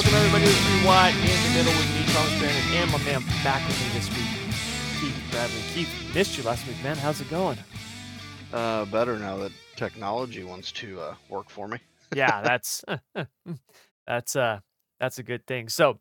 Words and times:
Welcome 0.00 0.16
everybody 0.16 0.46
to 0.46 0.50
Three 0.50 0.86
Wide 0.86 1.14
in 1.14 1.42
the 1.42 1.58
Middle 1.58 1.72
with 1.74 1.94
me, 1.94 2.10
Thomas 2.10 2.38
Brandon, 2.38 2.72
and 2.72 2.90
my 2.90 2.96
man 3.04 3.20
back 3.44 3.68
with 3.68 3.78
me 3.82 3.88
this 3.92 4.08
week, 4.08 4.98
Keith 4.98 5.22
Bradley. 5.30 5.60
Keith, 5.74 6.14
missed 6.14 6.38
you 6.38 6.42
last 6.42 6.66
week, 6.66 6.82
man. 6.82 6.96
How's 6.96 7.20
it 7.20 7.28
going? 7.28 7.58
Uh, 8.50 8.86
better 8.86 9.18
now 9.18 9.36
that 9.36 9.52
technology 9.76 10.42
wants 10.42 10.72
to 10.72 10.98
uh, 11.02 11.14
work 11.28 11.50
for 11.50 11.68
me. 11.68 11.76
Yeah, 12.16 12.40
that's 12.40 12.82
that's 14.06 14.36
uh 14.36 14.60
that's 14.98 15.18
a 15.18 15.22
good 15.22 15.46
thing. 15.46 15.68
So 15.68 15.98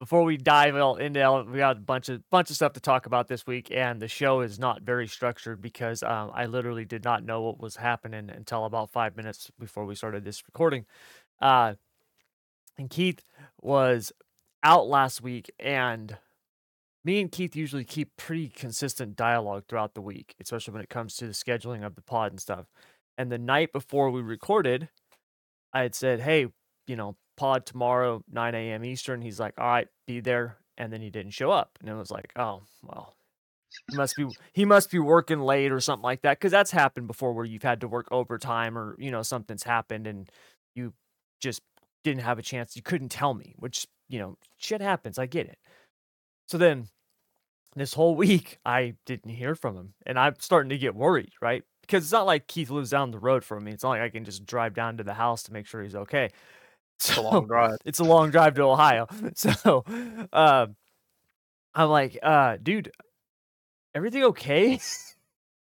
before 0.00 0.24
we 0.24 0.36
dive 0.36 0.74
all 0.74 0.96
into 0.96 1.20
it, 1.20 1.46
we 1.46 1.58
got 1.58 1.76
a 1.76 1.80
bunch 1.80 2.08
of 2.08 2.28
bunch 2.28 2.50
of 2.50 2.56
stuff 2.56 2.72
to 2.72 2.80
talk 2.80 3.06
about 3.06 3.28
this 3.28 3.46
week, 3.46 3.70
and 3.70 4.02
the 4.02 4.08
show 4.08 4.40
is 4.40 4.58
not 4.58 4.82
very 4.82 5.06
structured 5.06 5.62
because 5.62 6.02
um, 6.02 6.32
I 6.34 6.46
literally 6.46 6.84
did 6.84 7.04
not 7.04 7.22
know 7.22 7.40
what 7.42 7.60
was 7.60 7.76
happening 7.76 8.30
until 8.30 8.64
about 8.64 8.90
five 8.90 9.16
minutes 9.16 9.48
before 9.60 9.86
we 9.86 9.94
started 9.94 10.24
this 10.24 10.42
recording. 10.44 10.86
Uh, 11.40 11.74
and 12.78 12.90
Keith 12.90 13.22
was 13.60 14.12
out 14.62 14.86
last 14.86 15.22
week, 15.22 15.50
and 15.58 16.18
me 17.04 17.20
and 17.20 17.30
Keith 17.30 17.54
usually 17.54 17.84
keep 17.84 18.16
pretty 18.16 18.48
consistent 18.48 19.16
dialogue 19.16 19.64
throughout 19.68 19.94
the 19.94 20.00
week, 20.00 20.34
especially 20.40 20.72
when 20.72 20.82
it 20.82 20.88
comes 20.88 21.16
to 21.16 21.26
the 21.26 21.32
scheduling 21.32 21.84
of 21.84 21.94
the 21.94 22.02
pod 22.02 22.32
and 22.32 22.40
stuff. 22.40 22.66
And 23.18 23.30
the 23.30 23.38
night 23.38 23.72
before 23.72 24.10
we 24.10 24.22
recorded, 24.22 24.88
I 25.72 25.82
had 25.82 25.94
said, 25.94 26.20
"Hey, 26.20 26.48
you 26.86 26.96
know, 26.96 27.16
pod 27.36 27.66
tomorrow, 27.66 28.24
9 28.30 28.54
a.m. 28.54 28.84
Eastern." 28.84 29.22
He's 29.22 29.38
like, 29.38 29.54
"All 29.58 29.66
right, 29.66 29.88
be 30.06 30.20
there," 30.20 30.58
and 30.78 30.92
then 30.92 31.02
he 31.02 31.10
didn't 31.10 31.32
show 31.32 31.50
up, 31.50 31.78
and 31.80 31.88
it 31.88 31.94
was 31.94 32.10
like, 32.10 32.32
"Oh, 32.36 32.62
well." 32.82 33.14
He 33.90 33.96
must 33.96 34.14
be 34.16 34.28
he 34.52 34.64
must 34.64 34.88
be 34.90 35.00
working 35.00 35.40
late 35.40 35.72
or 35.72 35.80
something 35.80 36.04
like 36.04 36.22
that 36.22 36.38
because 36.38 36.52
that's 36.52 36.70
happened 36.70 37.08
before 37.08 37.32
where 37.32 37.44
you've 37.44 37.64
had 37.64 37.80
to 37.80 37.88
work 37.88 38.06
overtime 38.12 38.78
or 38.78 38.94
you 39.00 39.10
know 39.10 39.22
something's 39.22 39.64
happened 39.64 40.06
and 40.06 40.30
you 40.76 40.92
just 41.40 41.60
didn't 42.04 42.22
have 42.22 42.38
a 42.38 42.42
chance. 42.42 42.76
You 42.76 42.82
couldn't 42.82 43.08
tell 43.08 43.34
me, 43.34 43.54
which, 43.58 43.88
you 44.08 44.20
know, 44.20 44.36
shit 44.56 44.80
happens. 44.80 45.18
I 45.18 45.26
get 45.26 45.46
it. 45.46 45.58
So 46.46 46.58
then 46.58 46.86
this 47.74 47.94
whole 47.94 48.14
week, 48.24 48.58
I 48.64 48.94
didn't 49.06 49.32
hear 49.32 49.56
from 49.56 49.76
him. 49.76 49.94
And 50.06 50.18
I'm 50.18 50.34
starting 50.38 50.70
to 50.70 50.78
get 50.78 50.94
worried, 50.94 51.32
right? 51.40 51.64
Because 51.80 52.04
it's 52.04 52.12
not 52.12 52.26
like 52.26 52.46
Keith 52.46 52.70
lives 52.70 52.90
down 52.90 53.10
the 53.10 53.18
road 53.18 53.44
from 53.44 53.64
me. 53.64 53.72
It's 53.72 53.82
not 53.82 53.90
like 53.90 54.02
I 54.02 54.10
can 54.10 54.24
just 54.24 54.46
drive 54.46 54.74
down 54.74 54.98
to 54.98 55.04
the 55.04 55.14
house 55.14 55.42
to 55.44 55.52
make 55.52 55.66
sure 55.66 55.82
he's 55.82 55.96
okay. 55.96 56.30
It's 56.96 57.16
a 57.16 57.22
long 57.22 57.48
drive. 57.48 57.78
It's 57.84 57.98
a 57.98 58.04
long 58.04 58.30
drive 58.30 58.54
to 58.54 58.62
Ohio. 58.62 59.08
So 59.34 59.84
uh, 60.32 60.68
I'm 61.74 61.88
like, 61.88 62.16
uh, 62.22 62.56
dude, 62.62 62.92
everything 63.96 64.22
okay? 64.26 64.78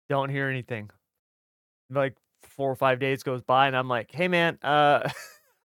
Don't 0.08 0.28
hear 0.28 0.48
anything. 0.48 0.90
Like 1.88 2.16
four 2.42 2.68
or 2.68 2.74
five 2.74 2.98
days 2.98 3.22
goes 3.22 3.42
by, 3.42 3.68
and 3.68 3.76
I'm 3.76 3.88
like, 3.88 4.10
hey 4.10 4.26
man, 4.26 4.58
uh 4.60 5.08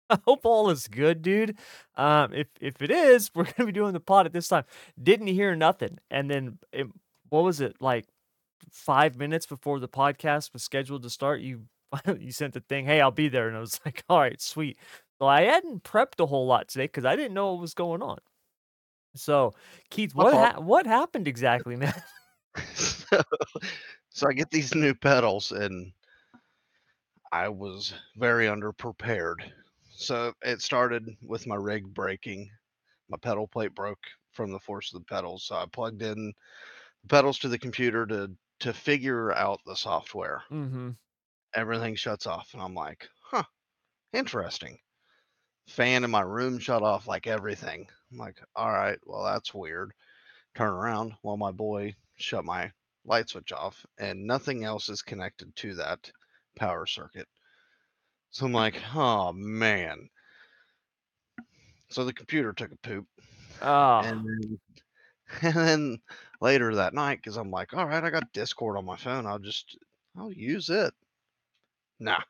I 0.11 0.19
hope 0.25 0.41
all 0.45 0.71
is 0.71 0.89
good, 0.89 1.23
dude. 1.23 1.57
Um, 1.97 2.33
if 2.33 2.49
if 2.61 2.83
it 2.83 2.91
is, 2.91 3.31
we're 3.35 3.45
gonna 3.45 3.67
be 3.67 3.73
doing 3.73 3.93
the 3.93 4.01
pod 4.01 4.27
at 4.27 4.33
this 4.33 4.49
time. 4.49 4.65
Didn't 5.03 5.29
hear 5.29 5.55
nothing, 5.57 5.99
and 6.11 6.31
then 6.31 6.59
it, 6.73 6.87
what 7.29 7.45
was 7.45 7.61
it 7.61 7.77
like? 7.81 8.07
Five 8.71 9.17
minutes 9.17 9.47
before 9.47 9.79
the 9.79 9.89
podcast 9.89 10.53
was 10.53 10.62
scheduled 10.62 11.03
to 11.05 11.11
start, 11.11 11.41
you 11.41 11.62
you 12.19 12.33
sent 12.33 12.55
the 12.55 12.61
thing, 12.61 12.87
"Hey, 12.87 13.01
I'll 13.01 13.11
be 13.11 13.29
there," 13.29 13.49
and 13.49 13.57
I 13.57 13.61
was 13.61 13.81
like, 13.84 14.05
"All 14.09 14.19
right, 14.21 14.41
sweet." 14.41 14.79
So 15.19 15.27
I 15.27 15.43
hadn't 15.43 15.84
prepped 15.84 16.21
a 16.21 16.27
whole 16.27 16.47
lot 16.47 16.69
today 16.69 16.84
because 16.84 17.05
I 17.05 17.17
didn't 17.17 17.34
know 17.34 17.53
what 17.53 17.61
was 17.61 17.75
going 17.75 18.03
on. 18.03 18.19
So, 19.15 19.55
Keith, 19.91 20.15
what 20.15 20.34
ha- 20.34 20.61
what 20.61 20.87
happened 20.87 21.27
exactly, 21.27 21.77
man? 21.77 21.95
so, 22.75 23.23
so 24.11 24.28
I 24.28 24.33
get 24.33 24.50
these 24.50 24.75
new 24.75 24.94
pedals, 24.94 25.53
and 25.53 25.93
I 27.33 27.49
was 27.49 27.94
very 28.17 28.47
underprepared 28.47 29.41
so 29.97 30.33
it 30.43 30.61
started 30.61 31.17
with 31.23 31.47
my 31.47 31.57
rig 31.57 31.84
breaking. 31.93 32.51
My 33.09 33.19
pedal 33.19 33.49
plate 33.49 33.75
broke 33.75 34.03
from 34.33 34.53
the 34.53 34.61
force 34.61 34.93
of 34.93 35.01
the 35.01 35.15
pedals. 35.15 35.45
So 35.47 35.57
I 35.57 35.67
plugged 35.73 36.03
in 36.03 36.33
the 37.03 37.09
pedals 37.09 37.39
to 37.41 37.49
the 37.49 37.59
computer 37.59 38.06
to 38.06 38.31
to 38.61 38.73
figure 38.73 39.33
out 39.33 39.61
the 39.67 39.77
software. 39.77 40.43
Mm-hmm. 40.51 40.91
Everything 41.55 41.95
shuts 41.95 42.27
off, 42.27 42.51
and 42.53 42.62
I'm 42.62 42.75
like, 42.75 43.09
huh, 43.21 43.45
interesting. 44.12 44.79
Fan 45.69 46.05
in 46.05 46.11
my 46.11 46.23
room 46.23 46.59
shut 46.59 46.83
off 46.83 47.06
like 47.06 47.27
everything. 47.27 47.87
I'm 48.11 48.19
like, 48.19 48.39
all 48.55 48.71
right, 48.71 48.99
well 49.05 49.25
that's 49.25 49.55
weird. 49.55 49.93
Turn 50.55 50.73
around. 50.73 51.15
Well, 51.23 51.37
my 51.37 51.51
boy 51.51 51.95
shut 52.17 52.45
my 52.45 52.71
light 53.05 53.29
switch 53.29 53.53
off, 53.53 53.85
and 53.99 54.27
nothing 54.27 54.65
else 54.65 54.89
is 54.89 55.03
connected 55.03 55.55
to 55.56 55.75
that 55.75 56.11
power 56.56 56.87
circuit. 56.87 57.29
So 58.31 58.47
I'm 58.47 58.53
like, 58.53 58.81
oh 58.94 59.32
man. 59.32 60.09
So 61.88 62.04
the 62.04 62.12
computer 62.12 62.53
took 62.53 62.72
a 62.72 62.76
poop. 62.76 63.06
Oh. 63.62 64.00
And 64.04 64.26
then, 64.26 64.59
and 65.42 65.54
then 65.54 65.98
later 66.41 66.75
that 66.75 66.94
night, 66.94 67.19
because 67.22 67.37
I'm 67.37 67.50
like, 67.50 67.75
all 67.75 67.87
right, 67.87 68.04
I 68.04 68.10
got 68.10 68.32
Discord 68.32 68.76
on 68.76 68.84
my 68.84 68.97
phone. 68.97 69.26
I'll 69.26 69.38
just 69.38 69.78
I'll 70.19 70.32
use 70.32 70.69
it. 70.69 70.92
Nah. 72.00 72.20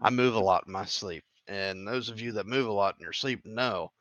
I 0.00 0.10
move 0.10 0.34
a 0.34 0.40
lot 0.40 0.64
in 0.66 0.72
my 0.72 0.84
sleep. 0.84 1.24
And 1.48 1.86
those 1.86 2.08
of 2.08 2.20
you 2.20 2.32
that 2.32 2.46
move 2.46 2.66
a 2.66 2.72
lot 2.72 2.96
in 2.98 3.02
your 3.02 3.12
sleep 3.12 3.44
know 3.44 3.92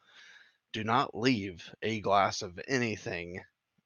do 0.73 0.83
not 0.83 1.15
leave 1.15 1.69
a 1.81 1.99
glass 1.99 2.41
of 2.41 2.59
anything 2.67 3.41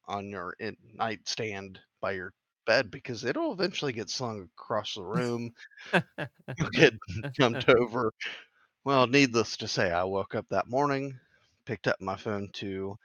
on 0.07 0.29
your 0.29 0.55
nightstand 0.93 1.79
by 1.99 2.11
your 2.11 2.33
bed 2.65 2.91
because 2.91 3.23
it'll 3.23 3.53
eventually 3.53 3.93
get 3.93 4.09
slung 4.09 4.49
across 4.57 4.95
the 4.95 5.03
room. 5.03 5.51
You'll 6.57 6.69
get 6.71 6.93
jumped 7.33 7.69
over. 7.69 8.11
Well, 8.83 9.07
needless 9.07 9.57
to 9.57 9.67
say, 9.67 9.91
I 9.91 10.03
woke 10.03 10.35
up 10.35 10.45
that 10.49 10.69
morning, 10.69 11.17
picked 11.65 11.87
up 11.87 11.99
my 11.99 12.15
phone 12.15 12.49
to 12.53 12.97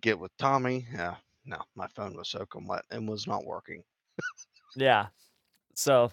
get 0.00 0.18
with 0.18 0.36
Tommy. 0.38 0.86
Yeah, 0.92 1.16
no, 1.44 1.58
my 1.76 1.86
phone 1.94 2.16
was 2.16 2.28
soaking 2.28 2.66
wet 2.66 2.84
and 2.90 3.08
was 3.08 3.26
not 3.26 3.44
working. 3.44 3.82
yeah. 4.76 5.06
So 5.74 6.10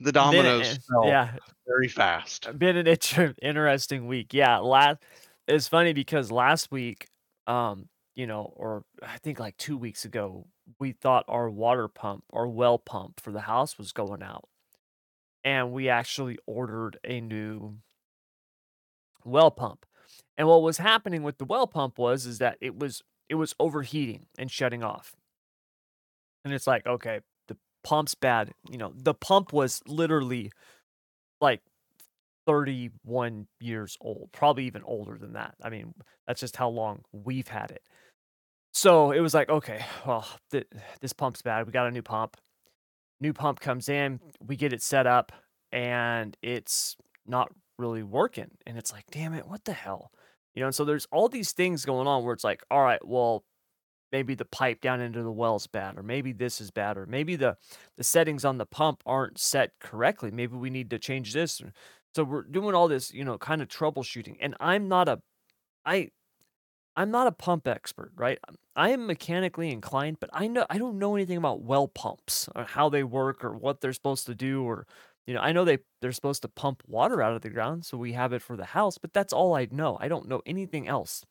the 0.00 0.12
dominoes 0.12 0.78
fell 0.88 1.06
yeah, 1.06 1.32
very 1.66 1.88
fast. 1.88 2.48
Been 2.58 2.76
an 2.76 2.86
inter- 2.86 3.34
interesting 3.42 4.06
week. 4.06 4.34
Yeah, 4.34 4.58
last 4.58 4.98
it's 5.46 5.68
funny 5.68 5.92
because 5.92 6.30
last 6.30 6.70
week, 6.70 7.06
um, 7.46 7.88
you 8.20 8.26
know, 8.26 8.52
or 8.54 8.84
I 9.02 9.16
think 9.16 9.40
like 9.40 9.56
two 9.56 9.78
weeks 9.78 10.04
ago, 10.04 10.46
we 10.78 10.92
thought 10.92 11.24
our 11.26 11.48
water 11.48 11.88
pump, 11.88 12.24
our 12.34 12.46
well 12.46 12.76
pump 12.76 13.18
for 13.18 13.32
the 13.32 13.40
house 13.40 13.78
was 13.78 13.92
going 13.92 14.22
out. 14.22 14.46
And 15.42 15.72
we 15.72 15.88
actually 15.88 16.36
ordered 16.46 16.98
a 17.02 17.22
new 17.22 17.78
well 19.24 19.50
pump. 19.50 19.86
And 20.36 20.46
what 20.46 20.60
was 20.60 20.76
happening 20.76 21.22
with 21.22 21.38
the 21.38 21.46
well 21.46 21.66
pump 21.66 21.98
was 21.98 22.26
is 22.26 22.36
that 22.40 22.58
it 22.60 22.78
was 22.78 23.00
it 23.30 23.36
was 23.36 23.54
overheating 23.58 24.26
and 24.38 24.50
shutting 24.50 24.84
off. 24.84 25.16
And 26.44 26.52
it's 26.52 26.66
like, 26.66 26.86
okay, 26.86 27.20
the 27.48 27.56
pump's 27.82 28.14
bad. 28.14 28.50
You 28.70 28.76
know, 28.76 28.92
the 28.94 29.14
pump 29.14 29.50
was 29.50 29.80
literally 29.86 30.52
like 31.40 31.62
31 32.46 33.46
years 33.60 33.96
old, 33.98 34.28
probably 34.30 34.66
even 34.66 34.82
older 34.82 35.16
than 35.16 35.32
that. 35.32 35.54
I 35.62 35.70
mean, 35.70 35.94
that's 36.26 36.40
just 36.40 36.56
how 36.56 36.68
long 36.68 37.00
we've 37.12 37.48
had 37.48 37.70
it. 37.70 37.82
So 38.72 39.10
it 39.10 39.20
was 39.20 39.34
like, 39.34 39.48
okay, 39.48 39.84
well, 40.06 40.26
th- 40.52 40.66
this 41.00 41.12
pump's 41.12 41.42
bad. 41.42 41.66
We 41.66 41.72
got 41.72 41.86
a 41.86 41.90
new 41.90 42.02
pump. 42.02 42.36
New 43.20 43.32
pump 43.32 43.60
comes 43.60 43.88
in, 43.90 44.18
we 44.46 44.56
get 44.56 44.72
it 44.72 44.82
set 44.82 45.06
up, 45.06 45.30
and 45.72 46.36
it's 46.42 46.96
not 47.26 47.52
really 47.78 48.02
working. 48.02 48.50
And 48.66 48.78
it's 48.78 48.92
like, 48.92 49.04
damn 49.10 49.34
it, 49.34 49.46
what 49.46 49.64
the 49.64 49.74
hell? 49.74 50.10
You 50.54 50.60
know, 50.60 50.66
and 50.68 50.74
so 50.74 50.84
there's 50.86 51.06
all 51.12 51.28
these 51.28 51.52
things 51.52 51.84
going 51.84 52.06
on 52.06 52.24
where 52.24 52.32
it's 52.32 52.44
like, 52.44 52.62
all 52.70 52.82
right, 52.82 53.04
well, 53.06 53.44
maybe 54.10 54.34
the 54.34 54.46
pipe 54.46 54.80
down 54.80 55.00
into 55.00 55.22
the 55.22 55.30
well's 55.30 55.66
bad, 55.66 55.98
or 55.98 56.02
maybe 56.02 56.32
this 56.32 56.60
is 56.60 56.70
bad, 56.70 56.96
or 56.96 57.06
maybe 57.06 57.36
the 57.36 57.56
the 57.98 58.04
settings 58.04 58.44
on 58.44 58.58
the 58.58 58.66
pump 58.66 59.02
aren't 59.06 59.38
set 59.38 59.72
correctly. 59.80 60.30
Maybe 60.30 60.56
we 60.56 60.70
need 60.70 60.90
to 60.90 60.98
change 60.98 61.32
this. 61.32 61.62
So 62.14 62.24
we're 62.24 62.42
doing 62.42 62.74
all 62.74 62.88
this, 62.88 63.12
you 63.12 63.24
know, 63.24 63.38
kind 63.38 63.62
of 63.62 63.68
troubleshooting. 63.68 64.36
And 64.40 64.56
I'm 64.60 64.88
not 64.88 65.08
a 65.08 65.20
I 65.84 66.10
I'm 66.96 67.10
not 67.10 67.26
a 67.26 67.32
pump 67.32 67.66
expert, 67.66 68.12
right? 68.16 68.38
I 68.76 68.90
am 68.90 69.06
mechanically 69.06 69.70
inclined, 69.70 70.18
but 70.20 70.30
I 70.32 70.46
know 70.48 70.66
I 70.70 70.78
don't 70.78 70.98
know 70.98 71.14
anything 71.14 71.36
about 71.36 71.62
well 71.62 71.88
pumps 71.88 72.48
or 72.54 72.64
how 72.64 72.88
they 72.88 73.04
work 73.04 73.44
or 73.44 73.56
what 73.56 73.80
they're 73.80 73.92
supposed 73.92 74.26
to 74.26 74.34
do 74.34 74.62
or 74.64 74.86
you 75.26 75.34
know, 75.34 75.40
I 75.40 75.52
know 75.52 75.64
they 75.64 75.78
they're 76.00 76.12
supposed 76.12 76.42
to 76.42 76.48
pump 76.48 76.82
water 76.86 77.22
out 77.22 77.34
of 77.34 77.42
the 77.42 77.50
ground 77.50 77.84
so 77.86 77.96
we 77.96 78.12
have 78.12 78.32
it 78.32 78.42
for 78.42 78.56
the 78.56 78.64
house, 78.64 78.98
but 78.98 79.12
that's 79.12 79.32
all 79.32 79.54
I 79.54 79.68
know. 79.70 79.96
I 80.00 80.08
don't 80.08 80.28
know 80.28 80.42
anything 80.46 80.88
else 80.88 81.24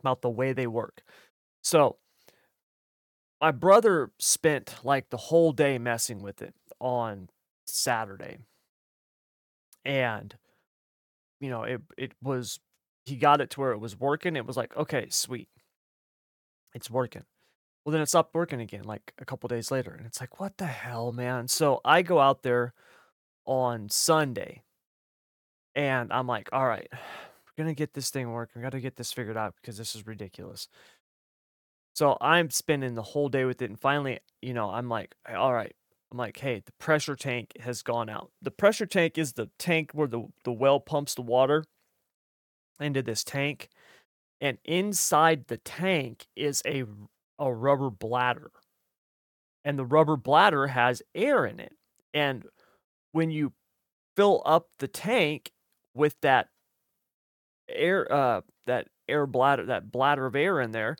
about 0.00 0.22
the 0.22 0.30
way 0.30 0.52
they 0.52 0.66
work. 0.66 1.02
So, 1.62 1.98
my 3.40 3.50
brother 3.50 4.10
spent 4.18 4.76
like 4.82 5.10
the 5.10 5.16
whole 5.16 5.52
day 5.52 5.78
messing 5.78 6.22
with 6.22 6.40
it 6.42 6.54
on 6.80 7.28
Saturday. 7.66 8.38
And 9.84 10.36
you 11.40 11.50
know, 11.50 11.62
it 11.64 11.82
it 11.98 12.12
was 12.22 12.58
he 13.04 13.16
got 13.16 13.40
it 13.40 13.50
to 13.50 13.60
where 13.60 13.72
it 13.72 13.78
was 13.78 13.98
working. 13.98 14.36
It 14.36 14.46
was 14.46 14.56
like, 14.56 14.76
okay, 14.76 15.06
sweet. 15.10 15.48
It's 16.74 16.90
working. 16.90 17.24
Well, 17.84 17.92
then 17.92 18.00
it 18.00 18.08
stopped 18.08 18.34
working 18.34 18.60
again 18.60 18.84
like 18.84 19.12
a 19.18 19.24
couple 19.24 19.48
days 19.48 19.70
later. 19.70 19.92
And 19.92 20.06
it's 20.06 20.20
like, 20.20 20.40
what 20.40 20.56
the 20.56 20.66
hell, 20.66 21.12
man? 21.12 21.48
So 21.48 21.80
I 21.84 22.02
go 22.02 22.18
out 22.18 22.42
there 22.42 22.72
on 23.44 23.90
Sunday 23.90 24.62
and 25.74 26.12
I'm 26.12 26.26
like, 26.26 26.48
all 26.52 26.66
right, 26.66 26.88
we're 26.92 27.64
gonna 27.64 27.74
get 27.74 27.94
this 27.94 28.10
thing 28.10 28.30
working. 28.32 28.60
We 28.60 28.64
gotta 28.64 28.80
get 28.80 28.96
this 28.96 29.12
figured 29.12 29.36
out 29.36 29.54
because 29.60 29.76
this 29.76 29.94
is 29.94 30.06
ridiculous. 30.06 30.68
So 31.94 32.16
I'm 32.20 32.50
spending 32.50 32.94
the 32.94 33.02
whole 33.02 33.28
day 33.28 33.44
with 33.44 33.62
it, 33.62 33.70
and 33.70 33.78
finally, 33.78 34.18
you 34.42 34.52
know, 34.52 34.70
I'm 34.70 34.88
like, 34.88 35.14
all 35.32 35.54
right. 35.54 35.74
I'm 36.10 36.18
like, 36.18 36.38
hey, 36.38 36.62
the 36.64 36.72
pressure 36.78 37.16
tank 37.16 37.52
has 37.60 37.82
gone 37.82 38.08
out. 38.08 38.30
The 38.40 38.50
pressure 38.52 38.86
tank 38.86 39.18
is 39.18 39.32
the 39.32 39.50
tank 39.58 39.90
where 39.92 40.06
the, 40.06 40.26
the 40.44 40.52
well 40.52 40.78
pumps 40.78 41.14
the 41.14 41.22
water 41.22 41.64
into 42.80 43.02
this 43.02 43.24
tank. 43.24 43.68
And 44.40 44.58
inside 44.64 45.46
the 45.46 45.58
tank 45.58 46.26
is 46.36 46.62
a, 46.66 46.84
a 47.38 47.52
rubber 47.52 47.90
bladder. 47.90 48.50
And 49.64 49.78
the 49.78 49.84
rubber 49.84 50.16
bladder 50.16 50.68
has 50.68 51.02
air 51.14 51.46
in 51.46 51.58
it. 51.58 51.72
And 52.12 52.44
when 53.12 53.30
you 53.30 53.52
fill 54.16 54.42
up 54.46 54.68
the 54.78 54.88
tank 54.88 55.52
with 55.94 56.16
that 56.22 56.48
air 57.68 58.10
uh 58.12 58.40
that 58.66 58.88
air 59.08 59.26
bladder 59.26 59.64
that 59.66 59.90
bladder 59.90 60.26
of 60.26 60.36
air 60.36 60.60
in 60.60 60.72
there 60.72 60.96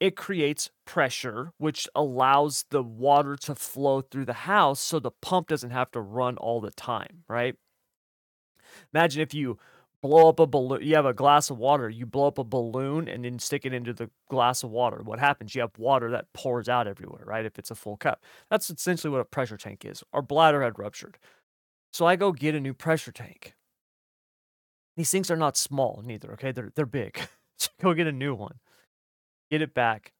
it 0.00 0.16
creates 0.16 0.70
pressure 0.84 1.52
which 1.58 1.88
allows 1.94 2.64
the 2.70 2.82
water 2.82 3.36
to 3.36 3.54
flow 3.54 4.00
through 4.00 4.24
the 4.24 4.32
house 4.32 4.80
so 4.80 4.98
the 4.98 5.10
pump 5.22 5.48
doesn't 5.48 5.70
have 5.70 5.90
to 5.90 6.00
run 6.00 6.36
all 6.36 6.60
the 6.60 6.70
time 6.72 7.24
right 7.28 7.54
imagine 8.92 9.22
if 9.22 9.34
you 9.34 9.58
blow 10.02 10.28
up 10.28 10.38
a 10.38 10.46
balloon 10.46 10.82
you 10.82 10.94
have 10.94 11.06
a 11.06 11.12
glass 11.12 11.50
of 11.50 11.58
water 11.58 11.88
you 11.88 12.06
blow 12.06 12.28
up 12.28 12.38
a 12.38 12.44
balloon 12.44 13.08
and 13.08 13.24
then 13.24 13.38
stick 13.38 13.66
it 13.66 13.74
into 13.74 13.92
the 13.92 14.08
glass 14.30 14.62
of 14.62 14.70
water 14.70 15.00
what 15.02 15.18
happens 15.18 15.54
you 15.54 15.60
have 15.60 15.76
water 15.76 16.10
that 16.10 16.32
pours 16.32 16.68
out 16.68 16.86
everywhere 16.86 17.24
right 17.24 17.44
if 17.44 17.58
it's 17.58 17.70
a 17.70 17.74
full 17.74 17.96
cup 17.96 18.22
that's 18.48 18.70
essentially 18.70 19.10
what 19.10 19.20
a 19.20 19.24
pressure 19.24 19.56
tank 19.56 19.84
is 19.84 20.04
our 20.12 20.22
bladder 20.22 20.62
had 20.62 20.78
ruptured 20.78 21.18
so 21.92 22.06
i 22.06 22.14
go 22.14 22.30
get 22.30 22.54
a 22.54 22.60
new 22.60 22.74
pressure 22.74 23.10
tank 23.10 23.54
these 24.98 25.12
things 25.12 25.30
are 25.30 25.36
not 25.36 25.56
small 25.56 26.02
neither, 26.04 26.32
okay? 26.32 26.50
They're 26.50 26.72
they're 26.74 26.84
big. 26.84 27.20
so 27.56 27.70
go 27.80 27.94
get 27.94 28.08
a 28.08 28.12
new 28.12 28.34
one. 28.34 28.56
Get 29.48 29.62
it 29.62 29.72
back. 29.72 30.12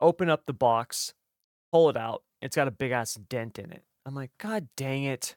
Open 0.00 0.30
up 0.30 0.46
the 0.46 0.54
box, 0.54 1.12
pull 1.70 1.90
it 1.90 1.96
out. 1.96 2.22
It's 2.40 2.56
got 2.56 2.68
a 2.68 2.72
big 2.72 2.90
ass 2.90 3.14
dent 3.14 3.58
in 3.58 3.70
it. 3.70 3.84
I'm 4.06 4.14
like, 4.14 4.30
God 4.38 4.68
dang 4.78 5.04
it. 5.04 5.36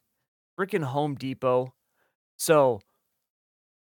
Freaking 0.57 0.85
Home 0.85 1.15
Depot. 1.15 1.73
So 2.37 2.79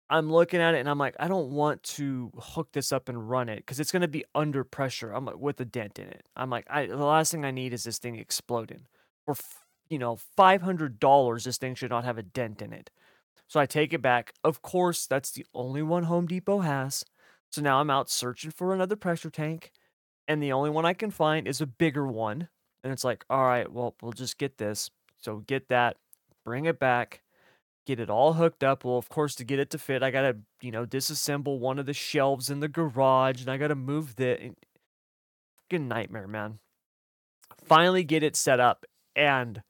I'm 0.09 0.31
looking 0.31 0.61
at 0.61 0.75
it 0.75 0.79
and 0.79 0.89
I'm 0.89 0.99
like, 0.99 1.15
I 1.19 1.27
don't 1.27 1.51
want 1.51 1.81
to 1.83 2.31
hook 2.37 2.69
this 2.73 2.91
up 2.91 3.09
and 3.09 3.29
run 3.29 3.49
it 3.49 3.57
because 3.57 3.79
it's 3.79 3.91
going 3.91 4.03
to 4.03 4.07
be 4.07 4.23
under 4.35 4.63
pressure. 4.63 5.11
I'm 5.11 5.25
like, 5.25 5.39
with 5.39 5.59
a 5.59 5.65
dent 5.65 5.97
in 5.97 6.07
it. 6.07 6.25
I'm 6.35 6.49
like, 6.49 6.65
I 6.69 6.85
the 6.85 6.97
last 6.97 7.31
thing 7.31 7.43
I 7.43 7.51
need 7.51 7.73
is 7.73 7.83
this 7.83 7.97
thing 7.97 8.15
exploding. 8.15 8.85
For 9.25 9.35
you 9.89 9.97
know, 9.97 10.17
five 10.35 10.61
hundred 10.61 10.99
dollars, 10.99 11.45
this 11.45 11.57
thing 11.57 11.75
should 11.75 11.89
not 11.89 12.05
have 12.05 12.17
a 12.17 12.23
dent 12.23 12.61
in 12.61 12.71
it. 12.73 12.91
So 13.47 13.59
I 13.59 13.65
take 13.65 13.93
it 13.93 14.01
back. 14.01 14.33
Of 14.43 14.61
course, 14.61 15.05
that's 15.07 15.31
the 15.31 15.45
only 15.53 15.81
one 15.81 16.03
Home 16.03 16.27
Depot 16.27 16.59
has. 16.59 17.03
So 17.51 17.61
now 17.61 17.79
I'm 17.79 17.89
out 17.89 18.09
searching 18.09 18.51
for 18.51 18.73
another 18.73 18.95
pressure 18.95 19.29
tank, 19.29 19.71
and 20.27 20.41
the 20.41 20.51
only 20.51 20.69
one 20.69 20.85
I 20.85 20.93
can 20.93 21.11
find 21.11 21.47
is 21.47 21.61
a 21.61 21.67
bigger 21.67 22.07
one. 22.07 22.49
And 22.83 22.93
it's 22.93 23.03
like, 23.03 23.25
all 23.29 23.45
right, 23.45 23.71
well, 23.71 23.95
we'll 24.01 24.11
just 24.13 24.37
get 24.37 24.57
this. 24.57 24.91
So 25.17 25.37
get 25.47 25.69
that, 25.69 25.97
bring 26.43 26.65
it 26.65 26.79
back, 26.79 27.21
get 27.85 27.99
it 27.99 28.09
all 28.09 28.33
hooked 28.33 28.63
up. 28.63 28.83
Well, 28.83 28.97
of 28.97 29.09
course, 29.09 29.35
to 29.35 29.43
get 29.43 29.59
it 29.59 29.69
to 29.71 29.77
fit, 29.77 30.03
I 30.03 30.11
gotta, 30.11 30.37
you 30.61 30.71
know, 30.71 30.85
disassemble 30.85 31.59
one 31.59 31.79
of 31.79 31.85
the 31.85 31.93
shelves 31.93 32.49
in 32.49 32.59
the 32.59 32.67
garage, 32.67 33.41
and 33.41 33.49
I 33.49 33.57
gotta 33.57 33.75
move 33.75 34.15
the 34.15 34.51
fucking 35.57 35.87
nightmare, 35.87 36.27
man. 36.27 36.59
Finally 37.63 38.03
get 38.03 38.23
it 38.23 38.35
set 38.35 38.59
up, 38.59 38.85
and 39.15 39.61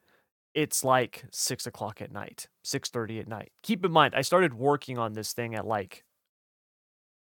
it's 0.53 0.83
like 0.83 1.25
six 1.31 1.67
o'clock 1.67 2.01
at 2.01 2.11
night, 2.11 2.47
six 2.63 2.89
thirty 2.89 3.19
at 3.19 3.27
night. 3.27 3.51
Keep 3.63 3.85
in 3.85 3.91
mind, 3.91 4.15
I 4.15 4.21
started 4.21 4.53
working 4.53 4.97
on 4.97 5.13
this 5.13 5.33
thing 5.33 5.53
at 5.55 5.67
like 5.67 6.03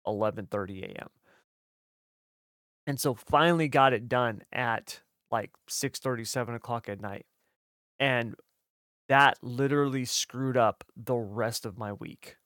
eleven 0.06 0.46
thirty 0.46 0.82
a.m. 0.82 1.08
And 2.86 3.00
so 3.00 3.14
finally 3.14 3.66
got 3.66 3.92
it 3.92 4.08
done 4.08 4.42
at 4.52 5.00
like 5.32 5.50
six 5.68 5.98
thirty, 5.98 6.24
seven 6.24 6.54
o'clock 6.54 6.88
at 6.88 7.00
night. 7.00 7.26
And 7.98 8.36
that 9.08 9.38
literally 9.42 10.04
screwed 10.04 10.56
up 10.56 10.84
the 10.96 11.14
rest 11.14 11.64
of 11.64 11.78
my 11.78 11.92
week 11.92 12.36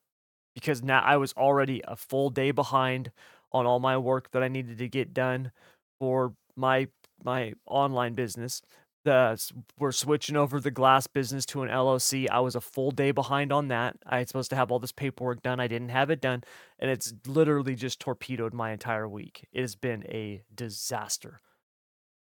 because 0.55 0.83
now 0.83 1.01
I 1.01 1.17
was 1.17 1.33
already 1.35 1.83
a 1.87 1.97
full 1.97 2.31
day 2.31 2.51
behind 2.51 3.11
on 3.53 3.67
all 3.67 3.81
my 3.81 3.97
work 3.97 4.31
that 4.33 4.43
I 4.43 4.49
needed 4.49 4.79
to 4.79 4.89
get 4.89 5.15
done 5.15 5.53
for 5.99 6.35
my 6.57 6.89
my 7.23 7.53
online 7.67 8.15
business 8.15 8.63
the 9.05 9.53
we're 9.79 9.93
switching 9.93 10.37
over 10.37 10.61
the 10.61 10.71
glass 10.71 11.07
business 11.07 11.47
to 11.47 11.63
an 11.63 11.71
LLC. 11.71 12.29
I 12.31 12.41
was 12.41 12.55
a 12.55 12.61
full 12.61 12.91
day 12.91 13.13
behind 13.13 13.53
on 13.53 13.69
that. 13.69 13.97
I 14.07 14.21
was 14.21 14.29
supposed 14.29 14.51
to 14.51 14.57
have 14.57 14.71
all 14.71 14.79
this 14.79 14.93
paperwork 14.93 15.43
done. 15.43 15.61
I 15.61 15.69
didn't 15.69 15.89
have 15.89 16.11
it 16.11 16.21
done, 16.21 16.45
and 16.79 16.91
it's 16.91 17.13
literally 17.27 17.75
just 17.75 18.01
torpedoed 18.01 18.53
my 18.53 18.73
entire 18.73 19.09
week. 19.09 19.47
It 19.53 19.63
has 19.63 19.75
been 19.75 20.05
a 20.07 20.43
disaster. 20.55 21.41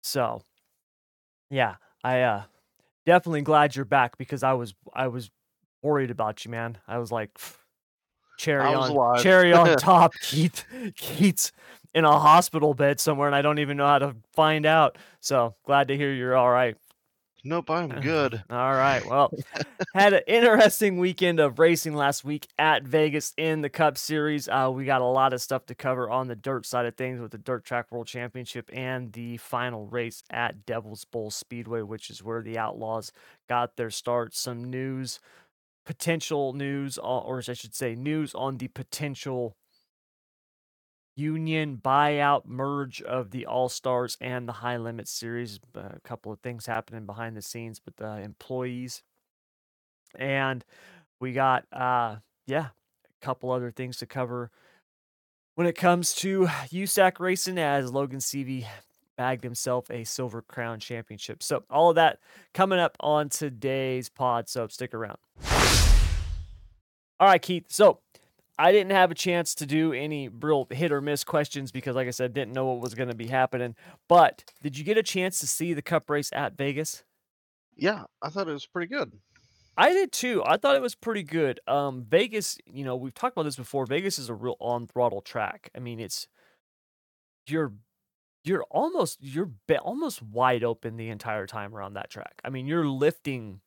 So, 0.01 0.41
yeah, 1.49 1.75
I 2.03 2.21
uh 2.21 2.43
definitely 3.05 3.41
glad 3.41 3.75
you're 3.75 3.85
back 3.85 4.17
because 4.17 4.43
I 4.43 4.53
was 4.53 4.73
I 4.93 5.07
was 5.07 5.29
worried 5.81 6.11
about 6.11 6.45
you, 6.45 6.51
man. 6.51 6.77
I 6.87 6.97
was 6.99 7.11
like 7.11 7.37
cherry 8.37 8.73
on 8.73 8.91
alive. 8.91 9.21
cherry 9.23 9.53
on 9.53 9.75
top. 9.77 10.13
Keith 10.21 10.65
Keith's 10.95 11.51
in 11.93 12.05
a 12.05 12.19
hospital 12.19 12.73
bed 12.73 12.99
somewhere, 12.99 13.27
and 13.27 13.35
I 13.35 13.41
don't 13.41 13.59
even 13.59 13.77
know 13.77 13.87
how 13.87 13.99
to 13.99 14.15
find 14.33 14.65
out. 14.65 14.97
So 15.19 15.55
glad 15.65 15.89
to 15.89 15.97
hear 15.97 16.13
you're 16.13 16.35
all 16.35 16.49
right. 16.49 16.77
Nope, 17.43 17.71
I'm 17.71 17.89
good. 18.01 18.43
all 18.49 18.73
right. 18.73 19.03
Well, 19.05 19.31
had 19.95 20.13
an 20.13 20.21
interesting 20.27 20.99
weekend 20.99 21.39
of 21.39 21.57
racing 21.57 21.95
last 21.95 22.23
week 22.23 22.47
at 22.59 22.83
Vegas 22.83 23.33
in 23.37 23.61
the 23.61 23.69
Cup 23.69 23.97
Series. 23.97 24.47
Uh, 24.47 24.69
we 24.73 24.85
got 24.85 25.01
a 25.01 25.05
lot 25.05 25.33
of 25.33 25.41
stuff 25.41 25.65
to 25.67 25.75
cover 25.75 26.09
on 26.09 26.27
the 26.27 26.35
dirt 26.35 26.65
side 26.65 26.85
of 26.85 26.95
things 26.95 27.19
with 27.19 27.31
the 27.31 27.37
Dirt 27.37 27.65
Track 27.65 27.91
World 27.91 28.07
Championship 28.07 28.69
and 28.71 29.11
the 29.13 29.37
final 29.37 29.87
race 29.87 30.23
at 30.29 30.65
Devil's 30.65 31.05
Bowl 31.05 31.31
Speedway, 31.31 31.81
which 31.81 32.09
is 32.09 32.23
where 32.23 32.41
the 32.41 32.57
Outlaws 32.57 33.11
got 33.49 33.75
their 33.75 33.89
start. 33.89 34.35
Some 34.35 34.63
news, 34.69 35.19
potential 35.85 36.53
news, 36.53 36.97
or 36.99 37.41
I 37.47 37.53
should 37.53 37.73
say, 37.73 37.95
news 37.95 38.35
on 38.35 38.57
the 38.57 38.67
potential 38.67 39.55
union 41.15 41.79
buyout 41.83 42.45
merge 42.45 43.01
of 43.01 43.31
the 43.31 43.45
All 43.45 43.69
Stars 43.69 44.17
and 44.21 44.47
the 44.47 44.53
High 44.53 44.77
Limit 44.77 45.07
Series. 45.07 45.59
A 45.75 45.99
couple 46.01 46.31
of 46.31 46.39
things 46.39 46.65
happening 46.65 47.05
behind 47.05 47.35
the 47.35 47.41
scenes 47.41 47.81
with 47.85 47.97
the 47.97 48.17
employees, 48.17 49.03
and 50.17 50.63
we 51.19 51.33
got 51.33 51.65
uh 51.71 52.17
yeah, 52.47 52.67
a 53.05 53.25
couple 53.25 53.51
other 53.51 53.71
things 53.71 53.97
to 53.97 54.05
cover 54.05 54.51
when 55.55 55.67
it 55.67 55.75
comes 55.75 56.13
to 56.15 56.47
USAC 56.69 57.19
racing 57.19 57.57
as 57.57 57.91
Logan 57.91 58.19
Seavey 58.19 58.65
bagged 59.17 59.43
himself 59.43 59.89
a 59.91 60.03
Silver 60.03 60.41
Crown 60.41 60.79
Championship. 60.79 61.43
So 61.43 61.63
all 61.69 61.89
of 61.89 61.95
that 61.95 62.19
coming 62.53 62.79
up 62.79 62.97
on 62.99 63.29
today's 63.29 64.09
pod. 64.09 64.49
So 64.49 64.67
stick 64.67 64.93
around. 64.93 65.17
All 67.19 67.27
right, 67.27 67.41
Keith. 67.41 67.65
So 67.67 67.99
I 68.61 68.71
didn't 68.71 68.91
have 68.91 69.09
a 69.09 69.15
chance 69.15 69.55
to 69.55 69.65
do 69.65 69.91
any 69.91 70.29
real 70.29 70.67
hit 70.69 70.91
or 70.91 71.01
miss 71.01 71.23
questions 71.23 71.71
because, 71.71 71.95
like 71.95 72.07
I 72.07 72.11
said, 72.11 72.31
didn't 72.31 72.53
know 72.53 72.67
what 72.67 72.79
was 72.79 72.93
going 72.93 73.09
to 73.09 73.15
be 73.15 73.25
happening. 73.25 73.75
But 74.07 74.43
did 74.61 74.77
you 74.77 74.83
get 74.83 74.99
a 74.99 75.03
chance 75.03 75.39
to 75.39 75.47
see 75.47 75.73
the 75.73 75.81
Cup 75.81 76.07
race 76.11 76.29
at 76.31 76.57
Vegas? 76.57 77.03
Yeah, 77.75 78.03
I 78.21 78.29
thought 78.29 78.47
it 78.47 78.53
was 78.53 78.67
pretty 78.67 78.85
good. 78.85 79.13
I 79.75 79.93
did 79.93 80.11
too. 80.11 80.43
I 80.45 80.57
thought 80.57 80.75
it 80.75 80.81
was 80.81 80.93
pretty 80.93 81.23
good. 81.23 81.59
Um, 81.65 82.05
Vegas, 82.07 82.59
you 82.67 82.85
know, 82.85 82.95
we've 82.95 83.15
talked 83.15 83.35
about 83.35 83.45
this 83.45 83.55
before. 83.55 83.87
Vegas 83.87 84.19
is 84.19 84.29
a 84.29 84.35
real 84.35 84.57
on 84.59 84.85
throttle 84.85 85.21
track. 85.21 85.71
I 85.75 85.79
mean, 85.79 85.99
it's 85.99 86.27
you're 87.47 87.73
you're 88.43 88.65
almost 88.69 89.17
you're 89.23 89.49
be- 89.67 89.77
almost 89.77 90.21
wide 90.21 90.63
open 90.63 90.97
the 90.97 91.09
entire 91.09 91.47
time 91.47 91.75
around 91.75 91.95
that 91.95 92.11
track. 92.11 92.39
I 92.45 92.51
mean, 92.51 92.67
you're 92.67 92.87
lifting 92.87 93.61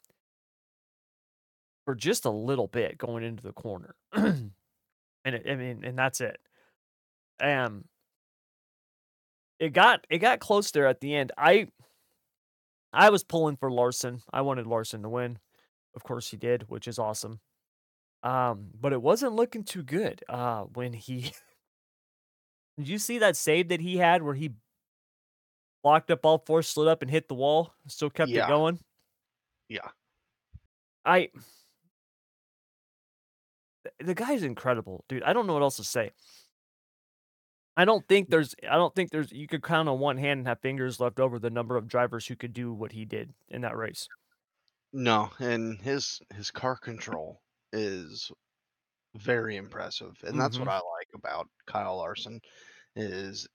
for 1.85 1.97
just 1.97 2.25
a 2.25 2.31
little 2.31 2.69
bit 2.69 2.97
going 2.97 3.25
into 3.25 3.43
the 3.43 3.53
corner. 3.53 3.97
and 5.25 5.35
it, 5.35 5.47
I 5.49 5.54
mean, 5.54 5.85
and 5.85 5.99
that's 5.99 6.21
it. 6.21 6.38
Um, 7.40 7.85
it 9.59 9.73
got 9.73 10.07
it 10.11 10.19
got 10.19 10.40
close 10.40 10.71
there 10.71 10.87
at 10.87 11.00
the 11.00 11.14
end. 11.14 11.33
I 11.38 11.69
I 12.93 13.11
was 13.11 13.25
pulling 13.25 13.57
for 13.57 13.71
Larson. 13.71 14.21
I 14.33 14.43
wanted 14.43 14.66
Larson 14.66 15.02
to 15.02 15.09
win. 15.09 15.38
Of 15.95 16.02
course 16.02 16.31
he 16.31 16.37
did, 16.37 16.69
which 16.69 16.88
is 16.88 16.99
awesome. 16.99 17.40
Um, 18.23 18.69
but 18.81 18.93
it 18.93 19.02
wasn't 19.02 19.35
looking 19.35 19.64
too 19.64 19.83
good. 19.83 20.23
Uh, 20.28 20.62
when 20.62 20.93
he 20.93 21.33
did 22.78 22.88
you 22.88 22.99
see 22.99 23.19
that 23.19 23.37
save 23.37 23.69
that 23.69 23.81
he 23.81 23.97
had 23.99 24.23
where 24.23 24.35
he 24.35 24.52
blocked 25.83 26.11
up 26.11 26.25
all 26.25 26.38
four, 26.38 26.62
slid 26.62 26.88
up 26.88 27.02
and 27.02 27.11
hit 27.11 27.28
the 27.28 27.35
wall, 27.35 27.75
still 27.87 28.11
kept 28.11 28.31
yeah. 28.31 28.45
it 28.45 28.49
going? 28.49 28.78
Yeah. 29.69 29.88
I 31.04 31.28
the 33.99 34.14
guy's 34.14 34.43
incredible, 34.43 35.05
dude. 35.09 35.23
I 35.23 35.33
don't 35.33 35.47
know 35.47 35.55
what 35.55 35.62
else 35.62 35.76
to 35.76 35.85
say. 35.85 36.12
I 37.76 37.85
don't 37.85 38.07
think 38.09 38.31
there's 38.31 38.55
I 38.69 38.76
don't 38.76 38.95
think 38.95 39.11
there's 39.11 39.33
you 39.33 39.47
could 39.49 39.62
count 39.62 39.88
on 39.88 39.99
one 39.99 40.17
hand 40.19 40.38
and 40.38 40.47
have 40.49 40.61
fingers 40.61 41.00
left 41.00 41.19
over 41.19 41.38
the 41.38 41.50
number 41.50 41.76
of 41.76 41.88
drivers 41.88 42.26
who 42.26 42.37
could 42.37 42.53
do 42.53 42.73
what 42.73 42.93
he 42.93 43.05
did 43.05 43.35
in 43.49 43.62
that 43.62 43.76
race. 43.76 44.09
No, 44.93 45.31
and 45.41 45.81
his 45.83 46.21
his 46.33 46.50
car 46.50 46.76
control 46.76 47.43
is 47.73 48.31
very 49.17 49.57
impressive, 49.57 50.17
and 50.25 50.41
that's 50.41 50.61
what 50.61 50.69
Mhm. 50.69 50.71
I 50.71 50.76
like 50.81 51.09
about 51.14 51.50
Kyle 51.67 51.99
Larson 51.99 52.41
is 52.97 53.49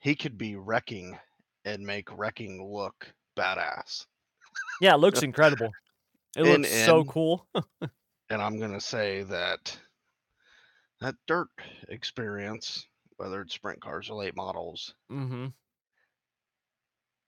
he 0.00 0.16
could 0.16 0.38
be 0.38 0.56
wrecking 0.56 1.18
and 1.64 1.86
make 1.86 2.10
wrecking 2.12 2.64
look 2.72 3.14
badass. 3.36 4.06
Yeah, 4.80 4.94
it 4.94 4.98
looks 4.98 5.22
incredible. 5.22 5.76
It 6.36 6.44
And 6.44 6.66
looks 6.66 6.70
so 6.70 7.04
cool. 7.04 7.48
and 8.30 8.40
I'm 8.40 8.58
gonna 8.58 8.80
say 8.80 9.24
that 9.24 9.76
that 11.00 11.16
dirt 11.26 11.48
experience, 11.88 12.86
whether 13.16 13.42
it's 13.42 13.54
sprint 13.54 13.80
cars 13.80 14.08
or 14.08 14.22
late 14.22 14.36
models, 14.36 14.94
mm-hmm. 15.10 15.46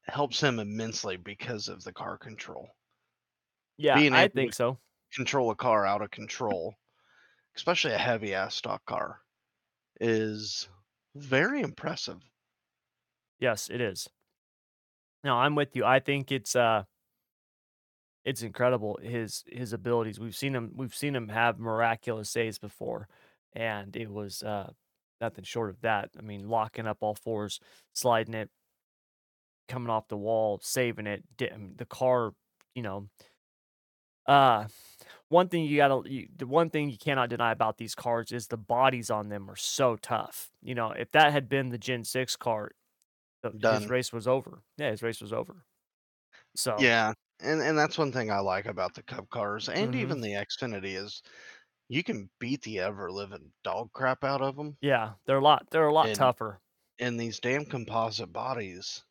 helps 0.07 0.41
him 0.41 0.61
immensely 0.61 1.17
because 1.17 1.69
of 1.69 1.83
the 1.83 1.93
car 1.93 2.17
control. 2.17 2.69
Yeah, 3.77 3.97
Being 3.97 4.15
I 4.15 4.29
think 4.29 4.55
so. 4.55 4.79
control 5.13 5.51
a 5.51 5.57
car 5.57 5.85
out 5.85 6.03
of 6.03 6.11
control, 6.11 6.75
especially 7.57 7.93
a 7.93 7.99
heavy 7.99 8.35
ass 8.35 8.55
stock 8.55 8.85
car, 8.87 9.21
is 10.01 10.69
very 11.17 11.63
impressive. 11.63 12.21
Yes, 13.41 13.69
it 13.71 13.81
is. 13.81 14.09
No, 15.25 15.35
I'm 15.35 15.55
with 15.57 15.75
you. 15.75 15.85
I 15.85 15.99
think 15.99 16.31
it's, 16.31 16.55
uh 16.55 16.85
it's 18.25 18.43
incredible, 18.43 18.99
his 19.03 19.45
his 19.49 19.73
abilities. 19.73 20.21
We've 20.21 20.37
seen 20.37 20.55
him 20.55 20.73
we've 20.77 20.95
seen 20.95 21.15
him 21.17 21.29
have 21.29 21.59
miraculous 21.59 22.31
saves 22.31 22.59
before, 22.59 23.09
and 23.55 23.97
it 23.97 24.11
was, 24.11 24.43
uh, 24.43 24.73
nothing 25.21 25.45
short 25.45 25.71
of 25.71 25.81
that. 25.83 26.11
I 26.19 26.23
mean, 26.23 26.49
locking 26.49 26.87
up 26.87 26.99
all 27.01 27.15
fours, 27.15 27.61
sliding 27.95 28.35
it, 28.35 28.51
coming 29.69 29.91
off 29.91 30.09
the 30.09 30.17
wall, 30.17 30.59
saving 30.63 31.07
it, 31.07 31.25
di 31.37 31.51
I 31.51 31.57
mean, 31.57 31.75
the 31.77 31.87
car, 31.87 32.33
you 32.75 32.83
know 32.83 33.09
uh, 34.27 34.67
one 35.29 35.49
thing 35.49 35.65
you 35.65 35.77
gotta 35.77 36.09
you 36.09 36.29
the 36.37 36.47
one 36.47 36.71
thing 36.71 36.91
you 36.91 36.99
cannot 36.99 37.31
deny 37.31 37.51
about 37.53 37.79
these 37.79 37.95
cars 37.95 38.31
is 38.33 38.47
the 38.47 38.57
bodies 38.57 39.11
on 39.11 39.29
them 39.29 39.51
are 39.51 39.57
so 39.57 39.97
tough. 39.97 40.51
You 40.63 40.75
know, 40.75 40.91
if 40.93 41.11
that 41.13 41.33
had 41.33 41.49
been 41.49 41.71
the 41.71 41.79
Gen 41.79 42.05
6 42.05 42.37
car, 42.37 42.73
uh, 43.45 43.51
his 43.69 43.89
race 43.89 44.13
was 44.13 44.29
over. 44.29 44.63
Yeah, 44.79 44.91
his 44.91 45.03
race 45.03 45.21
was 45.21 45.33
over. 45.33 45.65
So 46.57 46.79
Yeah, 46.79 47.13
and 47.43 47.61
and 47.61 47.77
that's 47.79 47.99
one 47.99 48.13
thing 48.13 48.31
I 48.31 48.39
like 48.41 48.67
about 48.67 48.95
the 48.95 49.03
Cup 49.03 49.29
cars 49.31 49.69
and 49.69 49.95
Mhm. 49.95 49.95
even 49.95 50.21
the 50.21 50.33
Xfinity 50.33 50.97
is 50.97 51.23
you 51.89 52.05
can 52.05 52.31
beat 52.41 52.63
the 52.63 52.81
ever 52.81 53.13
living 53.13 53.53
dog 53.65 53.93
crap 53.93 54.25
out 54.25 54.43
of 54.43 54.57
them. 54.57 54.79
Yeah, 54.83 55.15
they're 55.25 55.39
a 55.39 55.43
lot 55.43 55.71
they're 55.71 55.87
a 55.89 55.95
lot 55.95 56.13
And 56.13 56.13
tougher. 56.13 56.61
and 56.99 57.21
these 57.21 57.41
damn 57.41 57.67
composite 57.67 58.33
bodies, 58.33 59.05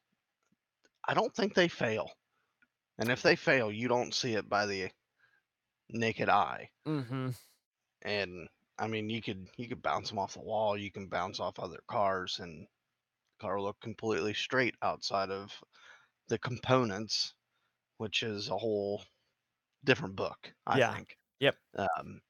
I 1.08 1.14
don't 1.14 1.36
think 1.36 1.54
they 1.54 1.68
fail. 1.68 2.12
And 2.98 3.12
if 3.12 3.22
they 3.24 3.36
fail, 3.36 3.72
you 3.72 3.88
don't 3.88 4.16
see 4.16 4.36
it 4.36 4.50
by 4.50 4.66
the 4.68 4.92
naked 5.90 6.30
eye. 6.30 6.72
Mhm. 6.86 7.34
And 8.04 8.48
I 8.78 8.86
mean, 8.88 9.10
you 9.10 9.24
could 9.24 9.50
you 9.58 9.68
could 9.68 9.82
bounce 9.82 10.10
them 10.10 10.20
off 10.20 10.34
the 10.34 10.42
wall, 10.42 10.78
you 10.78 10.92
can 10.92 11.08
bounce 11.08 11.40
off 11.40 11.58
other 11.58 11.82
cars, 11.88 12.38
and 12.40 12.68
car 13.40 13.62
look 13.62 13.80
completely 13.82 14.34
straight 14.34 14.76
outside 14.82 15.32
of 15.32 15.64
the 16.30 16.40
components, 16.40 17.36
which 18.02 18.24
is 18.24 18.50
a 18.50 18.58
whole 18.58 19.06
different 19.86 20.16
book, 20.18 20.54
I 20.68 20.80
Yeah. 20.80 20.82
think. 20.82 21.18
Yep. 21.40 21.60
Um, 21.76 22.22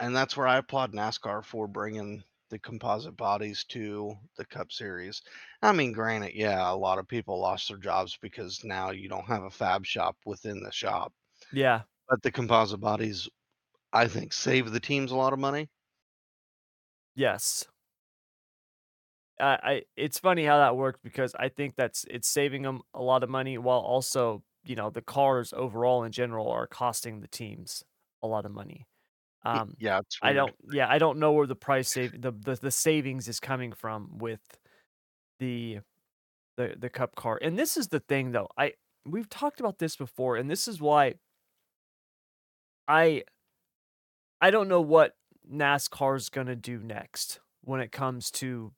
and 0.00 0.14
that's 0.14 0.36
where 0.36 0.46
I 0.46 0.58
applaud 0.58 0.92
NASCAR 0.92 1.44
for 1.44 1.66
bringing 1.68 2.22
the 2.50 2.58
composite 2.58 3.16
bodies 3.16 3.64
to 3.64 4.16
the 4.36 4.44
Cup 4.44 4.72
Series. 4.72 5.22
I 5.62 5.72
mean, 5.72 5.92
granted, 5.92 6.34
yeah, 6.34 6.70
a 6.70 6.74
lot 6.74 6.98
of 6.98 7.06
people 7.08 7.38
lost 7.38 7.68
their 7.68 7.76
jobs 7.76 8.16
because 8.16 8.64
now 8.64 8.90
you 8.90 9.08
don't 9.08 9.26
have 9.26 9.42
a 9.42 9.50
fab 9.50 9.84
shop 9.84 10.16
within 10.24 10.62
the 10.62 10.72
shop. 10.72 11.12
Yeah. 11.50 11.84
But 12.08 12.22
the 12.22 12.32
composite 12.32 12.80
bodies, 12.80 13.28
I 13.92 14.08
think, 14.08 14.32
save 14.34 14.72
the 14.72 14.80
teams 14.80 15.12
a 15.12 15.16
lot 15.16 15.32
of 15.34 15.40
money. 15.40 15.70
Yes. 17.14 17.66
I 19.40 19.58
I 19.62 19.82
it's 19.96 20.18
funny 20.18 20.44
how 20.44 20.58
that 20.58 20.76
works 20.76 21.00
because 21.02 21.34
I 21.34 21.48
think 21.48 21.76
that's 21.76 22.04
it's 22.10 22.28
saving 22.28 22.62
them 22.62 22.82
a 22.94 23.02
lot 23.02 23.22
of 23.22 23.30
money 23.30 23.58
while 23.58 23.78
also, 23.80 24.42
you 24.68 24.76
know, 24.76 24.90
the 24.90 25.02
cars 25.02 25.52
overall 25.56 26.04
in 26.04 26.12
general 26.12 26.50
are 26.50 26.66
costing 26.66 27.20
the 27.20 27.28
teams 27.28 27.84
a 28.22 28.26
lot 28.28 28.44
of 28.44 28.52
money. 28.52 28.86
Um, 29.44 29.74
yeah, 29.78 30.00
it's 30.00 30.18
I 30.22 30.32
don't 30.32 30.54
yeah, 30.70 30.88
I 30.88 30.98
don't 30.98 31.18
know 31.18 31.32
where 31.32 31.46
the 31.46 31.56
price 31.56 31.88
save 31.90 32.20
the 32.20 32.32
the 32.32 32.56
the 32.56 32.70
savings 32.70 33.28
is 33.28 33.40
coming 33.40 33.72
from 33.72 34.18
with 34.18 34.40
the 35.38 35.80
the 36.56 36.74
the 36.78 36.90
Cup 36.90 37.14
car, 37.16 37.38
and 37.40 37.58
this 37.58 37.76
is 37.76 37.88
the 37.88 38.00
thing 38.00 38.32
though, 38.32 38.48
I 38.58 38.74
we've 39.06 39.28
talked 39.28 39.60
about 39.60 39.78
this 39.78 39.96
before, 39.96 40.36
and 40.36 40.50
this 40.50 40.68
is 40.68 40.80
why 40.80 41.14
I 42.88 43.24
I 44.40 44.50
don't 44.50 44.68
know 44.68 44.80
what 44.80 45.16
NASCAR's 45.50 46.28
gonna 46.28 46.56
do 46.56 46.78
next 46.78 47.40
when 47.62 47.80
it 47.80 47.92
comes 47.92 48.30
to 48.32 48.72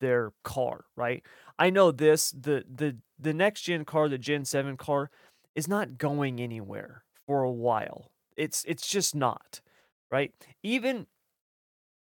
their 0.00 0.32
car, 0.42 0.84
right? 0.96 1.22
I 1.58 1.70
know 1.70 1.90
this, 1.90 2.30
the 2.30 2.64
the 2.72 2.96
the 3.18 3.34
next 3.34 3.62
gen 3.62 3.84
car, 3.84 4.08
the 4.08 4.18
Gen 4.18 4.44
7 4.44 4.76
car 4.76 5.10
is 5.54 5.68
not 5.68 5.98
going 5.98 6.40
anywhere 6.40 7.04
for 7.26 7.42
a 7.42 7.50
while. 7.50 8.10
It's 8.36 8.64
it's 8.66 8.86
just 8.86 9.14
not, 9.14 9.60
right? 10.10 10.32
Even 10.62 11.06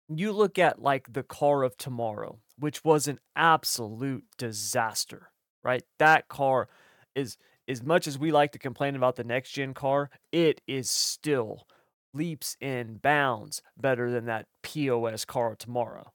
you 0.10 0.31
look 0.31 0.57
at 0.57 0.81
like 0.81 1.12
the 1.13 1.24
car 1.24 1.63
of 1.63 1.77
tomorrow, 1.77 2.39
which 2.57 2.84
was 2.84 3.07
an 3.07 3.19
absolute 3.36 4.25
disaster, 4.38 5.31
right? 5.63 5.84
That 6.00 6.27
car 6.27 6.69
is 7.15 7.38
as 7.67 7.84
much 7.84 8.07
as 8.07 8.17
we 8.17 8.31
like 8.31 8.51
to 8.53 8.60
complain 8.60 8.96
about 8.96 9.17
the 9.17 9.24
next 9.24 9.51
gen 9.51 9.74
car, 9.74 10.10
it 10.31 10.62
is 10.67 10.89
still 10.89 11.67
leaps 12.13 12.55
and 12.62 13.01
bounds 13.01 13.62
better 13.77 14.10
than 14.10 14.25
that 14.25 14.48
POS 14.63 15.25
car 15.25 15.51
of 15.51 15.57
tomorrow. 15.57 16.12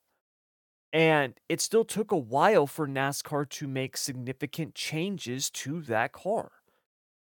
And 0.93 1.35
it 1.49 1.61
still 1.61 1.85
took 1.85 2.13
a 2.13 2.17
while 2.19 2.67
for 2.67 2.87
NASCAR 2.87 3.49
to 3.49 3.67
make 3.67 3.97
significant 3.97 4.75
changes 4.75 5.51
to 5.51 5.81
that 5.83 6.13
car. 6.13 6.53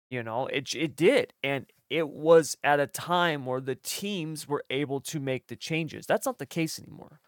You 0.09 0.23
know, 0.23 0.47
it 0.47 0.73
it 0.75 0.95
did, 0.95 1.33
and 1.43 1.65
it 1.89 2.09
was 2.09 2.57
at 2.63 2.79
a 2.79 2.87
time 2.87 3.45
where 3.45 3.61
the 3.61 3.75
teams 3.75 4.47
were 4.47 4.63
able 4.69 5.01
to 5.01 5.19
make 5.19 5.47
the 5.47 5.55
changes. 5.55 6.05
That's 6.07 6.25
not 6.25 6.39
the 6.39 6.45
case 6.45 6.79
anymore. 6.79 7.19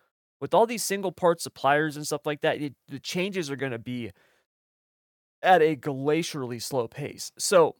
With 0.42 0.54
all 0.54 0.66
these 0.66 0.84
single 0.84 1.12
part 1.12 1.42
suppliers 1.42 1.98
and 1.98 2.06
stuff 2.06 2.26
like 2.26 2.42
that, 2.42 2.62
it 2.62 2.76
the 2.88 3.00
changes 3.00 3.52
are 3.52 3.58
gonna 3.58 3.80
be 3.80 4.12
at 5.42 5.62
a 5.62 5.76
glacially 5.76 6.62
slow 6.62 6.88
pace. 6.88 7.32
So 7.38 7.76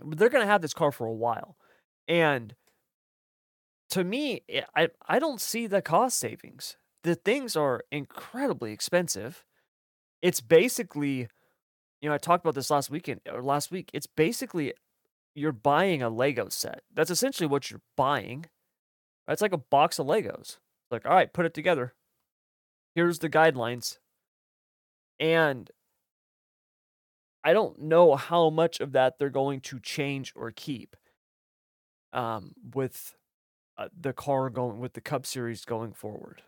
they're 0.00 0.28
gonna 0.28 0.46
have 0.46 0.62
this 0.62 0.74
car 0.74 0.92
for 0.92 1.06
a 1.06 1.12
while, 1.12 1.56
and 2.08 2.54
to 3.90 4.04
me, 4.04 4.42
eh, 4.48 4.62
I 4.74 4.88
I 5.06 5.18
don't 5.18 5.40
see 5.40 5.66
the 5.66 5.82
cost 5.82 6.18
savings. 6.18 6.76
The 7.02 7.14
things 7.14 7.56
are 7.56 7.82
incredibly 7.90 8.72
expensive. 8.72 9.44
It's 10.22 10.40
basically 10.40 11.28
you 12.02 12.08
know, 12.08 12.14
I 12.14 12.18
talked 12.18 12.44
about 12.44 12.56
this 12.56 12.70
last 12.70 12.90
weekend 12.90 13.20
or 13.32 13.42
last 13.42 13.70
week. 13.70 13.88
It's 13.94 14.08
basically 14.08 14.74
you're 15.34 15.52
buying 15.52 16.02
a 16.02 16.10
Lego 16.10 16.48
set. 16.48 16.82
That's 16.92 17.12
essentially 17.12 17.46
what 17.46 17.70
you're 17.70 17.80
buying. 17.96 18.46
It's 19.28 19.40
like 19.40 19.52
a 19.52 19.58
box 19.58 20.00
of 20.00 20.08
Legos. 20.08 20.58
Like, 20.90 21.06
all 21.06 21.14
right, 21.14 21.32
put 21.32 21.46
it 21.46 21.54
together. 21.54 21.94
Here's 22.96 23.20
the 23.20 23.30
guidelines. 23.30 23.98
And 25.20 25.70
I 27.44 27.52
don't 27.52 27.78
know 27.80 28.16
how 28.16 28.50
much 28.50 28.80
of 28.80 28.92
that 28.92 29.18
they're 29.18 29.30
going 29.30 29.60
to 29.60 29.78
change 29.78 30.32
or 30.34 30.50
keep 30.50 30.96
um, 32.12 32.52
with 32.74 33.14
uh, 33.78 33.88
the 33.98 34.12
car 34.12 34.50
going 34.50 34.80
with 34.80 34.94
the 34.94 35.00
Cup 35.00 35.24
Series 35.24 35.64
going 35.64 35.92
forward. 35.92 36.42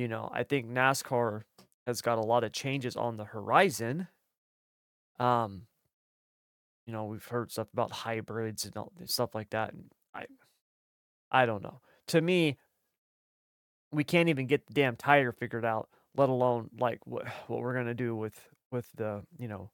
You 0.00 0.08
know, 0.08 0.30
I 0.32 0.44
think 0.44 0.66
NASCAR 0.66 1.42
has 1.86 2.00
got 2.00 2.16
a 2.16 2.22
lot 2.22 2.42
of 2.42 2.52
changes 2.52 2.96
on 2.96 3.18
the 3.18 3.26
horizon. 3.26 4.08
Um, 5.18 5.66
you 6.86 6.94
know, 6.94 7.04
we've 7.04 7.26
heard 7.26 7.52
stuff 7.52 7.70
about 7.74 7.90
hybrids 7.90 8.64
and 8.64 8.74
all 8.78 8.94
stuff 9.04 9.34
like 9.34 9.50
that, 9.50 9.74
and 9.74 9.92
I, 10.14 10.24
I 11.30 11.44
don't 11.44 11.62
know. 11.62 11.82
To 12.06 12.20
me, 12.22 12.56
we 13.92 14.02
can't 14.02 14.30
even 14.30 14.46
get 14.46 14.66
the 14.66 14.72
damn 14.72 14.96
tire 14.96 15.32
figured 15.32 15.66
out, 15.66 15.90
let 16.16 16.30
alone 16.30 16.70
like 16.78 17.06
what 17.06 17.28
what 17.48 17.60
we're 17.60 17.74
gonna 17.74 17.92
do 17.92 18.16
with 18.16 18.48
with 18.72 18.88
the 18.96 19.20
you 19.38 19.48
know 19.48 19.70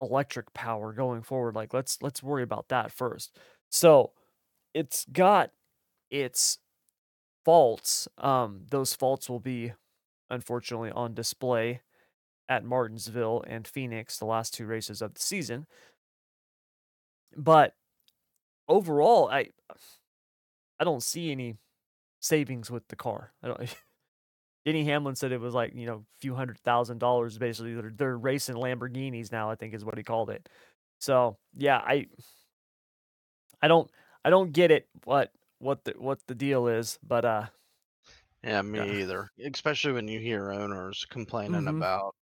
electric 0.00 0.54
power 0.54 0.92
going 0.92 1.22
forward. 1.22 1.56
Like 1.56 1.74
let's 1.74 1.98
let's 2.00 2.22
worry 2.22 2.44
about 2.44 2.68
that 2.68 2.92
first. 2.92 3.36
So 3.70 4.12
it's 4.72 5.04
got 5.12 5.50
its 6.12 6.58
faults. 7.44 8.08
Um, 8.18 8.62
those 8.70 8.94
faults 8.94 9.28
will 9.28 9.40
be 9.40 9.72
unfortunately 10.30 10.90
on 10.90 11.14
display 11.14 11.80
at 12.48 12.64
Martinsville 12.64 13.44
and 13.46 13.66
Phoenix, 13.66 14.18
the 14.18 14.24
last 14.24 14.54
two 14.54 14.66
races 14.66 15.00
of 15.02 15.14
the 15.14 15.20
season. 15.20 15.66
But 17.36 17.74
overall, 18.68 19.28
I 19.30 19.50
I 20.78 20.84
don't 20.84 21.02
see 21.02 21.30
any 21.30 21.56
savings 22.20 22.70
with 22.70 22.88
the 22.88 22.96
car. 22.96 23.32
I 23.42 23.48
don't 23.48 23.76
Denny 24.64 24.84
Hamlin 24.84 25.16
said 25.16 25.32
it 25.32 25.40
was 25.40 25.54
like, 25.54 25.74
you 25.74 25.86
know, 25.86 25.94
a 25.94 26.20
few 26.20 26.34
hundred 26.34 26.58
thousand 26.60 26.98
dollars 26.98 27.38
basically. 27.38 27.74
They're, 27.74 27.92
they're 27.94 28.18
racing 28.18 28.56
Lamborghinis 28.56 29.32
now, 29.32 29.50
I 29.50 29.56
think 29.56 29.74
is 29.74 29.84
what 29.84 29.98
he 29.98 30.04
called 30.04 30.30
it. 30.30 30.48
So 31.00 31.36
yeah, 31.56 31.78
I 31.78 32.06
I 33.60 33.68
don't 33.68 33.90
I 34.24 34.30
don't 34.30 34.52
get 34.52 34.70
it, 34.70 34.88
but 35.04 35.32
what 35.62 35.84
the 35.84 35.94
what 35.98 36.26
the 36.26 36.34
deal 36.34 36.66
is, 36.68 36.98
but, 37.02 37.24
uh 37.24 37.48
Yeah, 38.44 38.62
yeah. 38.74 38.86
me 38.86 39.00
either. 39.00 39.30
Especially 39.36 39.90
when 39.90 40.06
you 40.06 40.20
hear 40.20 40.52
owners 40.52 41.04
complaining 41.06 41.66
Mhm. 41.66 41.66
about 41.66 42.14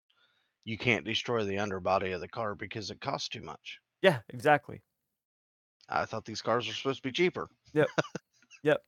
you 0.64 0.78
can't 0.78 1.04
destroy 1.06 1.44
the 1.44 1.58
underbody 1.58 2.12
of 2.12 2.20
the 2.20 2.28
car 2.28 2.54
because 2.54 2.90
it 2.90 3.00
costs 3.00 3.28
too 3.28 3.42
much. 3.42 3.80
Yeah, 4.02 4.22
exactly. 4.28 4.82
I 5.90 6.06
thought 6.06 6.24
these 6.24 6.40
cars 6.40 6.66
were 6.66 6.72
supposed 6.72 7.02
to 7.02 7.08
be 7.08 7.12
cheaper. 7.12 7.50
Yep. 7.72 7.92
Yep. 8.64 8.84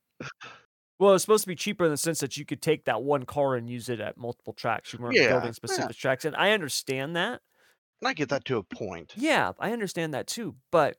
Well, 0.99 1.13
it's 1.15 1.23
supposed 1.23 1.43
to 1.43 1.47
be 1.47 1.55
cheaper 1.55 1.85
in 1.85 1.91
the 1.91 1.97
sense 1.97 2.19
that 2.19 2.37
you 2.37 2.45
could 2.45 2.61
take 2.61 2.85
that 2.85 3.03
one 3.03 3.25
car 3.25 3.55
and 3.55 3.69
use 3.69 3.89
it 3.89 3.99
at 3.99 4.17
multiple 4.17 4.53
tracks. 4.53 4.93
You 4.93 4.99
weren't 4.99 5.25
Yeah, 5.25 5.27
building 5.27 5.53
yeah, 5.69 5.87
specific 5.87 5.95
tracks, 5.97 6.23
and 6.25 6.35
I 6.35 6.51
understand 6.51 7.15
that. 7.15 7.41
and 8.01 8.07
I 8.07 8.13
get 8.13 8.29
that 8.29 8.45
to 8.45 8.57
a 8.57 8.63
point. 8.63 9.15
Yeah, 9.15 9.53
I 9.59 9.71
understand 9.73 10.13
that 10.13 10.27
too, 10.27 10.57
but 10.71 10.97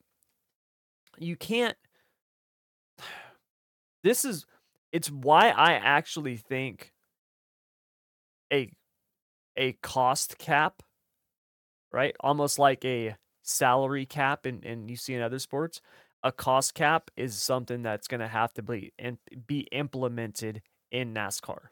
you 1.18 1.36
can't 1.36 1.76
this 4.04 4.24
is 4.24 4.46
it's 4.92 5.10
why 5.10 5.50
I 5.50 5.72
actually 5.74 6.36
think 6.36 6.92
a 8.52 8.70
a 9.56 9.72
cost 9.74 10.38
cap, 10.38 10.82
right? 11.92 12.14
Almost 12.20 12.58
like 12.58 12.84
a 12.84 13.16
salary 13.42 14.06
cap 14.06 14.46
and 14.46 14.64
and 14.64 14.90
you 14.90 14.96
see 14.96 15.14
in 15.14 15.22
other 15.22 15.38
sports, 15.38 15.80
a 16.22 16.32
cost 16.32 16.74
cap 16.74 17.10
is 17.16 17.34
something 17.34 17.82
that's 17.82 18.08
gonna 18.08 18.28
have 18.28 18.52
to 18.54 18.62
be 18.62 18.92
and 18.98 19.18
be 19.46 19.60
implemented 19.72 20.62
in 20.90 21.14
NASCAR. 21.14 21.68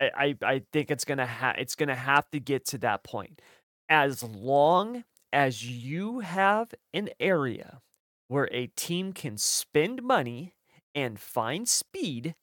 I 0.00 0.36
I 0.42 0.62
think 0.72 0.90
it's 0.90 1.04
gonna 1.04 1.26
ha 1.26 1.54
it's 1.56 1.74
gonna 1.74 1.94
have 1.94 2.30
to 2.30 2.40
get 2.40 2.66
to 2.66 2.78
that 2.78 3.02
point. 3.04 3.40
As 3.88 4.22
long 4.22 5.04
as 5.32 5.64
you 5.64 6.20
have 6.20 6.74
an 6.92 7.10
area 7.20 7.80
where 8.28 8.48
a 8.52 8.68
team 8.68 9.12
can 9.12 9.38
spend 9.38 10.02
money 10.02 10.54
and 10.94 11.18
find 11.18 11.68
speed, 11.68 12.34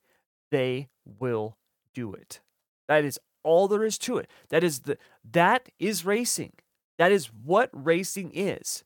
they 0.52 0.90
will 1.20 1.58
do 1.94 2.14
it. 2.14 2.40
That 2.88 3.04
is 3.04 3.20
all 3.44 3.68
there 3.68 3.84
is 3.84 3.98
to 4.00 4.18
it. 4.18 4.30
That 4.50 4.64
is 4.64 4.82
the 4.82 4.98
that 5.32 5.70
is 5.80 6.06
racing. 6.06 6.54
That 6.98 7.12
is 7.12 7.28
what 7.28 7.70
racing 7.74 8.32
is. 8.34 8.84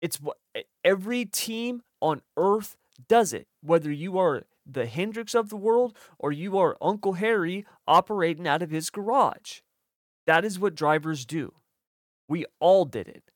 It's 0.00 0.20
what 0.20 0.38
every 0.84 1.24
team 1.24 1.82
on 2.00 2.22
earth 2.36 2.76
does 3.08 3.32
it, 3.32 3.46
whether 3.62 3.90
you 3.90 4.18
are 4.18 4.44
the 4.66 4.86
Hendricks 4.86 5.34
of 5.34 5.48
the 5.48 5.56
world 5.56 5.96
or 6.18 6.30
you 6.32 6.58
are 6.58 6.76
Uncle 6.80 7.14
Harry 7.14 7.66
operating 7.86 8.46
out 8.46 8.62
of 8.62 8.70
his 8.70 8.90
garage. 8.90 9.60
That 10.26 10.44
is 10.44 10.58
what 10.58 10.74
drivers 10.74 11.24
do. 11.24 11.54
We 12.28 12.44
all 12.60 12.84
did 12.84 13.08
it, 13.08 13.27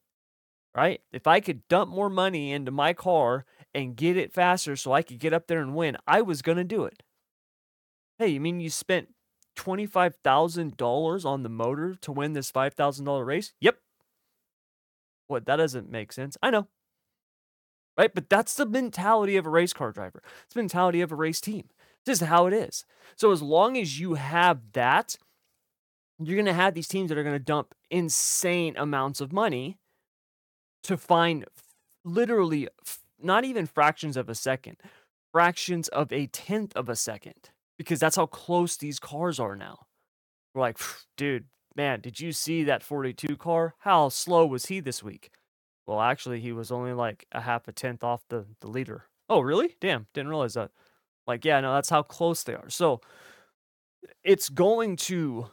right? 0.74 1.00
If 1.12 1.26
I 1.26 1.40
could 1.40 1.66
dump 1.68 1.90
more 1.90 2.10
money 2.10 2.52
into 2.52 2.70
my 2.70 2.92
car 2.92 3.44
and 3.74 3.96
get 3.96 4.16
it 4.16 4.32
faster 4.32 4.76
so 4.76 4.92
I 4.92 5.02
could 5.02 5.18
get 5.18 5.32
up 5.32 5.46
there 5.46 5.60
and 5.60 5.74
win, 5.74 5.96
I 6.06 6.22
was 6.22 6.42
gonna 6.42 6.64
do 6.64 6.84
it. 6.84 7.02
Hey, 8.18 8.28
you 8.28 8.40
mean 8.40 8.60
you 8.60 8.70
spent 8.70 9.08
$25,000 9.56 11.24
on 11.24 11.42
the 11.42 11.48
motor 11.48 11.94
to 12.00 12.12
win 12.12 12.32
this 12.32 12.52
$5,000 12.52 13.26
race? 13.26 13.52
Yep. 13.60 13.78
What? 15.26 15.46
That 15.46 15.56
doesn't 15.56 15.90
make 15.90 16.12
sense. 16.12 16.36
I 16.42 16.50
know. 16.50 16.68
Right? 17.96 18.14
But 18.14 18.30
that's 18.30 18.54
the 18.54 18.66
mentality 18.66 19.36
of 19.36 19.46
a 19.46 19.50
race 19.50 19.72
car 19.72 19.92
driver. 19.92 20.22
It's 20.44 20.54
the 20.54 20.60
mentality 20.60 21.00
of 21.00 21.12
a 21.12 21.16
race 21.16 21.40
team. 21.40 21.68
This 22.04 22.20
is 22.20 22.28
how 22.28 22.46
it 22.46 22.52
is. 22.52 22.84
So 23.16 23.30
as 23.32 23.42
long 23.42 23.76
as 23.76 24.00
you 24.00 24.14
have 24.14 24.60
that, 24.72 25.16
you're 26.18 26.36
going 26.36 26.46
to 26.46 26.52
have 26.52 26.74
these 26.74 26.88
teams 26.88 27.08
that 27.08 27.18
are 27.18 27.22
going 27.22 27.34
to 27.34 27.38
dump 27.38 27.74
insane 27.90 28.76
amounts 28.76 29.20
of 29.20 29.32
money 29.32 29.78
to 30.84 30.96
find 30.96 31.44
literally 32.04 32.68
not 33.20 33.44
even 33.44 33.66
fractions 33.66 34.16
of 34.16 34.28
a 34.28 34.34
second, 34.34 34.76
fractions 35.32 35.88
of 35.88 36.12
a 36.12 36.26
tenth 36.26 36.74
of 36.76 36.88
a 36.88 36.96
second, 36.96 37.50
because 37.78 38.00
that's 38.00 38.16
how 38.16 38.26
close 38.26 38.76
these 38.76 38.98
cars 38.98 39.38
are 39.38 39.56
now. 39.56 39.86
We're 40.54 40.62
like, 40.62 40.78
dude, 41.16 41.46
man, 41.76 42.00
did 42.00 42.20
you 42.20 42.32
see 42.32 42.64
that 42.64 42.82
42 42.82 43.36
car? 43.36 43.74
How 43.80 44.08
slow 44.08 44.46
was 44.46 44.66
he 44.66 44.80
this 44.80 45.02
week? 45.02 45.30
Well, 45.86 46.00
actually, 46.00 46.40
he 46.40 46.52
was 46.52 46.70
only 46.70 46.92
like 46.92 47.26
a 47.32 47.40
half 47.40 47.66
a 47.68 47.72
tenth 47.72 48.04
off 48.04 48.22
the, 48.28 48.46
the 48.60 48.68
leader. 48.68 49.04
Oh, 49.28 49.40
really? 49.40 49.76
Damn, 49.80 50.06
didn't 50.14 50.28
realize 50.28 50.54
that. 50.54 50.70
Like, 51.26 51.44
yeah, 51.44 51.60
no, 51.60 51.74
that's 51.74 51.90
how 51.90 52.02
close 52.02 52.42
they 52.42 52.54
are. 52.54 52.68
So 52.68 53.00
it's 54.24 54.48
going 54.48 54.96
to 54.96 55.46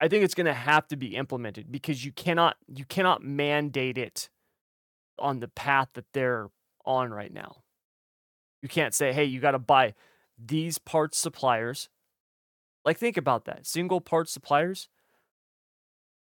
I 0.00 0.08
think 0.08 0.24
it's 0.24 0.34
gonna 0.34 0.54
have 0.54 0.86
to 0.88 0.96
be 0.96 1.16
implemented 1.16 1.70
because 1.72 2.04
you 2.04 2.12
cannot 2.12 2.56
you 2.68 2.84
cannot 2.84 3.22
mandate 3.22 3.98
it 3.98 4.28
on 5.18 5.40
the 5.40 5.48
path 5.48 5.88
that 5.94 6.06
they're 6.12 6.48
on 6.84 7.10
right 7.10 7.32
now. 7.32 7.62
You 8.62 8.68
can't 8.68 8.94
say, 8.94 9.12
"Hey, 9.12 9.24
you 9.24 9.40
gotta 9.40 9.58
buy 9.58 9.94
these 10.38 10.78
parts 10.78 11.18
suppliers." 11.18 11.88
Like, 12.84 12.98
think 12.98 13.16
about 13.16 13.44
that. 13.46 13.66
Single 13.66 14.00
parts 14.00 14.32
suppliers. 14.32 14.88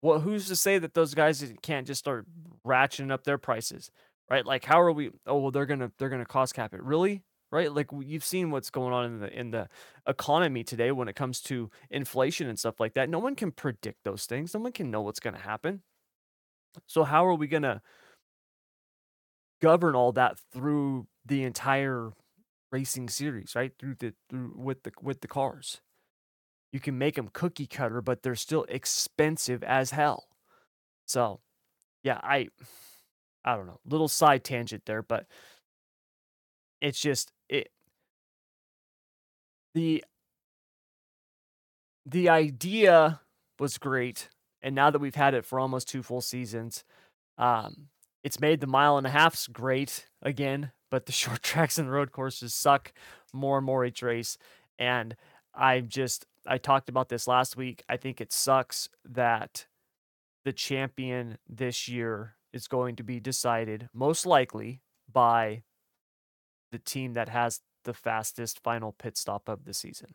Well, 0.03 0.21
who's 0.21 0.49
to 0.49 0.57
say 0.57 0.79
that 0.79 0.95
those 0.95 1.15
guys 1.15 1.45
can't 1.63 1.87
just 1.87 1.99
start 2.01 2.27
ratcheting 2.67 3.11
up 3.13 3.25
their 3.25 3.39
prices, 3.39 3.91
right? 4.31 4.45
Like, 4.47 4.65
how 4.65 4.81
are 4.81 4.93
we? 4.93 5.11
Oh, 5.27 5.39
well, 5.39 5.51
they're 5.51 5.67
gonna 5.67 5.93
they're 5.99 6.09
gonna 6.09 6.25
cost 6.25 6.55
cap 6.55 6.75
it, 6.75 6.83
really, 6.83 7.23
right? 7.51 7.73
Like, 7.73 7.89
you've 8.01 8.25
seen 8.25 8.51
what's 8.51 8.71
going 8.71 8.93
on 8.93 9.05
in 9.07 9.21
the 9.21 9.39
in 9.41 9.51
the 9.51 9.69
economy 10.07 10.65
today 10.65 10.93
when 10.93 11.09
it 11.09 11.17
comes 11.17 11.41
to 11.43 11.71
inflation 11.91 12.49
and 12.49 12.59
stuff 12.59 12.81
like 12.81 12.95
that. 12.95 13.09
No 13.11 13.19
one 13.19 13.35
can 13.35 13.53
predict 13.53 14.05
those 14.05 14.27
things. 14.27 14.55
No 14.55 14.61
one 14.61 14.73
can 14.73 14.91
know 14.91 15.03
what's 15.03 15.21
gonna 15.21 15.39
happen. 15.39 15.83
So, 16.87 17.05
how 17.05 17.27
are 17.27 17.35
we 17.35 17.47
gonna 17.49 17.83
govern 19.61 19.95
all 19.95 20.13
that 20.13 20.39
through 20.53 21.07
the 21.27 21.45
entire 21.45 22.13
racing 22.73 23.09
series, 23.09 23.55
right? 23.55 23.73
Through 23.79 23.97
the 23.99 24.15
through 24.29 24.55
with 24.57 24.83
the 24.83 24.93
with 25.03 25.21
the 25.21 25.29
cars. 25.29 25.81
You 26.73 26.81
can 26.81 26.99
make 26.99 27.17
them 27.17 27.31
cookie 27.33 27.67
cutter, 27.67 28.01
but 28.01 28.23
they're 28.23 28.37
still 28.37 28.65
expensive 28.69 29.63
as 29.65 29.91
hell. 29.91 30.29
So, 31.07 31.41
yeah, 32.03 32.21
I 32.23 32.49
I 33.45 33.57
don't 33.57 33.67
know. 33.67 33.81
Little 33.85 34.09
side 34.09 34.45
tangent 34.45 34.85
there, 34.87 35.03
but 35.03 35.27
it's 36.81 37.01
just 37.01 37.31
the 39.75 40.05
the 42.07 42.29
idea 42.29 43.21
was 43.59 43.79
great. 43.79 44.29
And 44.63 44.75
now 44.75 44.91
that 44.91 44.99
we've 44.99 45.15
had 45.15 45.35
it 45.35 45.45
for 45.45 45.61
almost 45.61 45.89
two 45.89 46.03
full 46.03 46.21
seasons, 46.21 46.85
um, 47.39 47.89
it's 48.23 48.41
made 48.41 48.61
the 48.61 48.67
mile 48.67 48.99
and 48.99 49.07
a 49.07 49.11
halfs 49.11 49.47
great 49.47 50.07
again, 50.23 50.73
but 50.91 51.07
the 51.07 51.13
short 51.23 51.43
tracks 51.43 51.79
and 51.79 51.91
road 51.91 52.13
courses 52.13 52.55
suck 52.55 52.93
more 53.33 53.59
and 53.59 53.67
more 53.67 53.85
each 53.85 54.03
race. 54.03 54.37
And 54.79 55.17
I'm 55.55 55.89
just 55.89 56.27
I 56.47 56.59
talked 56.59 56.89
about 56.89 57.09
this 57.09 57.29
last 57.29 57.57
week. 57.57 57.83
I 57.89 57.97
think 57.97 58.21
it 58.21 58.33
sucks 58.33 58.89
that 59.05 59.67
the 60.45 60.53
champion 60.53 61.39
this 61.49 61.87
year 61.87 62.37
is 62.53 62.67
going 62.67 62.97
to 62.97 63.03
be 63.03 63.21
decided 63.21 63.89
most 63.93 64.25
likely 64.25 64.81
by 65.11 65.63
the 66.73 66.79
team 66.79 67.13
that 67.13 67.29
has 67.29 67.61
the 67.85 67.95
fastest 67.95 68.61
final 68.63 68.93
pit 68.93 69.17
stop 69.19 69.49
of 69.49 69.65
the 69.65 69.75
season. 69.75 70.15